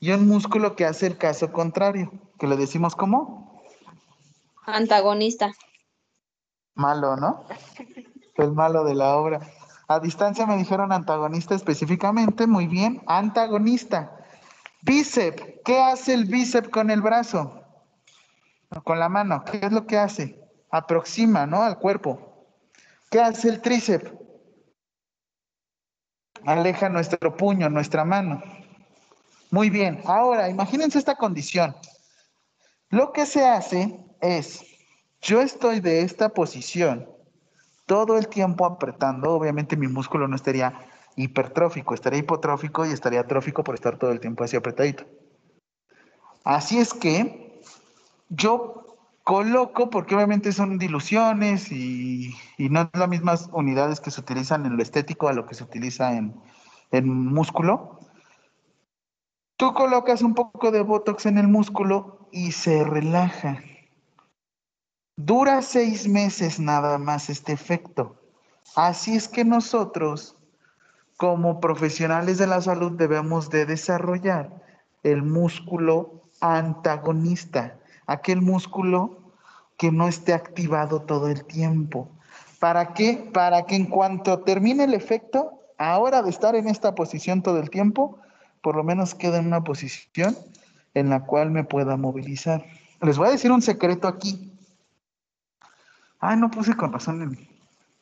y 0.00 0.10
un 0.10 0.26
músculo 0.26 0.74
que 0.74 0.84
hace 0.84 1.06
el 1.06 1.16
caso 1.16 1.52
contrario, 1.52 2.12
que 2.38 2.48
le 2.48 2.56
decimos 2.56 2.96
¿cómo? 2.96 3.62
Antagonista. 4.66 5.52
Malo, 6.74 7.16
¿no? 7.16 7.44
El 8.34 8.52
malo 8.52 8.82
de 8.82 8.94
la 8.94 9.16
obra. 9.16 9.40
A 9.86 10.00
distancia 10.00 10.46
me 10.46 10.56
dijeron 10.56 10.90
antagonista 10.90 11.54
específicamente, 11.54 12.46
muy 12.46 12.66
bien, 12.66 13.02
antagonista. 13.06 14.21
Bíceps, 14.82 15.42
¿qué 15.64 15.80
hace 15.80 16.12
el 16.12 16.24
bíceps 16.24 16.68
con 16.68 16.90
el 16.90 17.00
brazo? 17.00 17.62
Con 18.84 18.98
la 18.98 19.08
mano, 19.08 19.44
¿qué 19.44 19.60
es 19.62 19.72
lo 19.72 19.86
que 19.86 19.96
hace? 19.96 20.40
Aproxima, 20.70 21.46
¿no? 21.46 21.62
Al 21.62 21.78
cuerpo. 21.78 22.48
¿Qué 23.08 23.20
hace 23.20 23.48
el 23.48 23.60
tríceps? 23.60 24.12
Aleja 26.44 26.88
nuestro 26.88 27.36
puño, 27.36 27.68
nuestra 27.70 28.04
mano. 28.04 28.42
Muy 29.52 29.70
bien, 29.70 30.00
ahora 30.04 30.48
imagínense 30.48 30.98
esta 30.98 31.14
condición. 31.14 31.76
Lo 32.88 33.12
que 33.12 33.24
se 33.24 33.46
hace 33.46 34.04
es, 34.20 34.64
yo 35.20 35.40
estoy 35.40 35.78
de 35.78 36.02
esta 36.02 36.30
posición 36.30 37.08
todo 37.86 38.18
el 38.18 38.26
tiempo 38.28 38.66
apretando, 38.66 39.30
obviamente 39.32 39.76
mi 39.76 39.86
músculo 39.86 40.26
no 40.26 40.34
estaría 40.34 40.72
hipertrófico, 41.16 41.94
estaría 41.94 42.20
hipotrófico 42.20 42.86
y 42.86 42.90
estaría 42.90 43.20
atrófico 43.20 43.64
por 43.64 43.74
estar 43.74 43.98
todo 43.98 44.12
el 44.12 44.20
tiempo 44.20 44.44
así 44.44 44.56
apretadito. 44.56 45.04
Así 46.44 46.78
es 46.78 46.92
que 46.94 47.60
yo 48.28 48.96
coloco, 49.24 49.90
porque 49.90 50.14
obviamente 50.14 50.52
son 50.52 50.78
diluciones 50.78 51.70
y, 51.70 52.34
y 52.58 52.68
no 52.68 52.90
las 52.92 53.08
mismas 53.08 53.48
unidades 53.52 54.00
que 54.00 54.10
se 54.10 54.20
utilizan 54.20 54.66
en 54.66 54.76
lo 54.76 54.82
estético 54.82 55.28
a 55.28 55.32
lo 55.32 55.46
que 55.46 55.54
se 55.54 55.64
utiliza 55.64 56.16
en, 56.16 56.34
en 56.90 57.08
músculo. 57.08 57.98
Tú 59.56 59.74
colocas 59.74 60.22
un 60.22 60.34
poco 60.34 60.70
de 60.70 60.82
Botox 60.82 61.26
en 61.26 61.38
el 61.38 61.46
músculo 61.46 62.28
y 62.32 62.52
se 62.52 62.82
relaja. 62.82 63.62
Dura 65.16 65.62
seis 65.62 66.08
meses 66.08 66.58
nada 66.58 66.98
más 66.98 67.30
este 67.30 67.52
efecto. 67.52 68.16
Así 68.74 69.14
es 69.14 69.28
que 69.28 69.44
nosotros, 69.44 70.36
como 71.22 71.60
profesionales 71.60 72.38
de 72.38 72.48
la 72.48 72.60
salud, 72.60 72.98
debemos 72.98 73.48
de 73.48 73.64
desarrollar 73.64 74.60
el 75.04 75.22
músculo 75.22 76.24
antagonista, 76.40 77.78
aquel 78.08 78.42
músculo 78.42 79.32
que 79.78 79.92
no 79.92 80.08
esté 80.08 80.32
activado 80.34 81.02
todo 81.02 81.28
el 81.28 81.44
tiempo. 81.44 82.08
¿Para 82.58 82.92
qué? 82.92 83.30
Para 83.32 83.66
que 83.66 83.76
en 83.76 83.86
cuanto 83.86 84.40
termine 84.40 84.82
el 84.82 84.94
efecto, 84.94 85.62
ahora 85.78 86.22
de 86.22 86.30
estar 86.30 86.56
en 86.56 86.66
esta 86.66 86.96
posición 86.96 87.40
todo 87.40 87.60
el 87.60 87.70
tiempo, 87.70 88.18
por 88.60 88.74
lo 88.74 88.82
menos 88.82 89.14
quede 89.14 89.36
en 89.36 89.46
una 89.46 89.62
posición 89.62 90.36
en 90.94 91.08
la 91.08 91.24
cual 91.24 91.52
me 91.52 91.62
pueda 91.62 91.96
movilizar. 91.96 92.66
Les 93.00 93.16
voy 93.16 93.28
a 93.28 93.30
decir 93.30 93.52
un 93.52 93.62
secreto 93.62 94.08
aquí. 94.08 94.52
Ay, 96.18 96.36
no 96.36 96.50
puse 96.50 96.74
con 96.74 96.92
razón 96.92 97.22
el... 97.22 97.48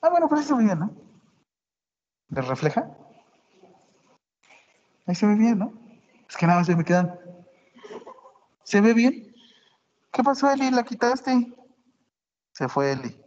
Ah, 0.00 0.08
bueno, 0.08 0.26
pues 0.26 0.50
ve 0.50 0.64
bien, 0.64 0.78
¿no? 0.78 0.90
¿Les 2.30 2.48
refleja? 2.48 2.88
Ahí 5.10 5.16
se 5.16 5.26
ve 5.26 5.34
bien, 5.34 5.58
¿no? 5.58 5.72
Es 6.28 6.36
que 6.36 6.46
nada 6.46 6.60
más 6.60 6.68
se 6.68 6.76
me 6.76 6.84
quedan... 6.84 7.18
¿Se 8.62 8.80
ve 8.80 8.94
bien? 8.94 9.34
¿Qué 10.12 10.22
pasó, 10.22 10.48
Eli? 10.48 10.70
¿La 10.70 10.84
quitaste? 10.84 11.52
Se 12.52 12.68
fue 12.68 12.92
Eli. 12.92 13.20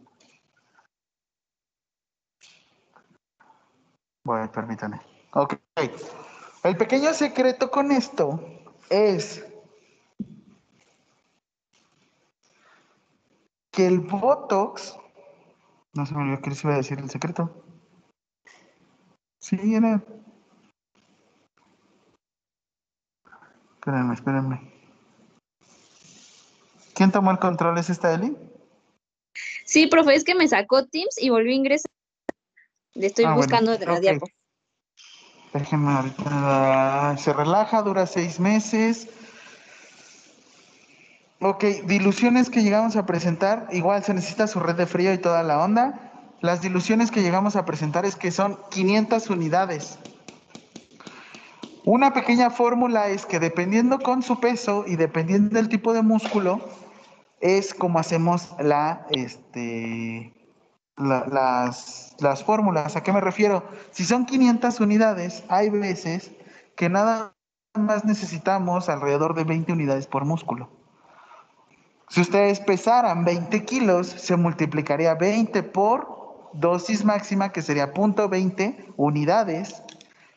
Bueno, 4.22 4.50
permítanme. 4.50 4.98
Ok. 5.32 5.60
El 6.62 6.76
pequeño 6.78 7.12
secreto 7.12 7.70
con 7.70 7.92
esto 7.92 8.40
es 8.88 9.44
que 13.72 13.86
el 13.86 14.00
Botox, 14.00 14.96
no 15.92 16.06
se 16.06 16.14
me 16.14 16.22
olvidó 16.22 16.40
que 16.40 16.48
les 16.48 16.64
iba 16.64 16.72
a 16.72 16.78
decir 16.78 16.98
el 16.98 17.10
secreto. 17.10 17.62
Sí, 19.38 19.56
viene. 19.58 20.00
Espérenme, 23.84 24.14
espérenme. 24.14 24.72
¿Quién 26.94 27.12
tomó 27.12 27.30
el 27.32 27.38
control? 27.38 27.76
¿Es 27.76 27.90
esta 27.90 28.14
Eli? 28.14 28.34
Sí, 29.66 29.88
profe, 29.88 30.14
es 30.14 30.24
que 30.24 30.34
me 30.34 30.48
sacó 30.48 30.86
Teams 30.86 31.20
y 31.20 31.28
volví 31.28 31.52
a 31.52 31.56
ingresar. 31.56 31.90
Le 32.94 33.08
estoy 33.08 33.26
Ah, 33.26 33.34
bueno, 33.34 33.42
buscando 33.42 33.76
de 33.76 33.84
la 33.84 33.92
ok. 33.92 34.00
diapo. 34.00 34.26
Déjenme 35.52 35.92
ahorita. 35.92 37.16
Se 37.18 37.34
relaja, 37.34 37.82
dura 37.82 38.06
seis 38.06 38.40
meses. 38.40 39.06
Ok, 41.42 41.64
diluciones 41.84 42.48
que 42.48 42.62
llegamos 42.62 42.96
a 42.96 43.04
presentar, 43.04 43.68
igual 43.70 44.02
se 44.02 44.14
necesita 44.14 44.46
su 44.46 44.60
red 44.60 44.76
de 44.76 44.86
frío 44.86 45.12
y 45.12 45.18
toda 45.18 45.42
la 45.42 45.62
onda. 45.62 46.10
Las 46.40 46.62
diluciones 46.62 47.10
que 47.10 47.20
llegamos 47.20 47.54
a 47.54 47.66
presentar 47.66 48.06
es 48.06 48.16
que 48.16 48.30
son 48.30 48.58
500 48.70 49.28
unidades. 49.28 49.98
Una 51.84 52.12
pequeña 52.14 52.50
fórmula 52.50 53.08
es 53.08 53.26
que 53.26 53.38
dependiendo 53.38 53.98
con 53.98 54.22
su 54.22 54.40
peso 54.40 54.84
y 54.86 54.96
dependiendo 54.96 55.56
del 55.56 55.68
tipo 55.68 55.92
de 55.92 56.02
músculo, 56.02 56.60
es 57.40 57.74
como 57.74 57.98
hacemos 57.98 58.54
la, 58.58 59.06
este, 59.10 60.32
la- 60.96 61.26
las, 61.26 62.16
las 62.20 62.42
fórmulas. 62.42 62.96
¿A 62.96 63.02
qué 63.02 63.12
me 63.12 63.20
refiero? 63.20 63.64
Si 63.90 64.04
son 64.04 64.24
500 64.24 64.80
unidades, 64.80 65.44
hay 65.48 65.68
veces 65.68 66.32
que 66.74 66.88
nada 66.88 67.34
más 67.74 68.04
necesitamos 68.06 68.88
alrededor 68.88 69.34
de 69.34 69.44
20 69.44 69.72
unidades 69.72 70.06
por 70.06 70.24
músculo. 70.24 70.70
Si 72.08 72.20
ustedes 72.22 72.60
pesaran 72.60 73.24
20 73.24 73.64
kilos, 73.64 74.06
se 74.06 74.36
multiplicaría 74.36 75.14
20 75.14 75.62
por 75.64 76.48
dosis 76.54 77.04
máxima, 77.04 77.50
que 77.50 77.60
sería 77.60 77.92
0.20 77.92 78.94
unidades, 78.96 79.82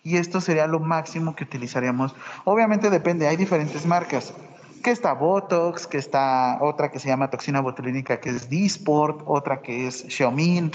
y 0.07 0.15
esto 0.15 0.39
sería 0.39 0.67
lo 0.67 0.79
máximo 0.79 1.35
que 1.35 1.43
utilizaríamos. 1.43 2.15
Obviamente 2.45 2.89
depende, 2.89 3.27
hay 3.27 3.35
diferentes 3.35 3.85
marcas. 3.85 4.33
Que 4.81 4.91
está 4.91 5.11
Botox, 5.11 5.85
que 5.85 5.97
está 5.97 6.59
otra 6.61 6.89
que 6.89 6.99
se 6.99 7.09
llama 7.09 7.29
toxina 7.29 7.59
botulínica, 7.59 8.21
que 8.21 8.29
es 8.29 8.47
Disport, 8.47 9.21
otra 9.25 9.61
que 9.61 9.85
es 9.87 10.05
Xiaomin. 10.07 10.71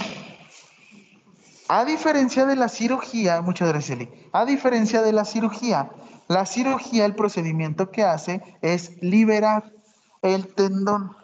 A 1.68 1.86
diferencia 1.86 2.44
de 2.44 2.56
la 2.56 2.68
cirugía, 2.68 3.40
muchas 3.40 3.68
gracias, 3.70 3.98
Eli. 3.98 4.10
A 4.32 4.44
diferencia 4.44 5.00
de 5.00 5.12
la 5.14 5.24
cirugía, 5.24 5.90
la 6.28 6.44
cirugía, 6.44 7.06
el 7.06 7.14
procedimiento 7.14 7.90
que 7.90 8.02
hace 8.02 8.42
es 8.60 9.02
liberar 9.02 9.72
el 10.20 10.52
tendón. 10.54 11.16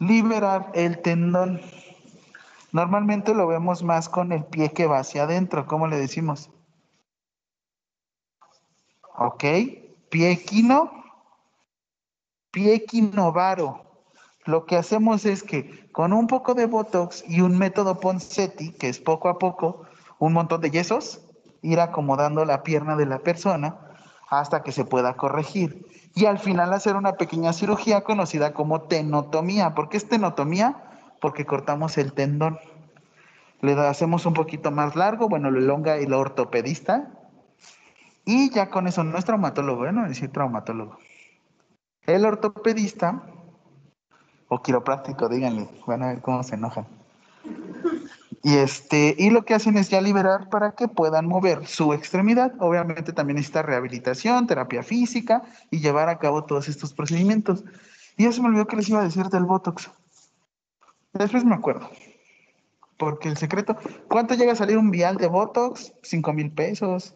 Liberar 0.00 0.72
el 0.74 1.00
tendón. 1.00 1.60
Normalmente 2.72 3.34
lo 3.34 3.46
vemos 3.46 3.82
más 3.82 4.08
con 4.08 4.32
el 4.32 4.44
pie 4.44 4.72
que 4.72 4.86
va 4.86 4.98
hacia 4.98 5.22
adentro, 5.22 5.66
¿cómo 5.66 5.86
le 5.86 5.96
decimos? 5.96 6.50
¿Ok? 9.16 9.44
Pie 10.10 10.30
equino, 10.30 10.92
pie 12.50 12.74
equinovaro. 12.74 13.84
Lo 14.44 14.66
que 14.66 14.76
hacemos 14.76 15.24
es 15.24 15.42
que 15.42 15.90
con 15.92 16.12
un 16.12 16.26
poco 16.26 16.54
de 16.54 16.66
Botox 16.66 17.24
y 17.26 17.40
un 17.40 17.58
método 17.58 18.00
Ponseti, 18.00 18.72
que 18.72 18.88
es 18.88 18.98
poco 18.98 19.28
a 19.28 19.38
poco, 19.38 19.82
un 20.18 20.32
montón 20.32 20.60
de 20.60 20.70
yesos, 20.70 21.22
ir 21.62 21.80
acomodando 21.80 22.44
la 22.44 22.62
pierna 22.62 22.96
de 22.96 23.06
la 23.06 23.18
persona 23.18 23.76
hasta 24.30 24.62
que 24.62 24.72
se 24.72 24.84
pueda 24.84 25.16
corregir. 25.16 25.86
Y 26.14 26.26
al 26.26 26.38
final 26.38 26.72
hacer 26.72 26.96
una 26.96 27.14
pequeña 27.14 27.52
cirugía 27.52 28.02
conocida 28.04 28.52
como 28.52 28.82
tenotomía. 28.82 29.74
¿Por 29.74 29.88
qué 29.88 29.96
es 29.96 30.08
tenotomía? 30.08 30.87
Porque 31.20 31.46
cortamos 31.46 31.98
el 31.98 32.12
tendón. 32.12 32.58
Le 33.60 33.72
hacemos 33.72 34.24
un 34.26 34.34
poquito 34.34 34.70
más 34.70 34.94
largo, 34.94 35.28
bueno, 35.28 35.50
lo 35.50 35.58
elonga 35.58 35.96
el 35.96 36.12
ortopedista. 36.12 37.12
Y 38.24 38.50
ya 38.50 38.70
con 38.70 38.86
eso, 38.86 39.02
no 39.04 39.18
es 39.18 39.24
traumatólogo, 39.24 39.86
¿eh? 39.86 39.92
no 39.92 40.02
es 40.02 40.10
decir 40.10 40.30
traumatólogo. 40.30 40.98
El 42.06 42.24
ortopedista, 42.24 43.22
o 44.48 44.62
quiropráctico, 44.62 45.28
díganle, 45.28 45.68
van 45.86 46.02
a 46.02 46.08
ver 46.08 46.20
cómo 46.20 46.42
se 46.42 46.54
enojan. 46.54 46.86
Y, 48.42 48.56
este, 48.56 49.14
y 49.18 49.30
lo 49.30 49.44
que 49.44 49.54
hacen 49.54 49.76
es 49.76 49.88
ya 49.88 50.00
liberar 50.00 50.48
para 50.48 50.72
que 50.72 50.88
puedan 50.88 51.26
mover 51.26 51.66
su 51.66 51.92
extremidad. 51.92 52.52
Obviamente 52.60 53.12
también 53.12 53.36
necesita 53.36 53.62
rehabilitación, 53.62 54.46
terapia 54.46 54.82
física 54.82 55.42
y 55.70 55.80
llevar 55.80 56.08
a 56.08 56.18
cabo 56.18 56.44
todos 56.44 56.68
estos 56.68 56.92
procedimientos. 56.92 57.64
Y 58.16 58.24
ya 58.24 58.32
se 58.32 58.40
me 58.40 58.48
olvidó 58.48 58.66
que 58.66 58.76
les 58.76 58.88
iba 58.88 59.00
a 59.00 59.04
decir 59.04 59.26
del 59.26 59.44
Botox. 59.44 59.90
Después 61.18 61.44
me 61.44 61.54
acuerdo. 61.54 61.90
Porque 62.96 63.28
el 63.28 63.36
secreto, 63.36 63.76
¿cuánto 64.08 64.34
llega 64.34 64.52
a 64.52 64.56
salir 64.56 64.78
un 64.78 64.90
vial 64.90 65.16
de 65.16 65.28
Botox? 65.28 65.92
5 66.02 66.32
mil 66.32 66.50
pesos, 66.50 67.14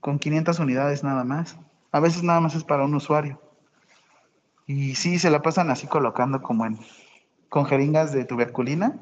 con 0.00 0.18
500 0.18 0.58
unidades 0.58 1.04
nada 1.04 1.24
más. 1.24 1.56
A 1.92 2.00
veces 2.00 2.22
nada 2.22 2.40
más 2.40 2.54
es 2.54 2.64
para 2.64 2.84
un 2.84 2.94
usuario. 2.94 3.40
Y 4.66 4.94
sí, 4.94 5.18
se 5.18 5.30
la 5.30 5.42
pasan 5.42 5.70
así 5.70 5.86
colocando 5.86 6.42
como 6.42 6.66
en, 6.66 6.78
con 7.48 7.66
jeringas 7.66 8.12
de 8.12 8.24
tuberculina 8.24 8.98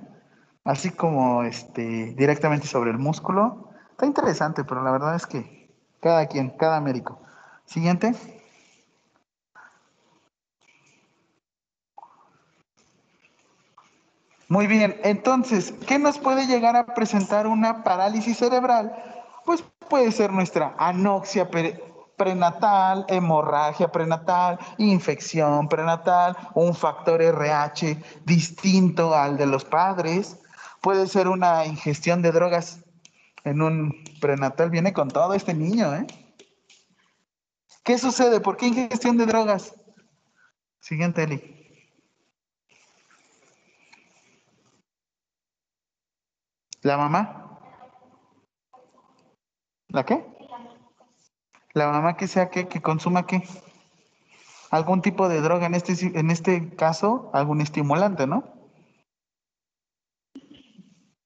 así 0.69 0.91
como 0.91 1.45
este, 1.45 2.15
directamente 2.15 2.67
sobre 2.67 2.91
el 2.91 2.99
músculo. 2.99 3.71
Está 3.93 4.05
interesante, 4.05 4.65
pero 4.65 4.83
la 4.83 4.91
verdad 4.91 5.17
es 5.17 5.27
que 5.27 5.71
cada 6.01 6.27
quien, 6.27 6.51
cada 6.51 6.81
médico. 6.81 7.23
Siguiente. 7.65 8.13
Muy 14.49 14.67
bien, 14.67 14.99
entonces, 15.05 15.75
¿qué 15.87 15.99
nos 15.99 16.19
puede 16.19 16.47
llegar 16.47 16.75
a 16.75 16.87
presentar 16.95 17.47
una 17.47 17.85
parálisis 17.85 18.39
cerebral? 18.39 18.93
Pues 19.45 19.63
puede 19.89 20.11
ser 20.11 20.33
nuestra 20.33 20.75
anoxia 20.79 21.49
prenatal, 22.17 23.05
hemorragia 23.09 23.93
prenatal, 23.93 24.59
infección 24.79 25.69
prenatal, 25.69 26.37
un 26.55 26.75
factor 26.75 27.21
RH 27.21 28.03
distinto 28.25 29.15
al 29.15 29.37
de 29.37 29.47
los 29.47 29.65
padres, 29.65 30.39
Puede 30.81 31.07
ser 31.09 31.29
una 31.29 31.67
ingestión 31.67 32.23
de 32.23 32.33
drogas 32.33 32.81
en 33.45 33.63
un 33.63 34.05
prenatal. 34.21 34.71
Viene 34.71 34.93
con 34.93 35.09
todo 35.09 35.35
este 35.35 35.55
niño, 35.55 35.95
¿eh? 35.95 36.07
¿Qué 37.83 37.99
sucede? 37.99 38.41
¿Por 38.41 38.57
qué 38.57 38.67
ingestión 38.67 39.17
de 39.17 39.27
drogas? 39.27 39.75
Siguiente, 40.81 41.25
Eli. 41.25 41.58
¿La 46.89 46.97
mamá? 46.97 47.61
¿La 49.89 50.07
qué? 50.07 50.25
La 51.75 51.89
mamá 51.89 52.17
que 52.17 52.27
sea 52.27 52.49
que, 52.49 52.67
que 52.67 52.81
consuma 52.81 53.27
qué? 53.27 53.47
Algún 54.71 55.03
tipo 55.03 55.29
de 55.29 55.43
droga, 55.43 55.67
en 55.67 55.75
este, 55.75 55.93
en 56.19 56.31
este 56.31 56.75
caso, 56.77 57.31
algún 57.35 57.61
estimulante, 57.61 58.27
¿no? 58.27 58.43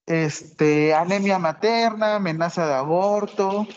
este, 0.07 0.95
anemia 0.95 1.39
materna, 1.39 2.17
amenaza 2.17 2.67
de 2.67 2.75
aborto. 2.75 3.69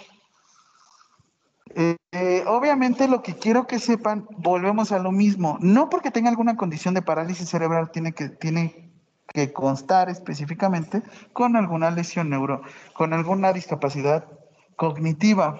Eh, 1.75 1.97
eh, 2.13 2.43
obviamente 2.47 3.07
lo 3.07 3.21
que 3.21 3.35
quiero 3.35 3.67
que 3.67 3.77
sepan, 3.77 4.27
volvemos 4.39 4.91
a 4.91 4.97
lo 4.97 5.11
mismo, 5.11 5.59
no 5.61 5.87
porque 5.91 6.09
tenga 6.09 6.29
alguna 6.31 6.57
condición 6.57 6.95
de 6.95 7.03
parálisis 7.03 7.47
cerebral 7.47 7.91
tiene 7.91 8.13
que, 8.13 8.29
tiene 8.29 8.84
que 9.27 9.51
constar 9.51 10.09
específicamente 10.09 11.01
con 11.33 11.55
alguna 11.55 11.91
lesión 11.91 12.29
neuro, 12.29 12.61
con 12.93 13.13
alguna 13.13 13.53
discapacidad 13.53 14.25
cognitiva. 14.75 15.59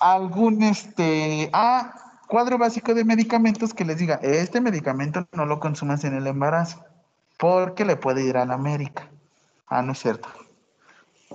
Algún 0.00 0.62
este, 0.62 1.50
ah, 1.52 1.94
cuadro 2.28 2.58
básico 2.58 2.94
de 2.94 3.04
medicamentos 3.04 3.74
que 3.74 3.84
les 3.84 3.98
diga, 3.98 4.20
este 4.22 4.60
medicamento 4.60 5.26
no 5.32 5.46
lo 5.46 5.60
consumas 5.60 6.04
en 6.04 6.14
el 6.14 6.26
embarazo 6.26 6.84
porque 7.38 7.84
le 7.84 7.96
puede 7.96 8.24
ir 8.24 8.36
a 8.36 8.44
la 8.44 8.54
América. 8.54 9.10
Ah, 9.66 9.82
no 9.82 9.92
es 9.92 9.98
cierto. 9.98 10.28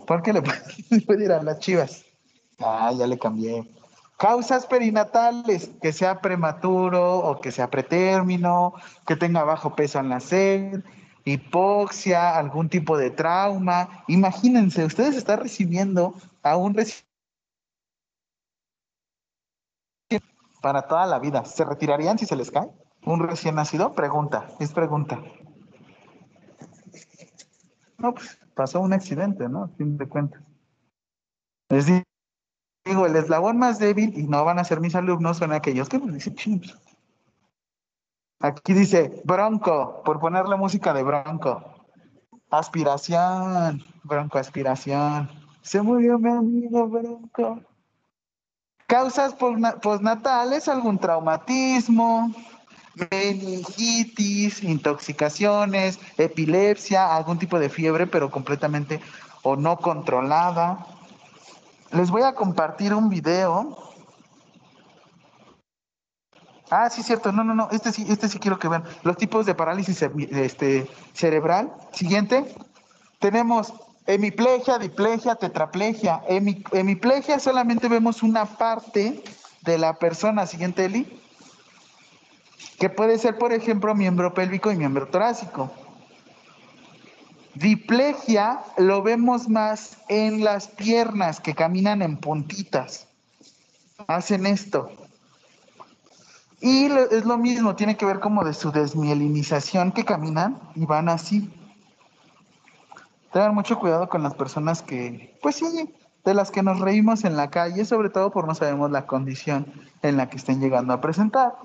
Porque 0.07 0.33
le 0.33 0.41
puede, 1.05 1.25
ir 1.25 1.31
a 1.31 1.43
las 1.43 1.59
chivas. 1.59 2.05
Ah, 2.59 2.91
ya 2.97 3.07
le 3.07 3.17
cambié. 3.17 3.67
Causas 4.19 4.65
perinatales, 4.65 5.71
que 5.81 5.93
sea 5.93 6.19
prematuro 6.19 7.19
o 7.19 7.39
que 7.39 7.53
sea 7.53 7.69
pretérmino, 7.69 8.73
que 9.07 9.15
tenga 9.15 9.45
bajo 9.45 9.77
peso 9.77 9.97
al 9.97 10.09
nacer, 10.09 10.83
hipoxia, 11.23 12.37
algún 12.37 12.67
tipo 12.67 12.97
de 12.97 13.11
trauma. 13.11 14.03
Imagínense, 14.09 14.83
ustedes 14.83 15.15
están 15.15 15.39
recibiendo 15.39 16.15
a 16.43 16.57
un 16.57 16.73
recién 16.73 17.05
para 20.61 20.81
toda 20.81 21.05
la 21.05 21.19
vida. 21.19 21.45
¿Se 21.45 21.63
retirarían 21.63 22.17
si 22.17 22.25
se 22.25 22.35
les 22.35 22.51
cae? 22.51 22.69
¿Un 23.05 23.25
recién 23.25 23.55
nacido? 23.55 23.93
Pregunta, 23.93 24.49
es 24.59 24.73
pregunta. 24.73 25.23
No, 27.97 28.13
pues 28.13 28.37
pasó 28.53 28.81
un 28.81 28.91
accidente, 28.91 29.47
¿no? 29.47 29.63
A 29.63 29.67
fin 29.69 29.97
de 29.97 30.09
cuentas. 30.09 30.41
Les 31.69 31.85
digo, 32.85 33.05
el 33.05 33.15
eslabón 33.15 33.57
más 33.57 33.79
débil, 33.79 34.17
y 34.17 34.23
no 34.23 34.43
van 34.45 34.59
a 34.59 34.63
ser 34.63 34.79
mis 34.79 34.95
alumnos, 34.95 35.37
son 35.37 35.53
aquellos 35.53 35.89
que 35.89 35.99
pues". 35.99 36.31
Aquí 38.41 38.73
dice 38.73 39.21
Bronco, 39.25 40.01
por 40.05 40.19
ponerle 40.19 40.55
música 40.55 40.93
de 40.93 41.03
Bronco. 41.03 41.61
Aspiración, 42.49 43.83
Bronco, 44.03 44.37
aspiración. 44.37 45.29
Se 45.61 45.81
murió 45.81 46.17
mi 46.17 46.29
amigo 46.29 46.87
Bronco. 46.87 47.61
Causas 48.87 49.35
postnatales, 49.35 50.67
algún 50.67 50.97
traumatismo, 50.97 52.33
meningitis, 53.11 54.63
intoxicaciones, 54.63 55.99
epilepsia, 56.17 57.15
algún 57.15 57.37
tipo 57.37 57.59
de 57.59 57.69
fiebre, 57.69 58.07
pero 58.07 58.31
completamente 58.31 58.99
o 59.43 59.55
no 59.55 59.77
controlada. 59.77 60.87
Les 61.91 62.11
voy 62.11 62.23
a 62.23 62.33
compartir 62.33 62.93
un 62.93 63.09
video. 63.09 63.77
Ah, 66.69 66.89
sí, 66.89 67.01
cierto. 67.01 67.31
No, 67.31 67.43
no, 67.43 67.55
no. 67.55 67.69
Este 67.71 67.91
sí, 67.91 68.05
este 68.09 68.27
sí 68.27 68.39
quiero 68.39 68.59
que 68.59 68.67
vean. 68.67 68.83
Los 69.03 69.17
tipos 69.17 69.45
de 69.45 69.55
parálisis 69.55 70.01
este, 70.01 70.89
cerebral. 71.13 71.73
Siguiente. 71.91 72.55
Tenemos 73.19 73.73
hemiplegia, 74.05 74.77
diplegia, 74.77 75.35
tetraplegia. 75.35 76.21
hemiplegia 76.27 77.39
solamente 77.39 77.87
vemos 77.87 78.23
una 78.23 78.45
parte 78.45 79.23
de 79.61 79.77
la 79.77 79.93
persona. 79.95 80.45
Siguiente, 80.45 80.85
Eli 80.85 81.19
que 82.79 82.89
puede 82.89 83.17
ser, 83.19 83.37
por 83.37 83.51
ejemplo, 83.51 83.93
miembro 83.93 84.33
pélvico 84.33 84.71
y 84.71 84.77
miembro 84.77 85.07
torácico. 85.07 85.69
Diplegia 87.59 88.61
lo 88.77 89.03
vemos 89.03 89.49
más 89.49 89.97
en 90.07 90.45
las 90.45 90.69
piernas 90.69 91.41
que 91.41 91.53
caminan 91.53 92.01
en 92.01 92.15
puntitas. 92.15 93.05
Hacen 94.07 94.45
esto. 94.45 94.89
Y 96.61 96.85
es 96.85 97.25
lo 97.25 97.37
mismo, 97.37 97.75
tiene 97.75 97.97
que 97.97 98.05
ver 98.05 98.21
como 98.21 98.45
de 98.45 98.53
su 98.53 98.71
desmielinización 98.71 99.91
que 99.91 100.05
caminan 100.05 100.57
y 100.73 100.85
van 100.85 101.09
así. 101.09 101.53
Tengan 103.33 103.55
mucho 103.55 103.77
cuidado 103.77 104.07
con 104.07 104.23
las 104.23 104.35
personas 104.35 104.81
que, 104.81 105.37
pues 105.41 105.57
sí, 105.57 105.93
de 106.23 106.33
las 106.33 106.51
que 106.51 106.63
nos 106.63 106.79
reímos 106.79 107.25
en 107.25 107.35
la 107.35 107.49
calle, 107.49 107.83
sobre 107.83 108.09
todo 108.09 108.31
por 108.31 108.47
no 108.47 108.55
sabemos 108.55 108.89
la 108.89 109.05
condición 109.05 109.69
en 110.01 110.15
la 110.15 110.29
que 110.29 110.37
estén 110.37 110.61
llegando 110.61 110.93
a 110.93 111.01
presentar. 111.01 111.55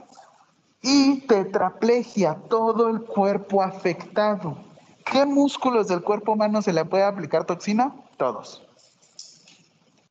Y 0.82 1.20
tetraplegia, 1.20 2.34
todo 2.48 2.88
el 2.88 3.02
cuerpo 3.02 3.62
afectado. 3.62 4.73
¿Qué 5.04 5.26
músculos 5.26 5.88
del 5.88 6.02
cuerpo 6.02 6.32
humano 6.32 6.62
se 6.62 6.72
le 6.72 6.84
puede 6.84 7.04
aplicar 7.04 7.44
toxina? 7.44 7.94
Todos. 8.16 8.62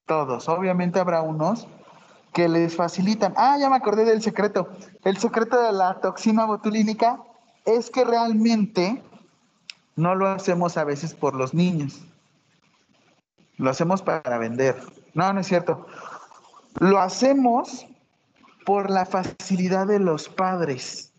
Todos. 0.05 0.47
Obviamente 0.49 0.99
habrá 0.99 1.21
unos 1.21 1.67
que 2.33 2.49
les 2.49 2.75
facilitan. 2.75 3.33
Ah, 3.37 3.57
ya 3.59 3.69
me 3.69 3.75
acordé 3.75 4.05
del 4.05 4.21
secreto. 4.21 4.67
El 5.03 5.17
secreto 5.17 5.61
de 5.61 5.71
la 5.71 5.99
toxina 5.99 6.45
botulínica 6.45 7.21
es 7.65 7.89
que 7.89 8.03
realmente 8.03 9.01
no 9.95 10.15
lo 10.15 10.27
hacemos 10.27 10.77
a 10.77 10.83
veces 10.83 11.13
por 11.13 11.35
los 11.35 11.53
niños. 11.53 12.01
Lo 13.57 13.69
hacemos 13.69 14.01
para 14.01 14.37
vender. 14.37 14.81
No, 15.13 15.31
no 15.31 15.39
es 15.39 15.47
cierto. 15.47 15.85
Lo 16.79 16.99
hacemos 16.99 17.85
por 18.65 18.89
la 18.89 19.05
facilidad 19.05 19.87
de 19.87 19.99
los 19.99 20.27
padres. 20.27 21.12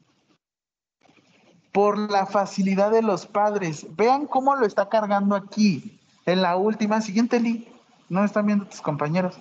Por 1.75 1.99
la 2.11 2.25
facilidad 2.25 2.93
de 2.93 3.03
los 3.03 3.27
padres. 3.27 3.85
Vean 3.97 4.27
cómo 4.27 4.55
lo 4.55 4.65
está 4.65 4.89
cargando 4.89 5.35
aquí. 5.35 5.99
En 6.25 6.41
la 6.41 6.57
última, 6.57 7.01
siguiente, 7.01 7.41
Lee. 7.41 7.69
No 8.09 8.25
están 8.25 8.47
viendo 8.47 8.65
tus 8.67 8.81
compañeros. 8.81 9.37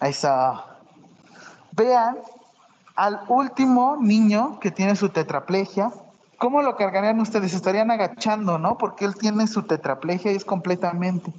Ahí 0.00 0.12
está. 0.12 0.78
Vean 1.72 2.16
al 2.94 3.20
último 3.28 3.98
niño 4.00 4.58
que 4.58 4.70
tiene 4.70 4.96
su 4.96 5.10
tetraplegia. 5.10 5.92
¿Cómo 6.38 6.62
lo 6.62 6.76
cargarían 6.76 7.20
ustedes? 7.20 7.52
Estarían 7.52 7.90
agachando, 7.90 8.58
¿no? 8.58 8.78
Porque 8.78 9.04
él 9.04 9.14
tiene 9.14 9.46
su 9.48 9.64
tetraplegia 9.64 10.32
y 10.32 10.36
es 10.36 10.46
completamente. 10.46 11.30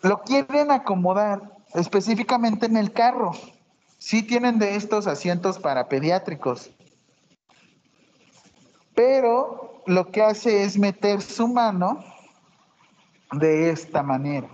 Lo 0.00 0.22
quieren 0.22 0.70
acomodar 0.70 1.42
específicamente 1.74 2.64
en 2.64 2.78
el 2.78 2.90
carro. 2.92 3.32
Sí 3.98 4.22
tienen 4.22 4.58
de 4.58 4.76
estos 4.76 5.06
asientos 5.06 5.58
para 5.58 5.88
pediátricos. 5.88 6.70
Pero 9.00 9.82
lo 9.86 10.10
que 10.10 10.22
hace 10.22 10.62
es 10.62 10.76
meter 10.76 11.22
su 11.22 11.48
mano 11.48 12.04
de 13.32 13.70
esta 13.70 14.02
manera. 14.02 14.46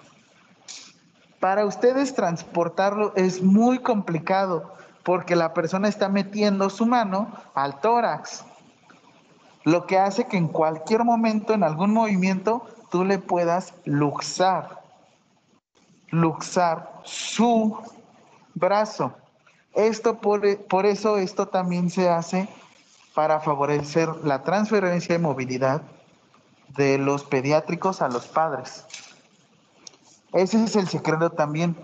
Para 1.40 1.66
ustedes 1.66 2.14
transportarlo 2.14 3.12
es 3.16 3.42
muy 3.42 3.80
complicado 3.80 4.72
porque 5.02 5.34
la 5.34 5.52
persona 5.52 5.88
está 5.88 6.08
metiendo 6.08 6.70
su 6.70 6.86
mano 6.86 7.32
al 7.56 7.80
tórax. 7.80 8.44
Lo 9.64 9.84
que 9.88 9.98
hace 9.98 10.28
que 10.28 10.36
en 10.36 10.46
cualquier 10.46 11.02
momento, 11.02 11.52
en 11.52 11.64
algún 11.64 11.92
movimiento, 11.92 12.64
tú 12.92 13.04
le 13.04 13.18
puedas 13.18 13.74
luxar. 13.84 14.80
Luxar 16.10 17.00
su 17.02 17.76
brazo. 18.54 19.12
Esto 19.74 20.20
por, 20.20 20.64
por 20.66 20.86
eso 20.86 21.18
esto 21.18 21.48
también 21.48 21.90
se 21.90 22.08
hace 22.08 22.48
para 23.16 23.40
favorecer 23.40 24.10
la 24.24 24.42
transferencia 24.42 25.14
de 25.14 25.18
movilidad 25.18 25.80
de 26.76 26.98
los 26.98 27.24
pediátricos 27.24 28.02
a 28.02 28.08
los 28.08 28.26
padres. 28.26 28.84
Ese 30.34 30.62
es 30.62 30.76
el 30.76 30.86
secreto 30.86 31.30
también. 31.30 31.74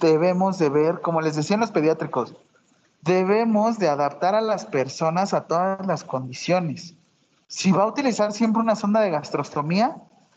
Debemos 0.00 0.58
de 0.58 0.68
ver, 0.68 1.00
como 1.00 1.20
les 1.20 1.36
decían 1.36 1.60
los 1.60 1.70
pediátricos, 1.70 2.34
debemos 3.02 3.78
de 3.78 3.88
adaptar 3.88 4.34
a 4.34 4.40
las 4.40 4.66
personas 4.66 5.32
a 5.32 5.46
todas 5.46 5.86
las 5.86 6.02
condiciones. 6.02 6.96
Si 7.46 7.70
va 7.70 7.84
a 7.84 7.86
utilizar 7.86 8.32
siempre 8.32 8.60
una 8.60 8.74
sonda 8.74 8.98
de 8.98 9.10
gastrostomía, 9.10 9.94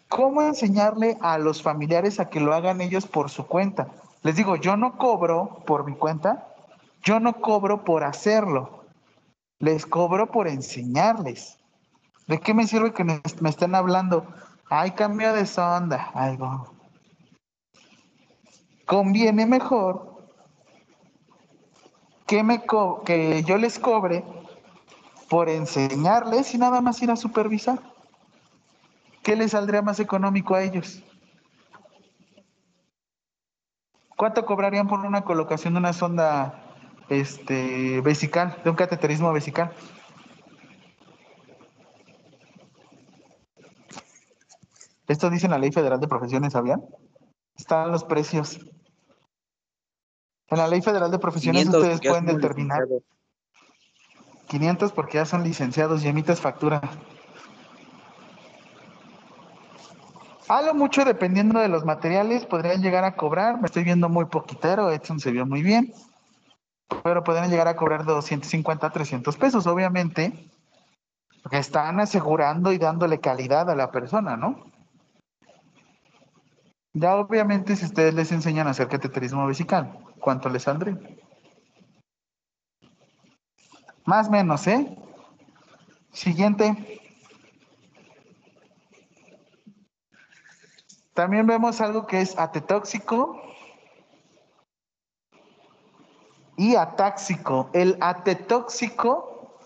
¿cómo 0.08 0.44
enseñarle 0.44 1.18
a 1.22 1.40
los 1.40 1.64
familiares 1.64 2.20
a 2.20 2.30
que 2.30 2.40
lo 2.40 2.54
hagan 2.54 2.82
ellos 2.82 3.08
por 3.08 3.32
su 3.32 3.48
cuenta? 3.48 3.88
Les 4.22 4.36
digo, 4.36 4.56
yo 4.56 4.78
no 4.78 5.00
cobro 5.00 5.64
por 5.66 5.84
mi 5.84 5.96
cuenta, 5.96 6.48
yo 7.02 7.20
no 7.20 7.42
cobro 7.42 7.84
por 7.84 8.04
hacerlo, 8.04 8.81
les 9.62 9.86
cobro 9.86 10.30
por 10.30 10.48
enseñarles. 10.48 11.58
¿De 12.28 12.40
qué 12.40 12.54
me 12.54 12.68
sirve 12.68 12.94
que 12.94 13.04
me, 13.04 13.22
estén 13.46 13.76
hablando? 13.76 14.26
Ay, 14.70 14.92
cambio 14.92 15.34
de 15.34 15.46
sonda. 15.46 16.12
Ay, 16.14 16.38
no. 16.38 16.74
Conviene 18.86 19.46
mejor 19.46 20.28
que, 22.26 22.44
me 22.44 22.64
que 23.06 23.44
yo 23.44 23.58
les 23.58 23.80
cobre 23.80 24.26
por 25.30 25.48
enseñarles 25.48 26.54
y 26.54 26.58
nada 26.58 26.82
más 26.82 27.02
ir 27.02 27.12
a 27.12 27.16
supervisar. 27.16 27.80
¿Qué 29.24 29.36
les 29.36 29.52
saldría 29.52 29.82
más 29.82 30.00
económico 30.00 30.56
a 30.56 30.64
ellos? 30.64 31.04
¿Cuánto 34.18 34.46
cobrarían 34.46 34.88
por 34.88 35.00
una 35.00 35.24
colocación 35.24 35.74
de 35.74 35.80
una 35.80 35.94
sonda 35.94 36.71
este, 37.12 38.00
vesical, 38.00 38.58
de 38.64 38.70
un 38.70 38.76
cateterismo 38.78 39.34
vesical? 39.34 39.74
Esto 45.10 45.30
dice 45.30 45.48
en 45.48 45.52
la 45.52 45.58
Ley 45.58 45.74
Federal 45.74 46.00
de 46.00 46.08
Profesiones, 46.08 46.54
¿sabían? 46.54 46.82
Están 47.58 47.92
los 47.92 48.06
precios. 48.06 48.60
En 50.48 50.58
la 50.58 50.70
Ley 50.70 50.82
Federal 50.82 51.12
de 51.12 51.20
Profesiones 51.20 51.64
500, 51.64 51.82
ustedes 51.82 52.10
pueden 52.10 52.26
determinar 52.28 52.84
licenciados. 52.84 53.04
500 54.48 54.92
porque 54.94 55.18
ya 55.18 55.26
son 55.26 55.44
licenciados 55.44 56.06
y 56.06 56.08
emites 56.08 56.40
factura. 56.40 56.82
A 60.48 60.62
lo 60.62 60.74
mucho, 60.74 61.04
dependiendo 61.04 61.60
de 61.60 61.68
los 61.68 61.84
materiales, 61.84 62.46
podrían 62.46 62.82
llegar 62.82 63.04
a 63.04 63.16
cobrar. 63.16 63.60
Me 63.60 63.66
estoy 63.66 63.84
viendo 63.84 64.08
muy 64.08 64.26
poquitero, 64.26 64.92
Edson 64.92 65.20
se 65.20 65.32
vio 65.32 65.46
muy 65.46 65.62
bien. 65.62 65.94
Pero 67.04 67.24
podrían 67.24 67.50
llegar 67.50 67.68
a 67.68 67.76
cobrar 67.76 68.06
de 68.06 68.14
250 68.14 68.88
a 68.88 68.90
300 68.92 69.38
pesos, 69.38 69.68
obviamente. 69.68 70.52
Porque 71.42 71.58
están 71.58 72.00
asegurando 72.00 72.72
y 72.72 72.78
dándole 72.78 73.20
calidad 73.20 73.70
a 73.70 73.76
la 73.76 73.92
persona, 73.92 74.38
¿no? 74.38 74.72
Ya 76.94 77.16
obviamente 77.16 77.76
si 77.76 77.86
ustedes 77.86 78.14
les 78.14 78.32
enseñan 78.32 78.68
a 78.68 78.72
hacer 78.72 78.90
cateterismo 78.90 79.48
vesical, 79.48 79.98
¿cuánto 80.20 80.50
les 80.50 80.64
saldría? 80.64 81.00
Más 84.06 84.28
o 84.28 84.32
menos, 84.32 84.68
¿eh? 84.68 84.98
Siguiente. 86.12 87.00
También 91.14 91.48
vemos 91.48 91.80
algo 91.82 92.08
que 92.08 92.22
es 92.22 92.38
atetóxico 92.38 93.42
y 96.62 96.76
atáxico. 96.76 97.72
El 97.74 97.98
atetóxico 98.02 99.58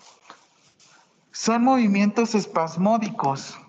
son 1.34 1.66
movimientos 1.66 2.34
espasmódicos 2.36 3.60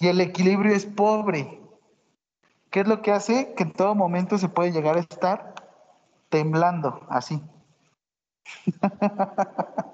y 0.00 0.08
el 0.08 0.20
equilibrio 0.20 0.74
es 0.74 0.84
pobre. 0.84 1.60
¿Qué 2.70 2.80
es 2.80 2.88
lo 2.88 3.02
que 3.02 3.12
hace? 3.12 3.54
Que 3.54 3.62
en 3.62 3.72
todo 3.72 3.94
momento 3.94 4.36
se 4.36 4.48
puede 4.48 4.72
llegar 4.72 4.96
a 4.96 5.00
estar 5.00 5.54
temblando, 6.28 7.06
así. 7.08 7.40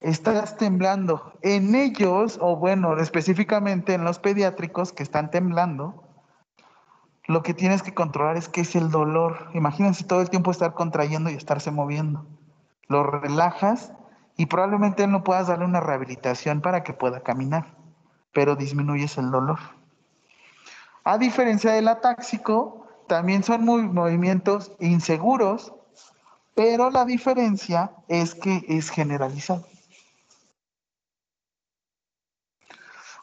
Estás 0.00 0.56
temblando. 0.56 1.32
En 1.42 1.74
ellos, 1.74 2.38
o 2.40 2.54
bueno, 2.54 2.96
específicamente 2.98 3.94
en 3.94 4.04
los 4.04 4.20
pediátricos 4.20 4.92
que 4.92 5.02
están 5.02 5.32
temblando, 5.32 6.05
lo 7.26 7.42
que 7.42 7.54
tienes 7.54 7.82
que 7.82 7.94
controlar 7.94 8.36
es 8.36 8.48
que 8.48 8.60
es 8.60 8.76
el 8.76 8.90
dolor. 8.90 9.50
Imagínense 9.54 10.04
todo 10.04 10.20
el 10.20 10.30
tiempo 10.30 10.50
estar 10.50 10.74
contrayendo 10.74 11.30
y 11.30 11.34
estarse 11.34 11.70
moviendo. 11.70 12.24
Lo 12.88 13.02
relajas 13.02 13.92
y 14.36 14.46
probablemente 14.46 15.06
no 15.06 15.24
puedas 15.24 15.48
darle 15.48 15.64
una 15.64 15.80
rehabilitación 15.80 16.60
para 16.60 16.84
que 16.84 16.92
pueda 16.92 17.20
caminar, 17.20 17.74
pero 18.32 18.54
disminuyes 18.54 19.18
el 19.18 19.30
dolor. 19.30 19.58
A 21.02 21.18
diferencia 21.18 21.72
del 21.72 21.88
atáxico, 21.88 22.86
también 23.08 23.42
son 23.42 23.64
movimientos 23.64 24.72
inseguros, 24.78 25.72
pero 26.54 26.90
la 26.90 27.04
diferencia 27.04 27.92
es 28.08 28.34
que 28.34 28.64
es 28.68 28.90
generalizado. 28.90 29.66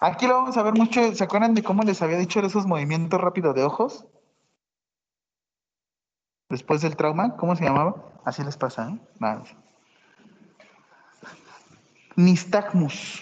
Aquí 0.03 0.27
lo 0.27 0.33
vamos 0.33 0.57
a 0.57 0.63
ver 0.63 0.73
mucho. 0.73 1.15
¿Se 1.15 1.23
acuerdan 1.23 1.53
de 1.53 1.63
cómo 1.63 1.81
les 1.83 2.01
había 2.01 2.17
dicho 2.17 2.41
esos 2.41 2.65
movimientos 2.65 3.21
rápidos 3.21 3.55
de 3.55 3.63
ojos? 3.63 4.05
Después 6.49 6.81
del 6.81 6.97
trauma, 6.97 7.37
¿cómo 7.37 7.55
se 7.55 7.63
llamaba? 7.63 8.11
Así 8.25 8.43
les 8.43 8.57
pasa, 8.57 8.89
¿eh? 8.89 8.99
Nada. 9.17 9.43
Nistagmus. 12.17 13.21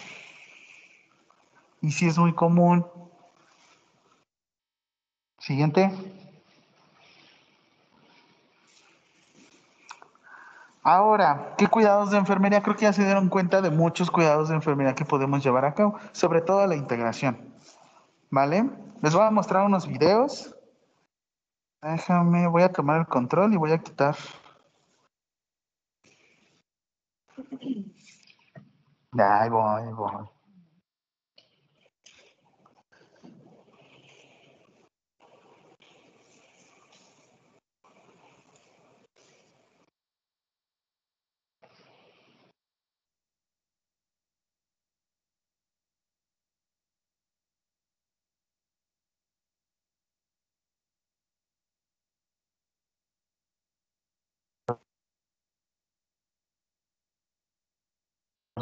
Y 1.82 1.92
sí 1.92 2.08
es 2.08 2.18
muy 2.18 2.34
común. 2.34 2.84
Siguiente. 5.38 5.92
Ahora, 10.84 11.54
¿qué 11.58 11.68
cuidados 11.68 12.10
de 12.10 12.18
enfermería? 12.18 12.64
Creo 12.64 12.76
que 12.76 12.84
ya 12.84 12.94
se 12.94 13.04
dieron 13.04 13.30
cuenta 13.30 13.62
de 13.62 13.70
muchos 13.70 14.10
cuidados 14.10 14.50
de 14.50 14.56
enfermería 14.56 14.96
que 14.96 15.06
podemos 15.06 15.44
llevar 15.44 15.64
a 15.66 15.76
cabo, 15.76 16.00
sobre 16.12 16.42
todo 16.42 16.66
la 16.66 16.76
integración. 16.76 17.38
¿Vale? 18.32 18.68
Les 19.02 19.14
voy 19.14 19.24
a 19.24 19.30
mostrar 19.30 19.66
unos 19.66 19.88
videos. 19.88 20.56
Déjame, 21.84 22.48
voy 22.48 22.64
a 22.64 22.72
tomar 22.72 23.02
el 23.02 23.08
control 23.08 23.54
y 23.54 23.58
voy 23.58 23.72
a 23.72 23.78
quitar. 23.78 24.16
Ahí 29.18 29.50
voy, 29.50 29.82
ahí 29.82 29.94
voy. 29.94 30.41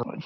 god. 0.04 0.24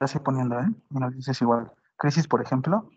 Estoy 0.00 0.20
poniendo, 0.22 0.58
¿eh? 0.58 0.66
Bueno, 0.88 1.10
dices 1.10 1.40
igual. 1.42 1.72
Crisis, 1.96 2.26
por 2.26 2.40
ejemplo. 2.42 2.90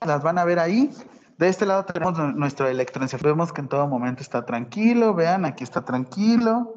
Las 0.00 0.22
van 0.22 0.38
a 0.38 0.44
ver 0.44 0.58
ahí. 0.58 0.90
De 1.38 1.48
este 1.48 1.66
lado 1.66 1.84
tenemos 1.84 2.18
nu- 2.18 2.32
nuestro 2.32 2.68
electroencefalograma. 2.68 3.34
Vemos 3.44 3.52
que 3.52 3.60
en 3.60 3.68
todo 3.68 3.86
momento 3.86 4.22
está 4.22 4.44
tranquilo. 4.44 5.14
Vean, 5.14 5.44
aquí 5.44 5.64
está 5.64 5.84
tranquilo. 5.84 6.74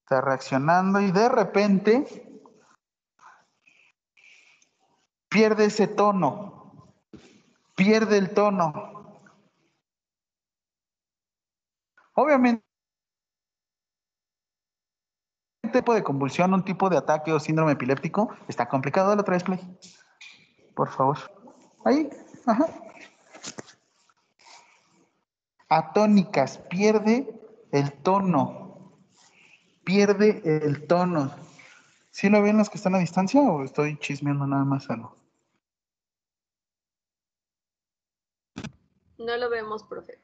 Está 0.00 0.20
reaccionando 0.20 1.00
y 1.00 1.10
de 1.12 1.28
repente 1.28 2.25
pierde 5.28 5.66
ese 5.66 5.86
tono. 5.86 6.92
Pierde 7.74 8.18
el 8.18 8.32
tono. 8.32 9.20
Obviamente, 12.14 12.64
un 15.62 15.72
tipo 15.72 15.92
de 15.92 16.02
convulsión, 16.02 16.54
un 16.54 16.64
tipo 16.64 16.88
de 16.88 16.96
ataque 16.96 17.32
o 17.32 17.40
síndrome 17.40 17.72
epiléptico 17.72 18.30
está 18.48 18.68
complicado. 18.68 19.10
Dale 19.10 19.20
otra 19.20 19.34
vez 19.34 19.44
play. 19.44 19.60
Por 20.74 20.88
favor. 20.88 21.18
Ahí. 21.84 22.08
Ajá. 22.46 22.66
Atónicas. 25.68 26.58
Pierde 26.70 27.28
el 27.72 27.92
tono. 27.92 28.92
Pierde 29.84 30.40
el 30.44 30.86
tono. 30.86 31.34
¿Sí 32.10 32.30
lo 32.30 32.40
ven 32.40 32.56
los 32.56 32.70
que 32.70 32.78
están 32.78 32.94
a 32.94 32.98
distancia 32.98 33.42
o 33.42 33.62
estoy 33.62 33.98
chismeando 33.98 34.46
nada 34.46 34.64
más 34.64 34.88
algo? 34.88 35.15
No 39.26 39.36
lo 39.36 39.50
vemos, 39.50 39.82
profe. 39.82 40.20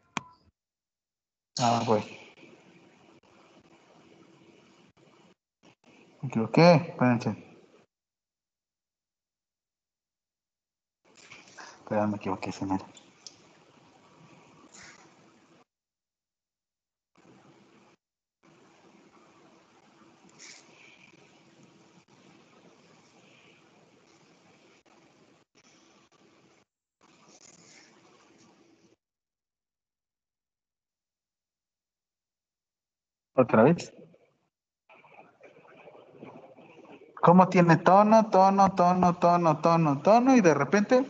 Ah, 1.59 1.83
bueno. 1.85 2.07
Me 6.21 6.29
equivoqué. 6.29 6.75
Espérense. 6.75 7.37
Perdón, 11.89 12.11
me 12.13 12.17
equivoqué, 12.19 12.53
señor. 12.53 12.81
¿Otra 33.43 33.65
vez? 33.65 33.93
¿Cómo 37.21 37.49
tiene 37.49 37.77
tono, 37.77 38.31
tono, 38.31 38.73
tono, 38.75 39.17
tono, 39.17 39.59
tono, 39.59 40.01
tono 40.01 40.37
y 40.37 40.41
de 40.41 40.55
repente 40.55 41.05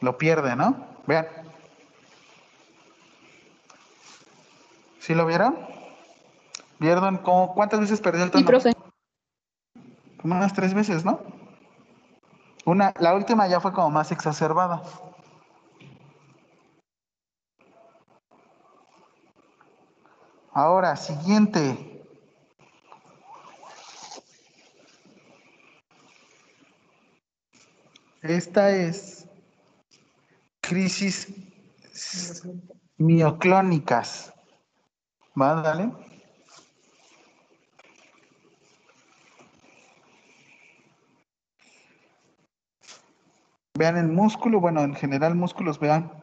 lo 0.00 0.18
pierde, 0.18 0.56
¿no? 0.56 0.74
Vean. 1.06 1.26
¿Sí 4.98 5.14
lo 5.14 5.24
vieron? 5.24 5.56
¿Vieron 6.80 7.18
cómo, 7.18 7.54
cuántas 7.54 7.78
veces 7.78 8.00
perdió 8.00 8.24
el 8.24 8.32
tono? 8.32 8.40
Sí, 8.40 8.46
profe. 8.46 8.72
Como 10.20 10.34
unas 10.34 10.52
tres 10.52 10.74
veces, 10.74 11.04
¿no? 11.04 11.20
Una, 12.64 12.92
la 12.98 13.14
última 13.14 13.46
ya 13.46 13.60
fue 13.60 13.72
como 13.72 13.90
más 13.90 14.10
exacerbada. 14.10 14.82
Ahora, 20.54 20.96
siguiente. 20.96 22.04
Esta 28.20 28.70
es 28.70 29.26
crisis 30.60 31.32
mioclónicas. 32.98 34.34
¿Va? 35.40 35.62
Dale. 35.62 35.90
Vean 43.78 43.96
el 43.96 44.08
músculo, 44.08 44.60
bueno, 44.60 44.82
en 44.82 44.94
general 44.94 45.34
músculos, 45.34 45.80
vean 45.80 46.21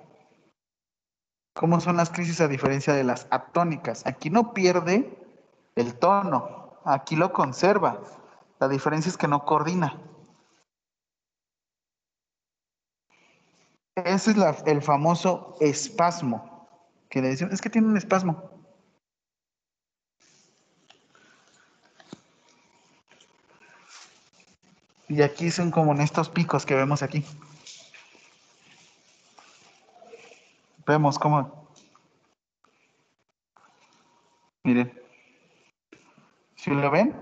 cómo 1.59 1.81
son 1.81 1.97
las 1.97 2.09
crisis 2.09 2.39
a 2.39 2.47
diferencia 2.47 2.93
de 2.93 3.03
las 3.03 3.27
atónicas. 3.31 4.07
Aquí 4.07 4.29
no 4.29 4.53
pierde 4.53 5.13
el 5.75 5.93
tono, 5.99 6.79
aquí 6.85 7.17
lo 7.17 7.33
conserva. 7.33 7.99
La 8.61 8.69
diferencia 8.69 9.09
es 9.09 9.17
que 9.17 9.27
no 9.27 9.43
coordina. 9.43 9.99
Ese 13.93 14.31
es 14.31 14.37
el 14.67 14.81
famoso 14.81 15.57
espasmo, 15.59 16.65
que 17.09 17.21
le 17.21 17.27
decimos, 17.27 17.53
es 17.53 17.59
que 17.59 17.69
tiene 17.69 17.89
un 17.89 17.97
espasmo. 17.97 18.51
Y 25.09 25.21
aquí 25.23 25.51
son 25.51 25.71
como 25.71 25.91
en 25.91 25.99
estos 25.99 26.29
picos 26.29 26.65
que 26.65 26.75
vemos 26.75 27.03
aquí. 27.03 27.25
Vemos 30.89 31.19
cómo. 31.19 31.69
Miren. 34.63 34.91
¿Sí 36.55 36.71
lo 36.71 36.89
ven? 36.89 37.15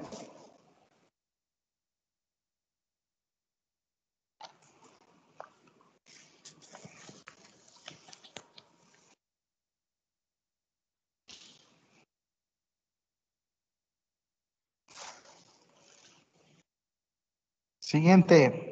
Siguiente. 17.79 18.66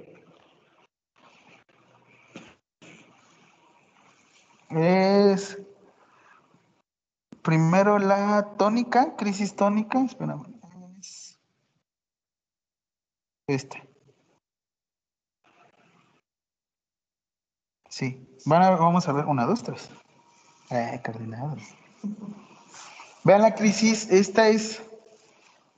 Es 4.69 5.59
primero 7.41 7.99
la 7.99 8.55
tónica, 8.57 9.15
crisis 9.15 9.55
tónica. 9.55 10.01
Espérame. 10.01 10.45
Es 10.99 11.39
este. 13.47 13.87
Sí. 17.89 18.27
Van 18.45 18.63
a- 18.63 18.71
vamos 18.71 19.07
a 19.07 19.13
ver. 19.13 19.25
Una, 19.25 19.45
dos, 19.45 19.63
tres. 19.63 19.89
Eh, 20.71 21.01
coordinados. 21.05 21.61
Vean 23.23 23.41
la 23.41 23.55
crisis. 23.55 24.09
Esta 24.11 24.47
es 24.49 24.83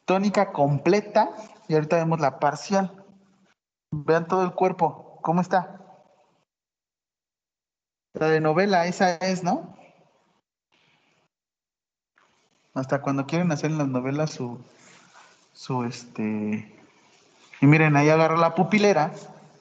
tónica 0.05 0.51
completa. 0.51 1.31
Y 1.67 1.73
ahorita 1.75 1.97
vemos 1.97 2.19
la 2.19 2.39
parcial. 2.39 3.05
Vean 3.91 4.27
todo 4.27 4.43
el 4.43 4.53
cuerpo. 4.53 5.19
¿Cómo 5.21 5.41
está? 5.41 5.86
La 8.19 8.27
de 8.29 8.41
novela, 8.41 8.87
esa 8.87 9.15
es, 9.15 9.43
¿no? 9.43 9.75
Hasta 12.73 13.01
cuando 13.01 13.27
quieren 13.27 13.51
hacer 13.51 13.69
en 13.69 13.77
las 13.77 13.87
novelas 13.87 14.31
su, 14.31 14.63
su 15.53 15.83
este. 15.83 16.75
Y 17.61 17.65
miren, 17.67 17.95
ahí 17.95 18.09
agarró 18.09 18.37
la 18.37 18.55
pupilera. 18.55 19.11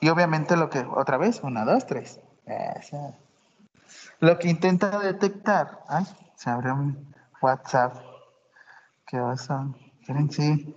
Y 0.00 0.08
obviamente 0.08 0.56
lo 0.56 0.70
que, 0.70 0.80
otra 0.80 1.18
vez, 1.18 1.42
una, 1.42 1.64
dos, 1.64 1.86
tres. 1.86 2.20
Esa. 2.46 3.14
Lo 4.20 4.38
que 4.38 4.48
intenta 4.48 4.98
detectar. 5.00 5.82
Ay, 5.88 6.04
se 6.36 6.48
abrió 6.48 6.76
mi 6.76 6.94
WhatsApp. 7.42 7.96
¿Qué 9.06 9.18
pasa? 9.18 9.68
Quieren 10.04 10.30
sí. 10.30 10.74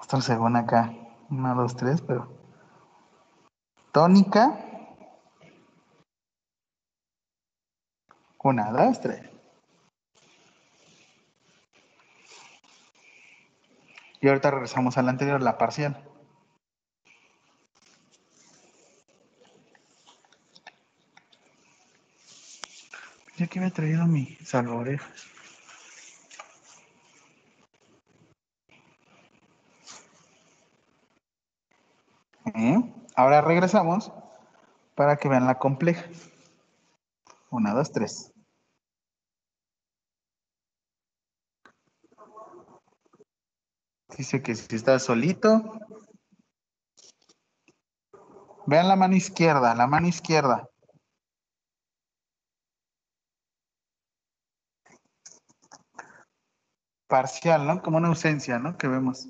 Esto 0.00 0.20
según 0.20 0.56
acá. 0.56 0.92
Una, 1.30 1.54
dos, 1.54 1.76
tres, 1.76 2.00
pero. 2.00 2.28
Tónica. 3.92 4.58
Una, 8.42 8.70
dos, 8.70 9.00
tres. 9.00 9.28
Y 14.20 14.28
ahorita 14.28 14.50
regresamos 14.50 14.96
a 14.98 15.02
la 15.02 15.10
anterior, 15.10 15.42
la 15.42 15.58
parcial. 15.58 16.02
Yo 23.36 23.48
que 23.48 23.64
he 23.64 23.70
traído 23.70 24.06
mi 24.06 24.36
salvaorejas. 24.44 25.37
¿Eh? 32.58 32.76
Ahora 33.14 33.40
regresamos 33.40 34.10
para 34.96 35.16
que 35.16 35.28
vean 35.28 35.46
la 35.46 35.60
compleja. 35.60 36.04
Una, 37.50 37.72
dos, 37.72 37.92
tres. 37.92 38.32
Dice 44.16 44.42
que 44.42 44.56
si 44.56 44.74
está 44.74 44.98
solito. 44.98 45.78
Vean 48.66 48.88
la 48.88 48.96
mano 48.96 49.14
izquierda, 49.14 49.76
la 49.76 49.86
mano 49.86 50.08
izquierda. 50.08 50.68
Parcial, 57.06 57.66
¿no? 57.68 57.80
Como 57.82 57.98
una 57.98 58.08
ausencia, 58.08 58.58
¿no? 58.58 58.76
Que 58.76 58.88
vemos. 58.88 59.28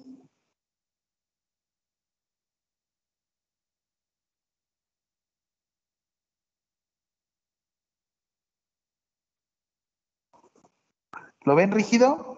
¿Lo 11.44 11.54
ven 11.54 11.70
rígido? 11.70 12.28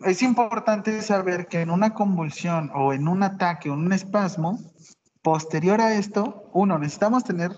Es 0.00 0.22
importante 0.22 1.02
saber 1.02 1.46
que 1.46 1.60
en 1.60 1.70
una 1.70 1.92
convulsión 1.92 2.70
o 2.74 2.94
en 2.94 3.06
un 3.06 3.22
ataque 3.22 3.68
o 3.68 3.74
en 3.74 3.80
un 3.80 3.92
espasmo, 3.92 4.58
posterior 5.22 5.80
a 5.80 5.94
esto, 5.94 6.48
uno, 6.54 6.78
necesitamos 6.78 7.24
tener 7.24 7.52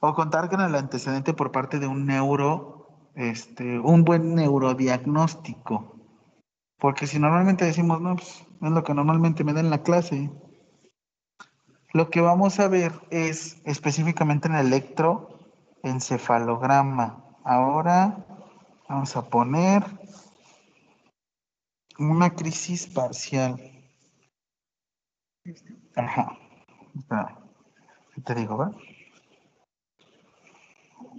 o 0.00 0.14
contar 0.14 0.48
con 0.48 0.60
el 0.60 0.74
antecedente 0.74 1.32
por 1.32 1.52
parte 1.52 1.78
de 1.78 1.86
un 1.86 2.06
neuro, 2.06 3.10
este, 3.14 3.78
un 3.78 4.04
buen 4.04 4.34
neurodiagnóstico. 4.34 5.96
Porque 6.78 7.06
si 7.06 7.18
normalmente 7.18 7.64
decimos, 7.64 8.00
no, 8.00 8.16
pues 8.16 8.44
es 8.62 8.70
lo 8.70 8.82
que 8.82 8.94
normalmente 8.94 9.44
me 9.44 9.52
da 9.52 9.60
en 9.60 9.70
la 9.70 9.82
clase. 9.82 10.30
Lo 11.92 12.08
que 12.08 12.20
vamos 12.20 12.60
a 12.60 12.68
ver 12.68 12.92
es 13.10 13.60
específicamente 13.64 14.46
en 14.46 14.54
el 14.54 14.68
electroencefalograma. 14.68 17.24
Ahora 17.42 18.24
vamos 18.88 19.16
a 19.16 19.28
poner 19.28 19.82
una 21.98 22.30
crisis 22.30 22.86
parcial. 22.86 23.60
Ajá. 25.96 26.38
Espera. 26.96 27.36
¿Qué 28.14 28.20
te 28.20 28.36
digo, 28.36 28.56
va? 28.56 28.70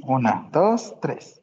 Una, 0.04 0.48
dos, 0.52 0.96
tres. 1.02 1.41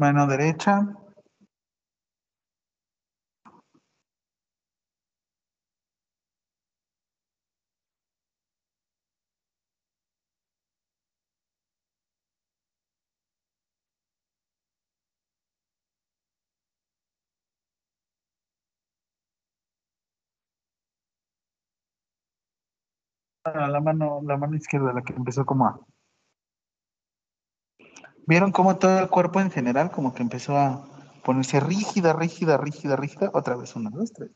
Mano 0.00 0.26
derecha. 0.26 0.74
Ah, 23.44 23.66
la 23.68 23.80
mano, 23.80 24.20
la 24.22 24.36
mano 24.36 24.56
izquierda, 24.56 24.92
la 24.92 25.02
que 25.02 25.12
empezó 25.12 25.44
como. 25.44 25.86
¿Vieron 28.28 28.52
cómo 28.52 28.76
todo 28.76 28.98
el 28.98 29.08
cuerpo 29.08 29.40
en 29.40 29.50
general 29.50 29.90
como 29.90 30.12
que 30.12 30.22
empezó 30.22 30.54
a 30.58 30.84
ponerse 31.24 31.60
rígida, 31.60 32.12
rígida, 32.12 32.58
rígida, 32.58 32.94
rígida? 32.94 33.30
Otra 33.32 33.56
vez, 33.56 33.74
una, 33.74 33.88
dos, 33.88 34.12
tres. 34.12 34.30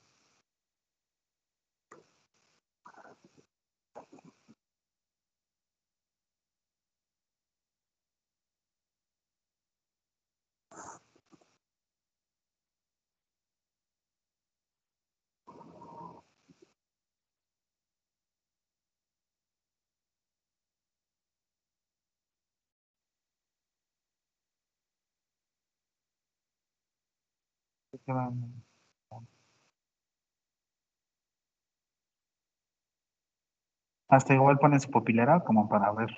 Hasta 34.09 34.35
igual 34.35 34.59
ponen 34.59 34.81
su 34.81 34.91
pupilera 34.91 35.41
como 35.41 35.69
para 35.69 35.91
ver 35.93 36.11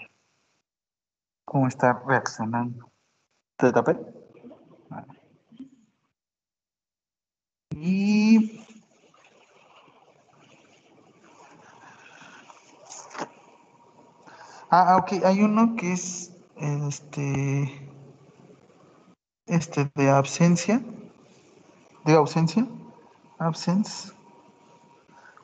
cómo 1.44 1.68
está 1.68 2.02
reaccionando. 2.06 2.90
¿Te 3.56 3.72
tapé? 3.72 3.96
Vale. 4.88 5.06
Y 7.76 8.64
Ah, 14.70 14.94
ah, 14.94 14.96
ok, 14.96 15.24
hay 15.24 15.40
uno 15.40 15.76
que 15.76 15.92
es 15.92 16.32
este 16.56 17.88
este 19.46 19.90
de 19.94 20.10
absencia. 20.10 20.80
Digo 22.04 22.18
ausencia. 22.18 22.66
Absence. 23.38 24.12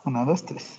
Una, 0.04 0.24
dos, 0.26 0.44
tres. 0.44 0.78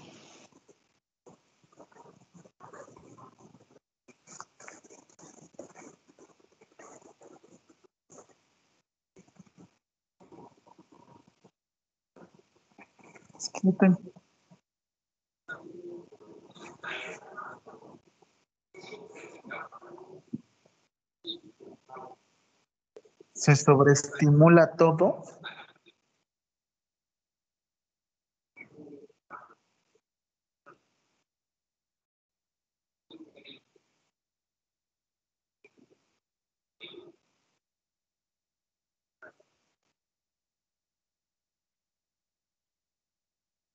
Se 23.34 23.56
sobreestimula 23.56 24.76
todo 24.76 25.24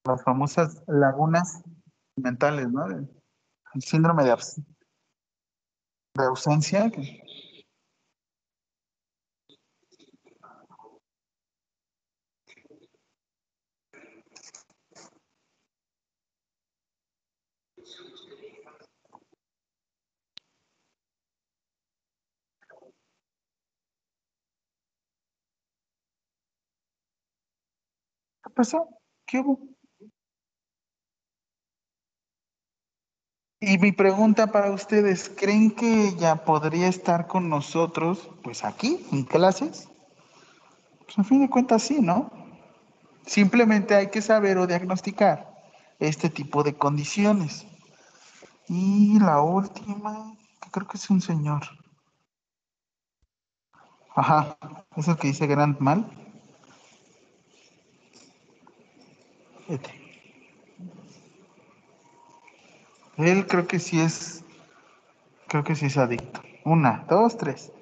Las 0.07 0.23
famosas 0.23 0.83
lagunas 0.87 1.62
mentales, 2.15 2.70
¿no? 2.70 2.87
El 2.87 3.09
síndrome 3.83 4.23
de, 4.23 4.37
ausencia. 6.15 6.91
¿Qué 6.91 7.01
pasó? 28.55 28.89
¿Qué 29.27 29.41
hubo? 29.41 29.76
Y 33.59 33.78
mi 33.78 33.91
pregunta 33.91 34.49
para 34.49 34.70
ustedes, 34.70 35.31
¿creen 35.31 35.70
que 35.70 36.09
ella 36.09 36.45
podría 36.45 36.89
estar 36.89 37.27
con 37.27 37.49
nosotros, 37.49 38.28
pues 38.43 38.65
aquí, 38.65 39.07
en 39.12 39.24
clases? 39.24 39.89
Pues 41.07 41.19
a 41.19 41.24
fin 41.24 41.41
de 41.41 41.49
cuentas 41.49 41.83
sí, 41.83 42.01
¿no? 42.01 42.31
Simplemente 43.24 43.95
hay 43.95 44.11
que 44.11 44.20
saber 44.20 44.59
o 44.59 44.66
diagnosticar 44.66 45.57
este 45.99 46.28
tipo 46.28 46.62
de 46.62 46.74
condiciones. 46.74 47.66
Y 48.69 49.19
la 49.20 49.41
última, 49.41 50.35
que 50.61 50.70
creo 50.70 50.87
que 50.87 50.99
es 50.99 51.09
un 51.09 51.23
señor. 51.23 51.62
Ajá, 54.15 54.59
es 54.97 55.09
el 55.09 55.16
que 55.16 55.28
dice 55.28 55.47
Grand 55.47 55.78
Mal. 55.81 56.07
Este. 59.69 60.06
Él 63.16 63.47
creo 63.47 63.66
que 63.66 63.78
sí 63.78 64.01
es, 64.01 64.44
creo 65.48 65.64
que 65.64 65.74
sí 65.74 65.86
es 65.86 65.97
adicto. 65.97 66.43
Una, 66.64 67.05
dos, 67.09 67.36
tres. 67.38 67.72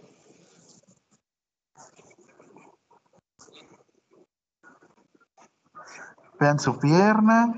Vean 6.39 6.59
su 6.59 6.79
pierna. 6.79 7.55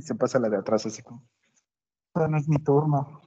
Se 0.00 0.14
pasa 0.14 0.38
la 0.38 0.48
de 0.48 0.56
atrás 0.58 0.86
así 0.86 1.02
como. 1.02 1.24
"Esta 2.14 2.28
no 2.28 2.38
es 2.38 2.48
mi 2.48 2.58
turno. 2.58 3.21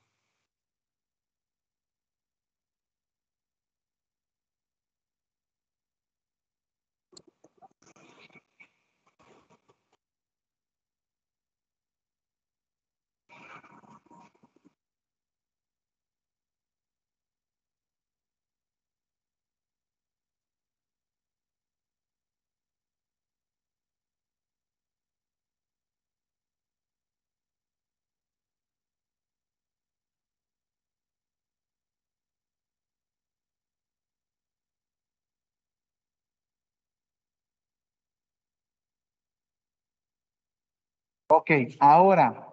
Ok, 41.37 41.51
ahora, 41.81 42.47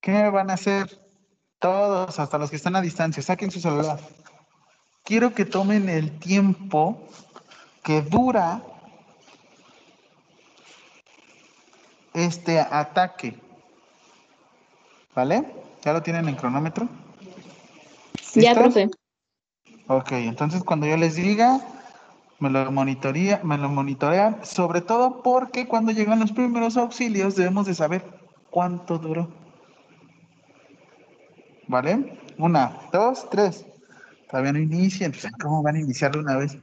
¿qué 0.00 0.30
van 0.30 0.48
a 0.48 0.54
hacer? 0.54 0.88
Todos, 1.58 2.18
hasta 2.18 2.38
los 2.38 2.48
que 2.48 2.56
están 2.56 2.74
a 2.74 2.80
distancia, 2.80 3.22
saquen 3.22 3.50
su 3.50 3.60
celular. 3.60 3.98
Quiero 5.04 5.34
que 5.34 5.44
tomen 5.44 5.90
el 5.90 6.18
tiempo 6.18 6.98
que 7.84 8.00
dura 8.00 8.62
este 12.14 12.58
ataque. 12.58 13.38
¿Vale? 15.14 15.44
¿Ya 15.82 15.92
lo 15.92 16.02
tienen 16.02 16.26
en 16.26 16.36
cronómetro? 16.36 16.88
Ya, 18.32 18.54
¿Listos? 18.54 18.54
profe. 18.54 18.90
Ok, 19.88 20.12
entonces 20.12 20.64
cuando 20.64 20.86
yo 20.86 20.96
les 20.96 21.16
diga, 21.16 21.60
me 22.38 22.50
lo 22.50 22.70
monitorea, 22.70 23.40
me 23.42 23.56
lo 23.58 23.68
monitorean, 23.68 24.44
sobre 24.44 24.80
todo 24.80 25.22
porque 25.22 25.66
cuando 25.66 25.92
llegan 25.92 26.20
los 26.20 26.32
primeros 26.32 26.76
auxilios 26.76 27.36
debemos 27.36 27.66
de 27.66 27.74
saber 27.74 28.04
cuánto 28.50 28.98
duró. 28.98 29.28
¿Vale? 31.68 32.20
Una, 32.38 32.78
dos, 32.92 33.28
tres. 33.30 33.66
Todavía 34.30 34.52
no 34.52 34.58
inician. 34.58 35.12
¿Cómo 35.42 35.62
van 35.62 35.76
a 35.76 35.80
iniciar 35.80 36.12
de 36.12 36.20
una 36.20 36.36
vez? 36.36 36.58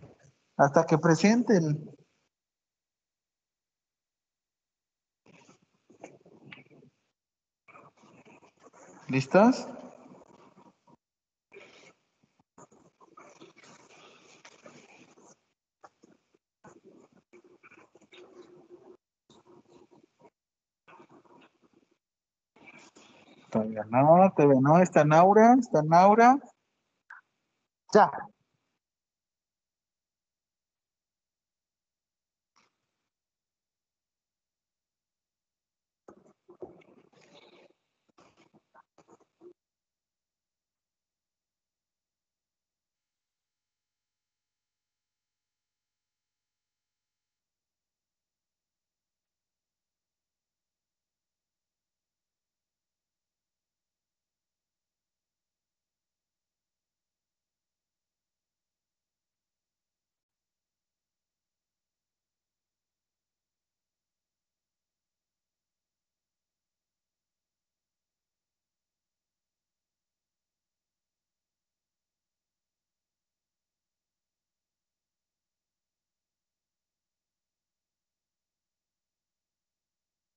Hasta 0.58 0.86
que 0.86 0.98
presenten. 0.98 1.90
¿Listos? 9.08 9.68
Todavía 23.54 23.86
no, 23.88 24.34
todavía 24.36 24.60
no. 24.62 24.80
Está 24.80 25.06
Naura, 25.06 25.56
está 25.60 25.84
Naura. 25.84 26.40
Ya. 27.94 28.10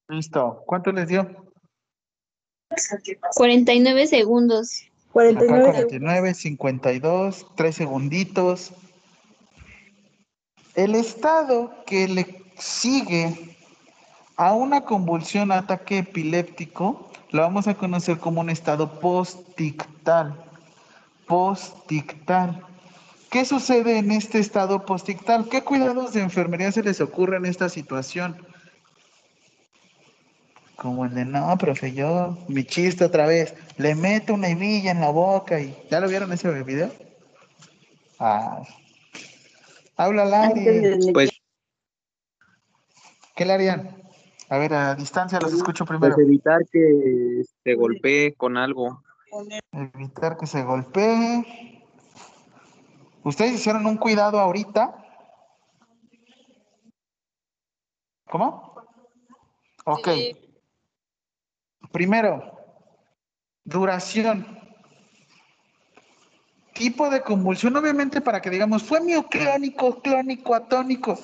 Listo. 0.08 0.62
¿Cuánto 0.66 0.92
les 0.92 1.08
dio? 1.08 1.26
49 3.34 4.06
segundos. 4.06 4.82
Acá 5.14 5.30
49 5.36 5.44
segundos. 5.46 5.76
49, 5.82 6.34
52, 6.34 7.46
3 7.56 7.74
segunditos. 7.74 8.72
El 10.74 10.94
estado 10.94 11.72
que 11.86 12.06
le 12.06 12.44
sigue 12.58 13.56
a 14.36 14.52
una 14.52 14.82
convulsión, 14.82 15.52
ataque 15.52 15.98
epiléptico, 15.98 17.10
lo 17.30 17.42
vamos 17.42 17.66
a 17.66 17.74
conocer 17.74 18.18
como 18.18 18.42
un 18.42 18.50
estado 18.50 19.00
postictal. 19.00 20.34
Postictal. 21.26 22.62
¿Qué 23.30 23.44
sucede 23.44 23.98
en 23.98 24.12
este 24.12 24.38
estado 24.38 24.84
postictal? 24.84 25.48
¿Qué 25.48 25.62
cuidados 25.62 26.12
de 26.12 26.20
enfermería 26.20 26.70
se 26.70 26.82
les 26.82 27.00
ocurre 27.00 27.38
en 27.38 27.46
esta 27.46 27.68
situación? 27.68 28.36
Como 30.77 31.07
el 31.07 31.15
de, 31.15 31.24
no, 31.24 31.57
profe, 31.57 31.93
yo, 31.94 32.36
mi 32.48 32.65
chiste 32.65 33.05
otra 33.05 33.27
vez, 33.27 33.55
le 33.78 33.94
meto 33.94 34.35
una 34.35 34.48
hebilla 34.48 34.90
en 34.90 35.01
la 35.01 35.11
boca 35.11 35.59
y... 35.59 35.74
¿Ya 35.90 36.01
lo 36.01 36.09
vieron 36.09 36.32
ese 36.32 36.51
video? 36.62 36.93
Ah. 38.19 38.62
Habla 39.97 40.27
Lari. 40.27 41.12
Pues, 41.15 41.31
¿Qué 43.35 43.44
le 43.47 43.53
harían? 43.55 44.03
A 44.48 44.59
ver, 44.59 44.74
a 44.74 44.94
distancia 44.94 45.40
los 45.40 45.53
escucho 45.53 45.85
pues 45.85 45.98
primero. 45.98 46.20
evitar 46.20 46.65
que 46.70 47.43
se 47.65 47.74
golpee 47.74 48.35
con 48.35 48.57
algo. 48.57 49.03
Evitar 49.73 50.36
que 50.36 50.47
se 50.47 50.62
golpee. 50.62 51.82
¿Ustedes 53.24 53.55
hicieron 53.55 53.86
un 53.86 53.97
cuidado 53.97 54.39
ahorita? 54.39 54.94
¿Cómo? 58.28 58.74
Ok. 59.85 60.09
Sí. 60.15 60.45
Primero, 61.97 62.52
duración. 63.64 64.47
Tipo 66.74 67.09
de 67.09 67.23
convulsión, 67.23 67.74
obviamente 67.74 68.20
para 68.20 68.43
que 68.43 68.51
digamos, 68.51 68.82
fue 68.82 69.01
mioclónico, 69.01 70.02
clónico, 70.02 70.55
atónico. 70.55 71.18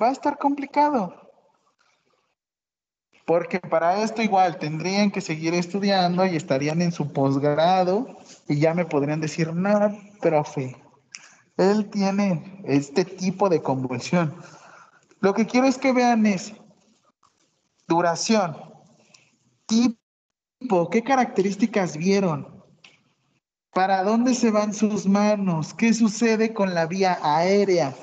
Va 0.00 0.08
a 0.08 0.12
estar 0.12 0.38
complicado. 0.38 1.14
Porque 3.26 3.60
para 3.60 4.02
esto 4.02 4.22
igual 4.22 4.56
tendrían 4.58 5.10
que 5.10 5.20
seguir 5.20 5.52
estudiando 5.52 6.24
y 6.24 6.34
estarían 6.34 6.80
en 6.80 6.90
su 6.90 7.12
posgrado 7.12 8.06
y 8.48 8.60
ya 8.60 8.72
me 8.72 8.86
podrían 8.86 9.20
decir, 9.20 9.52
no, 9.52 9.98
profe, 10.22 10.82
él 11.58 11.90
tiene 11.90 12.62
este 12.64 13.04
tipo 13.04 13.50
de 13.50 13.60
convulsión. 13.60 14.34
Lo 15.20 15.34
que 15.34 15.44
quiero 15.44 15.66
es 15.66 15.76
que 15.76 15.92
vean 15.92 16.24
es 16.24 16.54
duración, 17.86 18.72
tipo, 19.66 20.90
qué 20.90 21.02
características 21.02 21.96
vieron, 21.96 22.64
para 23.72 24.02
dónde 24.04 24.34
se 24.34 24.50
van 24.50 24.72
sus 24.72 25.06
manos, 25.06 25.74
qué 25.74 25.92
sucede 25.92 26.54
con 26.54 26.74
la 26.74 26.86
vía 26.86 27.18
aérea. 27.22 27.94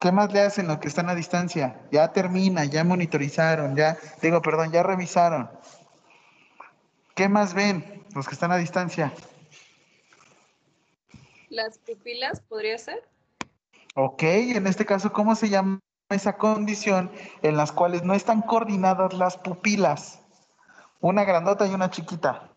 ¿Qué 0.00 0.10
más 0.10 0.32
le 0.32 0.40
hacen 0.40 0.66
los 0.66 0.78
que 0.78 0.88
están 0.88 1.08
a 1.08 1.14
distancia? 1.14 1.86
Ya 1.92 2.12
termina, 2.12 2.64
ya 2.64 2.82
monitorizaron, 2.82 3.76
ya, 3.76 3.96
digo, 4.20 4.42
perdón, 4.42 4.72
ya 4.72 4.82
revisaron. 4.82 5.48
¿Qué 7.14 7.28
más 7.28 7.54
ven 7.54 8.02
los 8.14 8.26
que 8.26 8.34
están 8.34 8.50
a 8.50 8.56
distancia? 8.56 9.12
Las 11.50 11.78
pupilas, 11.78 12.40
¿podría 12.40 12.78
ser? 12.78 13.06
Ok, 13.94 14.22
en 14.22 14.66
este 14.66 14.86
caso, 14.86 15.12
¿cómo 15.12 15.36
se 15.36 15.50
llama 15.50 15.78
esa 16.14 16.36
condición 16.36 17.10
en 17.42 17.56
las 17.56 17.72
cuales 17.72 18.02
no 18.04 18.14
están 18.14 18.42
coordinadas 18.42 19.12
las 19.14 19.36
pupilas? 19.36 20.20
Una 21.00 21.24
grandota 21.24 21.66
y 21.66 21.74
una 21.74 21.90
chiquita. 21.90 22.50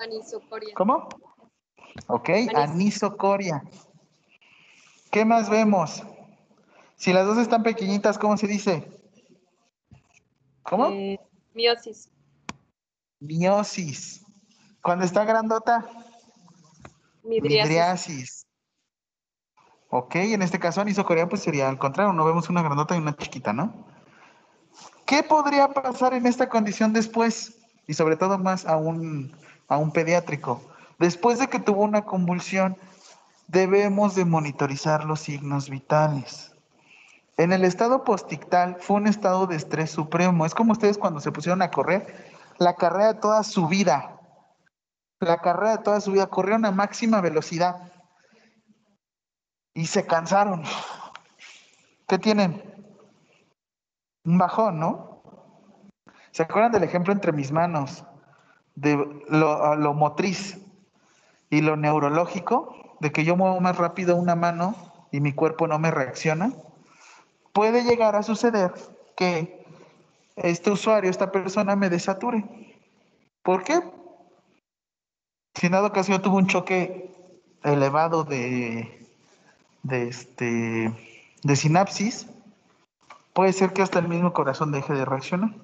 Anisocoria. 0.00 0.74
¿Cómo? 0.74 1.08
Ok, 2.06 2.28
Anis- 2.28 2.56
anisocoria. 2.56 3.62
¿Qué 5.10 5.24
más 5.24 5.50
vemos? 5.50 6.02
Si 6.96 7.12
las 7.12 7.26
dos 7.26 7.38
están 7.38 7.62
pequeñitas, 7.62 8.18
¿cómo 8.18 8.36
se 8.36 8.46
dice? 8.46 8.88
¿Cómo? 10.62 10.86
Eh, 10.90 11.18
miosis. 11.54 12.10
Miosis. 13.20 14.24
Cuando 14.82 15.04
está 15.04 15.24
grandota, 15.24 15.84
Midriasis. 17.24 17.68
midriasis. 17.68 18.46
Ok, 19.90 20.16
en 20.16 20.42
este 20.42 20.58
caso 20.58 20.82
anisocoria 20.82 21.28
pues 21.28 21.42
sería 21.42 21.68
al 21.68 21.78
contrario, 21.78 22.12
no 22.12 22.24
vemos 22.24 22.50
una 22.50 22.62
grandota 22.62 22.94
y 22.94 22.98
una 22.98 23.16
chiquita, 23.16 23.54
¿no? 23.54 23.72
¿Qué 25.06 25.22
podría 25.22 25.68
pasar 25.68 26.12
en 26.12 26.26
esta 26.26 26.50
condición 26.50 26.92
después? 26.92 27.58
Y 27.86 27.94
sobre 27.94 28.16
todo 28.16 28.36
más 28.38 28.66
a 28.66 28.76
un, 28.76 29.34
a 29.66 29.78
un 29.78 29.90
pediátrico. 29.90 30.60
Después 30.98 31.38
de 31.38 31.48
que 31.48 31.58
tuvo 31.58 31.84
una 31.84 32.04
convulsión, 32.04 32.76
debemos 33.46 34.14
de 34.14 34.26
monitorizar 34.26 35.04
los 35.04 35.20
signos 35.20 35.70
vitales. 35.70 36.52
En 37.38 37.52
el 37.52 37.64
estado 37.64 38.04
postictal 38.04 38.76
fue 38.80 38.96
un 38.96 39.06
estado 39.06 39.46
de 39.46 39.56
estrés 39.56 39.90
supremo. 39.90 40.44
Es 40.44 40.54
como 40.54 40.72
ustedes 40.72 40.98
cuando 40.98 41.20
se 41.20 41.32
pusieron 41.32 41.62
a 41.62 41.70
correr, 41.70 42.34
la 42.58 42.74
carrera 42.74 43.14
de 43.14 43.20
toda 43.20 43.42
su 43.44 43.68
vida. 43.68 44.20
La 45.20 45.38
carrera 45.38 45.78
de 45.78 45.82
toda 45.82 46.00
su 46.02 46.12
vida 46.12 46.26
corrieron 46.26 46.66
a 46.66 46.72
máxima 46.72 47.22
velocidad 47.22 47.90
y 49.78 49.86
se 49.86 50.04
cansaron. 50.04 50.64
¿Qué 52.08 52.18
tienen? 52.18 52.64
Un 54.24 54.36
bajón, 54.36 54.80
¿no? 54.80 55.22
¿Se 56.32 56.42
acuerdan 56.42 56.72
del 56.72 56.82
ejemplo 56.82 57.12
entre 57.12 57.30
mis 57.30 57.52
manos 57.52 58.04
de 58.74 58.96
lo, 59.28 59.94
motriz 59.94 60.58
y 61.48 61.60
lo 61.60 61.76
neurológico? 61.76 62.96
De 62.98 63.12
que 63.12 63.24
yo 63.24 63.36
muevo 63.36 63.60
más 63.60 63.76
rápido 63.76 64.16
una 64.16 64.34
mano 64.34 64.74
y 65.12 65.20
mi 65.20 65.32
cuerpo 65.32 65.68
no 65.68 65.78
me 65.78 65.92
reacciona. 65.92 66.52
Puede 67.52 67.84
llegar 67.84 68.16
a 68.16 68.24
suceder 68.24 68.72
que 69.16 69.64
este 70.34 70.72
usuario, 70.72 71.08
esta 71.08 71.30
persona 71.30 71.76
me 71.76 71.88
desature. 71.88 72.44
¿Por 73.44 73.62
qué? 73.62 73.80
Si 75.54 75.66
en 75.66 75.72
dado 75.72 75.92
caso 75.92 76.10
yo 76.10 76.20
tuve 76.20 76.38
un 76.38 76.48
choque 76.48 77.14
elevado 77.62 78.24
de, 78.24 78.98
de, 79.82 80.08
este, 80.08 80.92
de 81.42 81.56
sinapsis, 81.56 82.26
puede 83.32 83.52
ser 83.52 83.72
que 83.72 83.82
hasta 83.82 83.98
el 83.98 84.08
mismo 84.08 84.32
corazón 84.32 84.72
deje 84.72 84.92
de 84.92 85.04
reaccionar. 85.04 85.54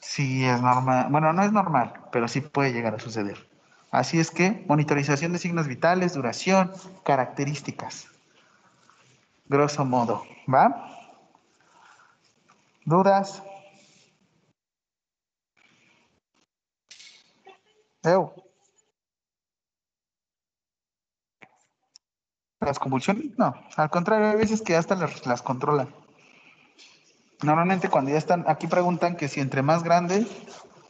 Sí 0.00 0.44
es 0.44 0.60
normal, 0.60 1.06
bueno, 1.10 1.32
no 1.32 1.42
es 1.42 1.52
normal, 1.52 1.94
pero 2.12 2.28
sí 2.28 2.40
puede 2.40 2.72
llegar 2.72 2.94
a 2.94 2.98
suceder. 2.98 3.48
Así 3.90 4.18
es 4.18 4.30
que 4.30 4.64
monitorización 4.68 5.32
de 5.32 5.38
signos 5.38 5.68
vitales, 5.68 6.14
duración, 6.14 6.72
características. 7.04 8.08
Grosso 9.46 9.84
modo, 9.84 10.24
¿va? 10.52 10.88
¿Dudas? 12.84 13.42
Eu. 18.04 18.41
¿Las 22.64 22.78
convulsiones? 22.78 23.36
No, 23.36 23.54
al 23.76 23.90
contrario, 23.90 24.28
hay 24.28 24.36
veces 24.36 24.62
que 24.62 24.76
hasta 24.76 24.94
las, 24.94 25.26
las 25.26 25.42
controlan. 25.42 25.88
Normalmente 27.42 27.88
cuando 27.88 28.12
ya 28.12 28.18
están, 28.18 28.44
aquí 28.46 28.68
preguntan 28.68 29.16
que 29.16 29.28
si 29.28 29.40
entre 29.40 29.62
más 29.62 29.82
grande, 29.82 30.26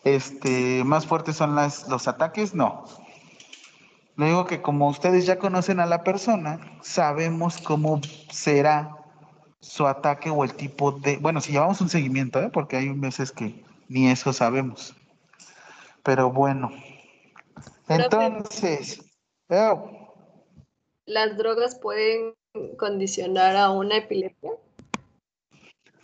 este, 0.05 0.85
más 0.85 1.07
fuertes 1.07 1.37
son 1.37 1.55
las, 1.55 1.89
los 1.89 2.09
ataques, 2.09 2.55
no. 2.55 2.85
Le 4.17 4.27
digo 4.27 4.45
que 4.45 4.61
como 4.61 4.89
ustedes 4.89 5.25
ya 5.25 5.39
conocen 5.39 5.81
a 5.81 5.87
la 5.87 6.05
persona, 6.05 6.61
sabemos 6.83 7.59
cómo 7.59 8.01
será 8.31 8.95
su 9.61 9.87
ataque 9.87 10.29
o 10.29 10.45
el 10.45 10.55
tipo 10.55 10.93
de, 10.93 11.17
bueno, 11.17 11.41
si 11.41 11.53
llevamos 11.53 11.81
un 11.81 11.89
seguimiento, 11.89 12.41
¿eh? 12.41 12.51
porque 12.53 12.77
hay 12.77 12.91
veces 12.91 13.33
que 13.33 13.65
ni 13.89 14.09
eso 14.11 14.33
sabemos. 14.33 14.95
Pero 16.03 16.31
bueno. 16.31 16.71
Entonces. 17.89 19.01
¿Las 21.07 21.37
drogas 21.37 21.75
pueden 21.75 22.35
condicionar 22.79 23.57
a 23.57 23.71
una 23.71 23.97
epilepsia? 23.97 24.53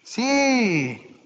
Sí. 0.03 1.17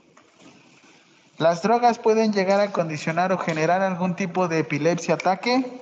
Las 1.38 1.62
drogas 1.62 1.98
pueden 1.98 2.32
llegar 2.32 2.60
a 2.60 2.72
condicionar 2.72 3.32
o 3.32 3.38
generar 3.38 3.80
algún 3.80 4.14
tipo 4.14 4.48
de 4.48 4.60
epilepsia 4.60 5.14
ataque. 5.14 5.80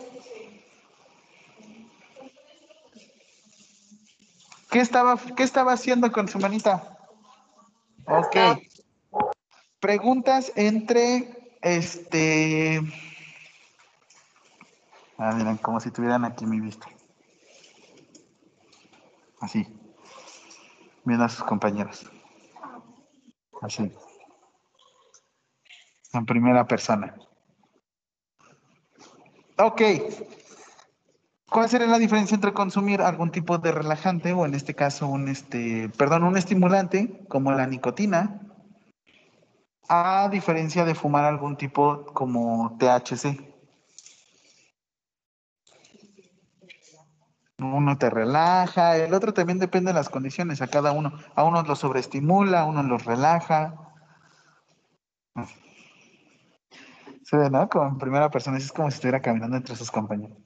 ¿Qué 4.70 4.78
estaba, 4.80 5.18
qué 5.36 5.42
estaba 5.42 5.72
haciendo 5.72 6.12
con 6.12 6.28
su 6.28 6.38
manita? 6.38 6.96
Ok. 8.06 8.36
Preguntas 9.80 10.52
entre 10.54 11.56
este. 11.60 12.80
Ah, 15.18 15.32
miren, 15.32 15.56
como 15.56 15.80
si 15.80 15.90
tuvieran 15.90 16.24
aquí 16.24 16.46
mi 16.46 16.60
vista. 16.60 16.86
Así. 19.40 19.66
viendo 21.04 21.24
a 21.24 21.28
sus 21.28 21.44
compañeros. 21.44 22.10
Así. 23.62 23.90
En 26.12 26.26
primera 26.26 26.66
persona. 26.66 27.14
Ok. 29.58 29.82
¿Cuál 31.50 31.68
sería 31.68 31.88
la 31.88 31.98
diferencia 31.98 32.34
entre 32.34 32.52
consumir 32.52 33.00
algún 33.00 33.32
tipo 33.32 33.58
de 33.58 33.72
relajante 33.72 34.32
o 34.32 34.46
en 34.46 34.54
este 34.54 34.74
caso 34.74 35.08
un 35.08 35.28
este, 35.28 35.88
perdón, 35.88 36.22
un 36.22 36.36
estimulante 36.36 37.24
como 37.28 37.50
la 37.50 37.66
nicotina 37.66 38.40
a 39.88 40.28
diferencia 40.30 40.84
de 40.84 40.94
fumar 40.94 41.24
algún 41.24 41.56
tipo 41.56 42.04
como 42.14 42.76
THC? 42.78 43.49
Uno 47.80 47.96
te 47.96 48.10
relaja, 48.10 48.98
el 48.98 49.14
otro 49.14 49.32
también 49.32 49.58
depende 49.58 49.90
de 49.90 49.94
las 49.94 50.10
condiciones, 50.10 50.60
a 50.60 50.66
cada 50.66 50.92
uno. 50.92 51.14
A 51.34 51.44
unos 51.44 51.66
los 51.66 51.78
sobreestimula, 51.78 52.60
a 52.60 52.64
unos 52.66 52.84
los 52.84 53.06
relaja. 53.06 53.74
Se 57.22 57.38
ve, 57.38 57.48
¿no? 57.48 57.70
Como 57.70 57.88
en 57.88 57.96
primera 57.96 58.30
persona, 58.30 58.58
es 58.58 58.70
como 58.70 58.90
si 58.90 58.96
estuviera 58.96 59.22
caminando 59.22 59.56
entre 59.56 59.76
sus 59.76 59.90
compañeros. 59.90 60.36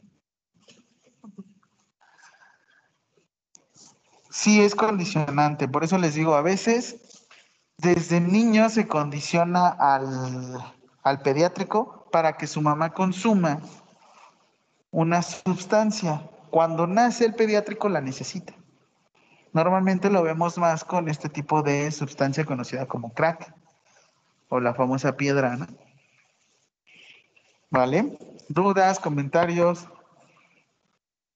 Sí, 4.31 4.61
es 4.61 4.77
condicionante. 4.77 5.67
Por 5.67 5.83
eso 5.83 5.99
les 5.99 6.15
digo, 6.15 6.37
a 6.37 6.43
veces 6.43 7.19
desde 7.79 8.21
niño 8.21 8.69
se 8.69 8.87
condiciona 8.87 9.71
al, 9.71 10.63
al 11.03 11.21
pediátrico 11.23 12.09
para 12.13 12.37
que 12.37 12.47
su 12.47 12.63
mamá 12.63 12.93
consuma 12.93 13.61
una 14.93 15.21
sustancia. 15.21 16.31
Cuando 16.55 16.87
nace 16.87 17.25
el 17.25 17.35
pediátrico 17.35 17.89
la 17.89 18.01
necesita. 18.01 18.55
Normalmente 19.53 20.09
lo 20.09 20.23
vemos 20.23 20.57
más 20.57 20.85
con 20.85 21.09
este 21.09 21.29
tipo 21.29 21.65
de 21.65 21.91
sustancia 21.91 22.45
conocida 22.45 22.87
como 22.87 23.13
crack 23.13 23.53
o 24.51 24.61
la 24.61 24.73
famosa 24.73 25.17
piedra, 25.17 25.57
¿no? 25.57 25.67
¿Vale? 27.71 28.17
¿Dudas, 28.49 29.01
comentarios? 29.01 29.89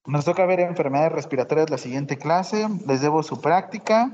Nos 0.07 0.25
toca 0.25 0.47
ver 0.47 0.61
enfermedades 0.61 1.11
respiratorias 1.11 1.69
la 1.69 1.79
siguiente 1.79 2.17
clase. 2.17 2.69
Les 2.87 3.01
debo 3.01 3.25
su 3.25 3.41
práctica. 3.41 4.13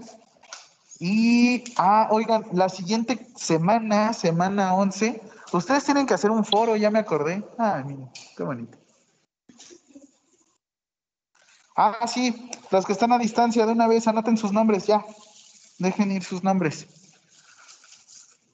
Y, 0.98 1.64
ah, 1.76 2.08
oigan, 2.12 2.46
la 2.52 2.70
siguiente 2.70 3.26
semana, 3.36 4.14
semana 4.14 4.74
11, 4.74 5.20
ustedes 5.52 5.84
tienen 5.84 6.06
que 6.06 6.14
hacer 6.14 6.30
un 6.30 6.46
foro, 6.46 6.76
ya 6.76 6.90
me 6.90 7.00
acordé. 7.00 7.44
Ah, 7.58 7.82
mira, 7.84 8.08
qué 8.38 8.42
bonito. 8.42 8.83
Ah, 11.76 12.06
sí, 12.06 12.50
los 12.70 12.86
que 12.86 12.92
están 12.92 13.12
a 13.12 13.18
distancia 13.18 13.66
de 13.66 13.72
una 13.72 13.88
vez, 13.88 14.06
anoten 14.06 14.36
sus 14.36 14.52
nombres 14.52 14.86
ya. 14.86 15.04
Dejen 15.78 16.12
ir 16.12 16.22
sus 16.22 16.44
nombres. 16.44 16.86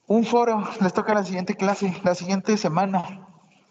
Un 0.07 0.25
foro, 0.25 0.67
les 0.81 0.93
toca 0.93 1.13
la 1.13 1.23
siguiente 1.23 1.55
clase, 1.55 1.95
la 2.03 2.15
siguiente 2.15 2.57
semana. 2.57 3.27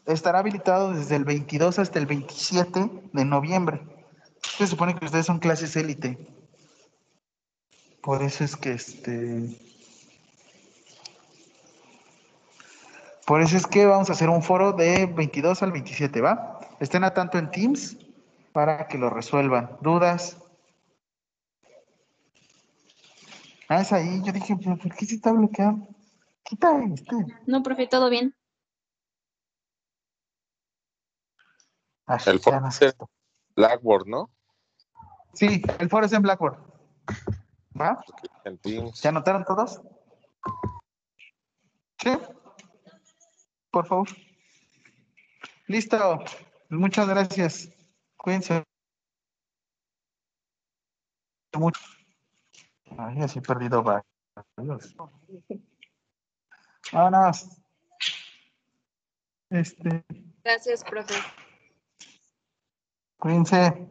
Estará 0.06 0.38
habilitado 0.38 0.94
desde 0.94 1.16
el 1.16 1.24
22 1.24 1.80
hasta 1.80 1.98
el 1.98 2.06
27 2.06 2.90
de 3.12 3.24
noviembre. 3.24 3.82
Se 4.56 4.66
supone 4.66 4.94
que 4.94 5.04
ustedes 5.04 5.26
son 5.26 5.40
clases 5.40 5.74
élite. 5.76 6.16
Por 8.02 8.22
eso 8.22 8.44
es 8.44 8.56
que 8.56 8.72
este. 8.72 9.58
Por 13.26 13.42
eso 13.42 13.56
es 13.56 13.66
que 13.66 13.84
vamos 13.84 14.10
a 14.10 14.12
hacer 14.12 14.30
un 14.30 14.42
foro 14.42 14.72
de 14.72 15.06
22 15.06 15.62
al 15.62 15.72
27, 15.72 16.20
¿va? 16.20 16.60
Estén 16.80 17.04
a 17.04 17.12
tanto 17.12 17.36
en 17.36 17.50
Teams 17.50 17.96
para 18.52 18.86
que 18.88 18.98
lo 18.98 19.10
resuelvan. 19.10 19.78
¿Dudas? 19.80 20.38
Ah, 23.68 23.80
es 23.80 23.92
ahí. 23.92 24.20
Yo 24.24 24.32
dije, 24.32 24.56
¿pero 24.56 24.76
¿por 24.76 24.94
qué 24.94 25.06
se 25.06 25.14
está 25.14 25.32
bloqueado? 25.32 25.86
Quita 26.42 26.82
este. 26.92 27.14
No, 27.46 27.62
profe, 27.62 27.86
todo 27.86 28.10
bien. 28.10 28.34
Ah, 32.06 32.18
El 32.26 32.40
foro 32.40 32.60
no. 32.60 32.68
Blackboard, 33.54 34.08
¿no? 34.08 34.30
Sí, 35.34 35.62
el 35.78 35.88
foro 35.88 36.06
es 36.06 36.12
en 36.12 36.22
Blackboard. 36.22 36.58
¿Va? 37.80 38.02
¿Ya 39.00 39.08
anotaron 39.10 39.44
todos? 39.44 39.80
Sí. 41.98 42.10
Por 43.70 43.86
favor. 43.86 44.08
Listo. 45.68 46.24
Muchas 46.68 47.08
gracias. 47.08 47.68
Cuídense. 48.22 48.64
Mucho. 51.56 51.80
Ay, 52.98 53.22
así 53.22 53.40
perdido 53.40 53.82
varios. 53.82 54.94
Vámonos. 56.92 57.62
Este, 59.48 60.04
Gracias, 60.44 60.84
profe. 60.84 61.14
cuídense. 63.18 63.88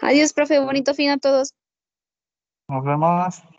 Adiós, 0.00 0.32
profe, 0.32 0.58
bonito 0.60 0.94
fin 0.94 1.10
a 1.10 1.18
todos. 1.18 1.54
Nos 2.68 2.84
vemos. 2.84 3.53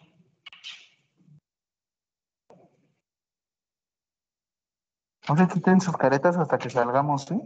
No 5.27 5.35
se 5.35 5.47
quiten 5.47 5.81
sus 5.81 5.97
caretas 5.97 6.37
hasta 6.37 6.57
que 6.57 6.69
salgamos, 6.69 7.23
¿sí? 7.25 7.41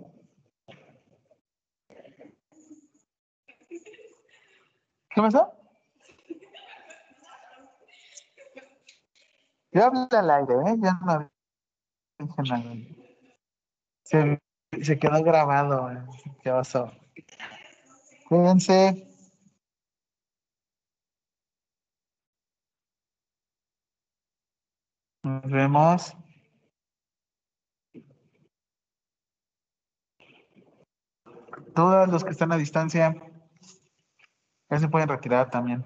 ¿Qué 5.10 5.22
pasó? 5.22 5.53
Yo 9.72 9.85
hablé 9.85 10.07
al 10.11 10.30
aire, 10.31 10.53
¿eh? 10.68 10.76
Ya 10.80 10.99
no 11.06 11.30
dije 12.19 12.41
nada. 12.49 12.73
Se, 14.03 14.41
se 14.84 14.99
quedó 14.99 15.23
grabado. 15.23 15.91
¿eh? 15.91 16.03
¿Qué 16.43 16.51
pasó? 16.51 16.91
Cuídense. 18.27 19.07
Nos 25.23 25.51
vemos. 25.51 26.15
Todos 31.76 32.10
los 32.10 32.24
que 32.24 32.32
están 32.32 32.52
a 32.52 32.58
distancia 32.58 33.16
ya 34.70 34.80
se 34.80 34.88
pueden 34.88 35.10
retirar 35.10 35.50
también. 35.50 35.84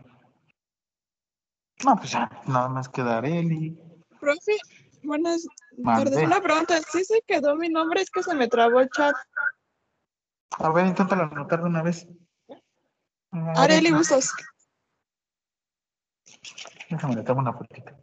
No, 1.86 1.96
pues 1.96 2.12
ya, 2.12 2.30
nada 2.48 2.70
más 2.70 2.90
queda 2.90 3.18
Areli. 3.18 3.78
Profe, 4.20 4.58
buenas 5.04 5.46
tardes. 5.84 6.24
Una 6.24 6.42
pregunta, 6.42 6.80
¿sí 6.82 7.04
se 7.04 7.22
quedó 7.28 7.56
mi 7.56 7.70
nombre? 7.70 8.02
Es 8.02 8.10
que 8.10 8.24
se 8.24 8.34
me 8.36 8.48
trabó 8.48 8.80
el 8.82 8.90
chat. 8.90 9.16
A 10.60 10.70
ver, 10.72 10.86
inténtalo 10.86 11.24
anotar 11.24 11.62
de 11.62 11.66
una 11.66 11.82
vez. 11.82 12.08
Areli 13.32 13.92
Bustos. 13.92 14.32
Déjame 16.90 17.16
le 17.16 17.24
tomo 17.24 17.42
una 17.42 17.54
fotito. 17.54 17.94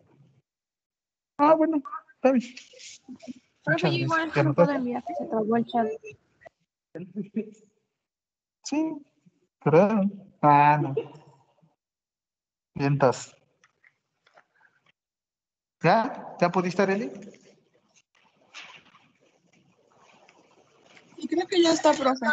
Ah, 1.39 1.55
bueno, 1.55 1.83
está 2.15 2.33
bien. 2.33 2.55
Profe, 3.65 3.89
igual 3.89 4.33
no 4.45 4.55
puedo 4.55 4.73
enviar 4.73 5.05
que 5.05 5.15
se 5.15 5.27
trabó 5.27 5.57
el 5.57 5.67
chat. 5.67 5.87
Sí, 8.71 9.05
creo. 9.59 10.03
Ah, 10.43 10.79
no. 10.81 10.95
Vientos. 12.73 13.37
¿Ya? 15.83 16.37
¿Ya 16.41 16.51
pudiste, 16.53 16.83
Areli? 16.83 17.11
Y 21.17 21.27
creo 21.27 21.49
que 21.49 21.61
ya 21.61 21.73
está, 21.73 21.93
profe. 21.95 22.27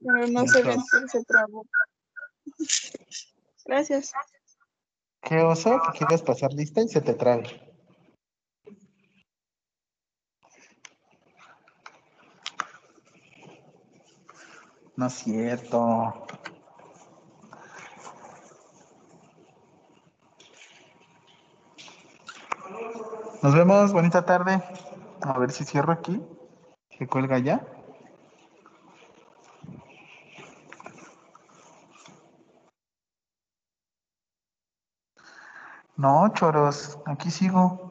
Pero 0.00 0.26
no 0.26 0.44
sé 0.48 0.64
bien 0.64 0.80
si 0.80 1.08
se 1.08 1.24
trabó. 1.24 1.64
Gracias. 3.64 4.12
Qué 5.22 5.40
oso 5.40 5.80
que 5.82 5.98
quieres 5.98 6.22
pasar 6.22 6.52
lista 6.52 6.82
y 6.82 6.88
se 6.88 7.00
te 7.00 7.14
trae. 7.14 7.69
No 15.00 15.06
es 15.06 15.14
cierto. 15.14 16.26
Nos 23.42 23.54
vemos, 23.54 23.94
bonita 23.94 24.26
tarde. 24.26 24.62
A 25.22 25.38
ver 25.38 25.52
si 25.52 25.64
cierro 25.64 25.94
aquí. 25.94 26.20
Se 26.98 27.06
cuelga 27.06 27.38
ya. 27.38 27.66
No, 35.96 36.28
choros, 36.34 36.98
aquí 37.06 37.30
sigo. 37.30 37.89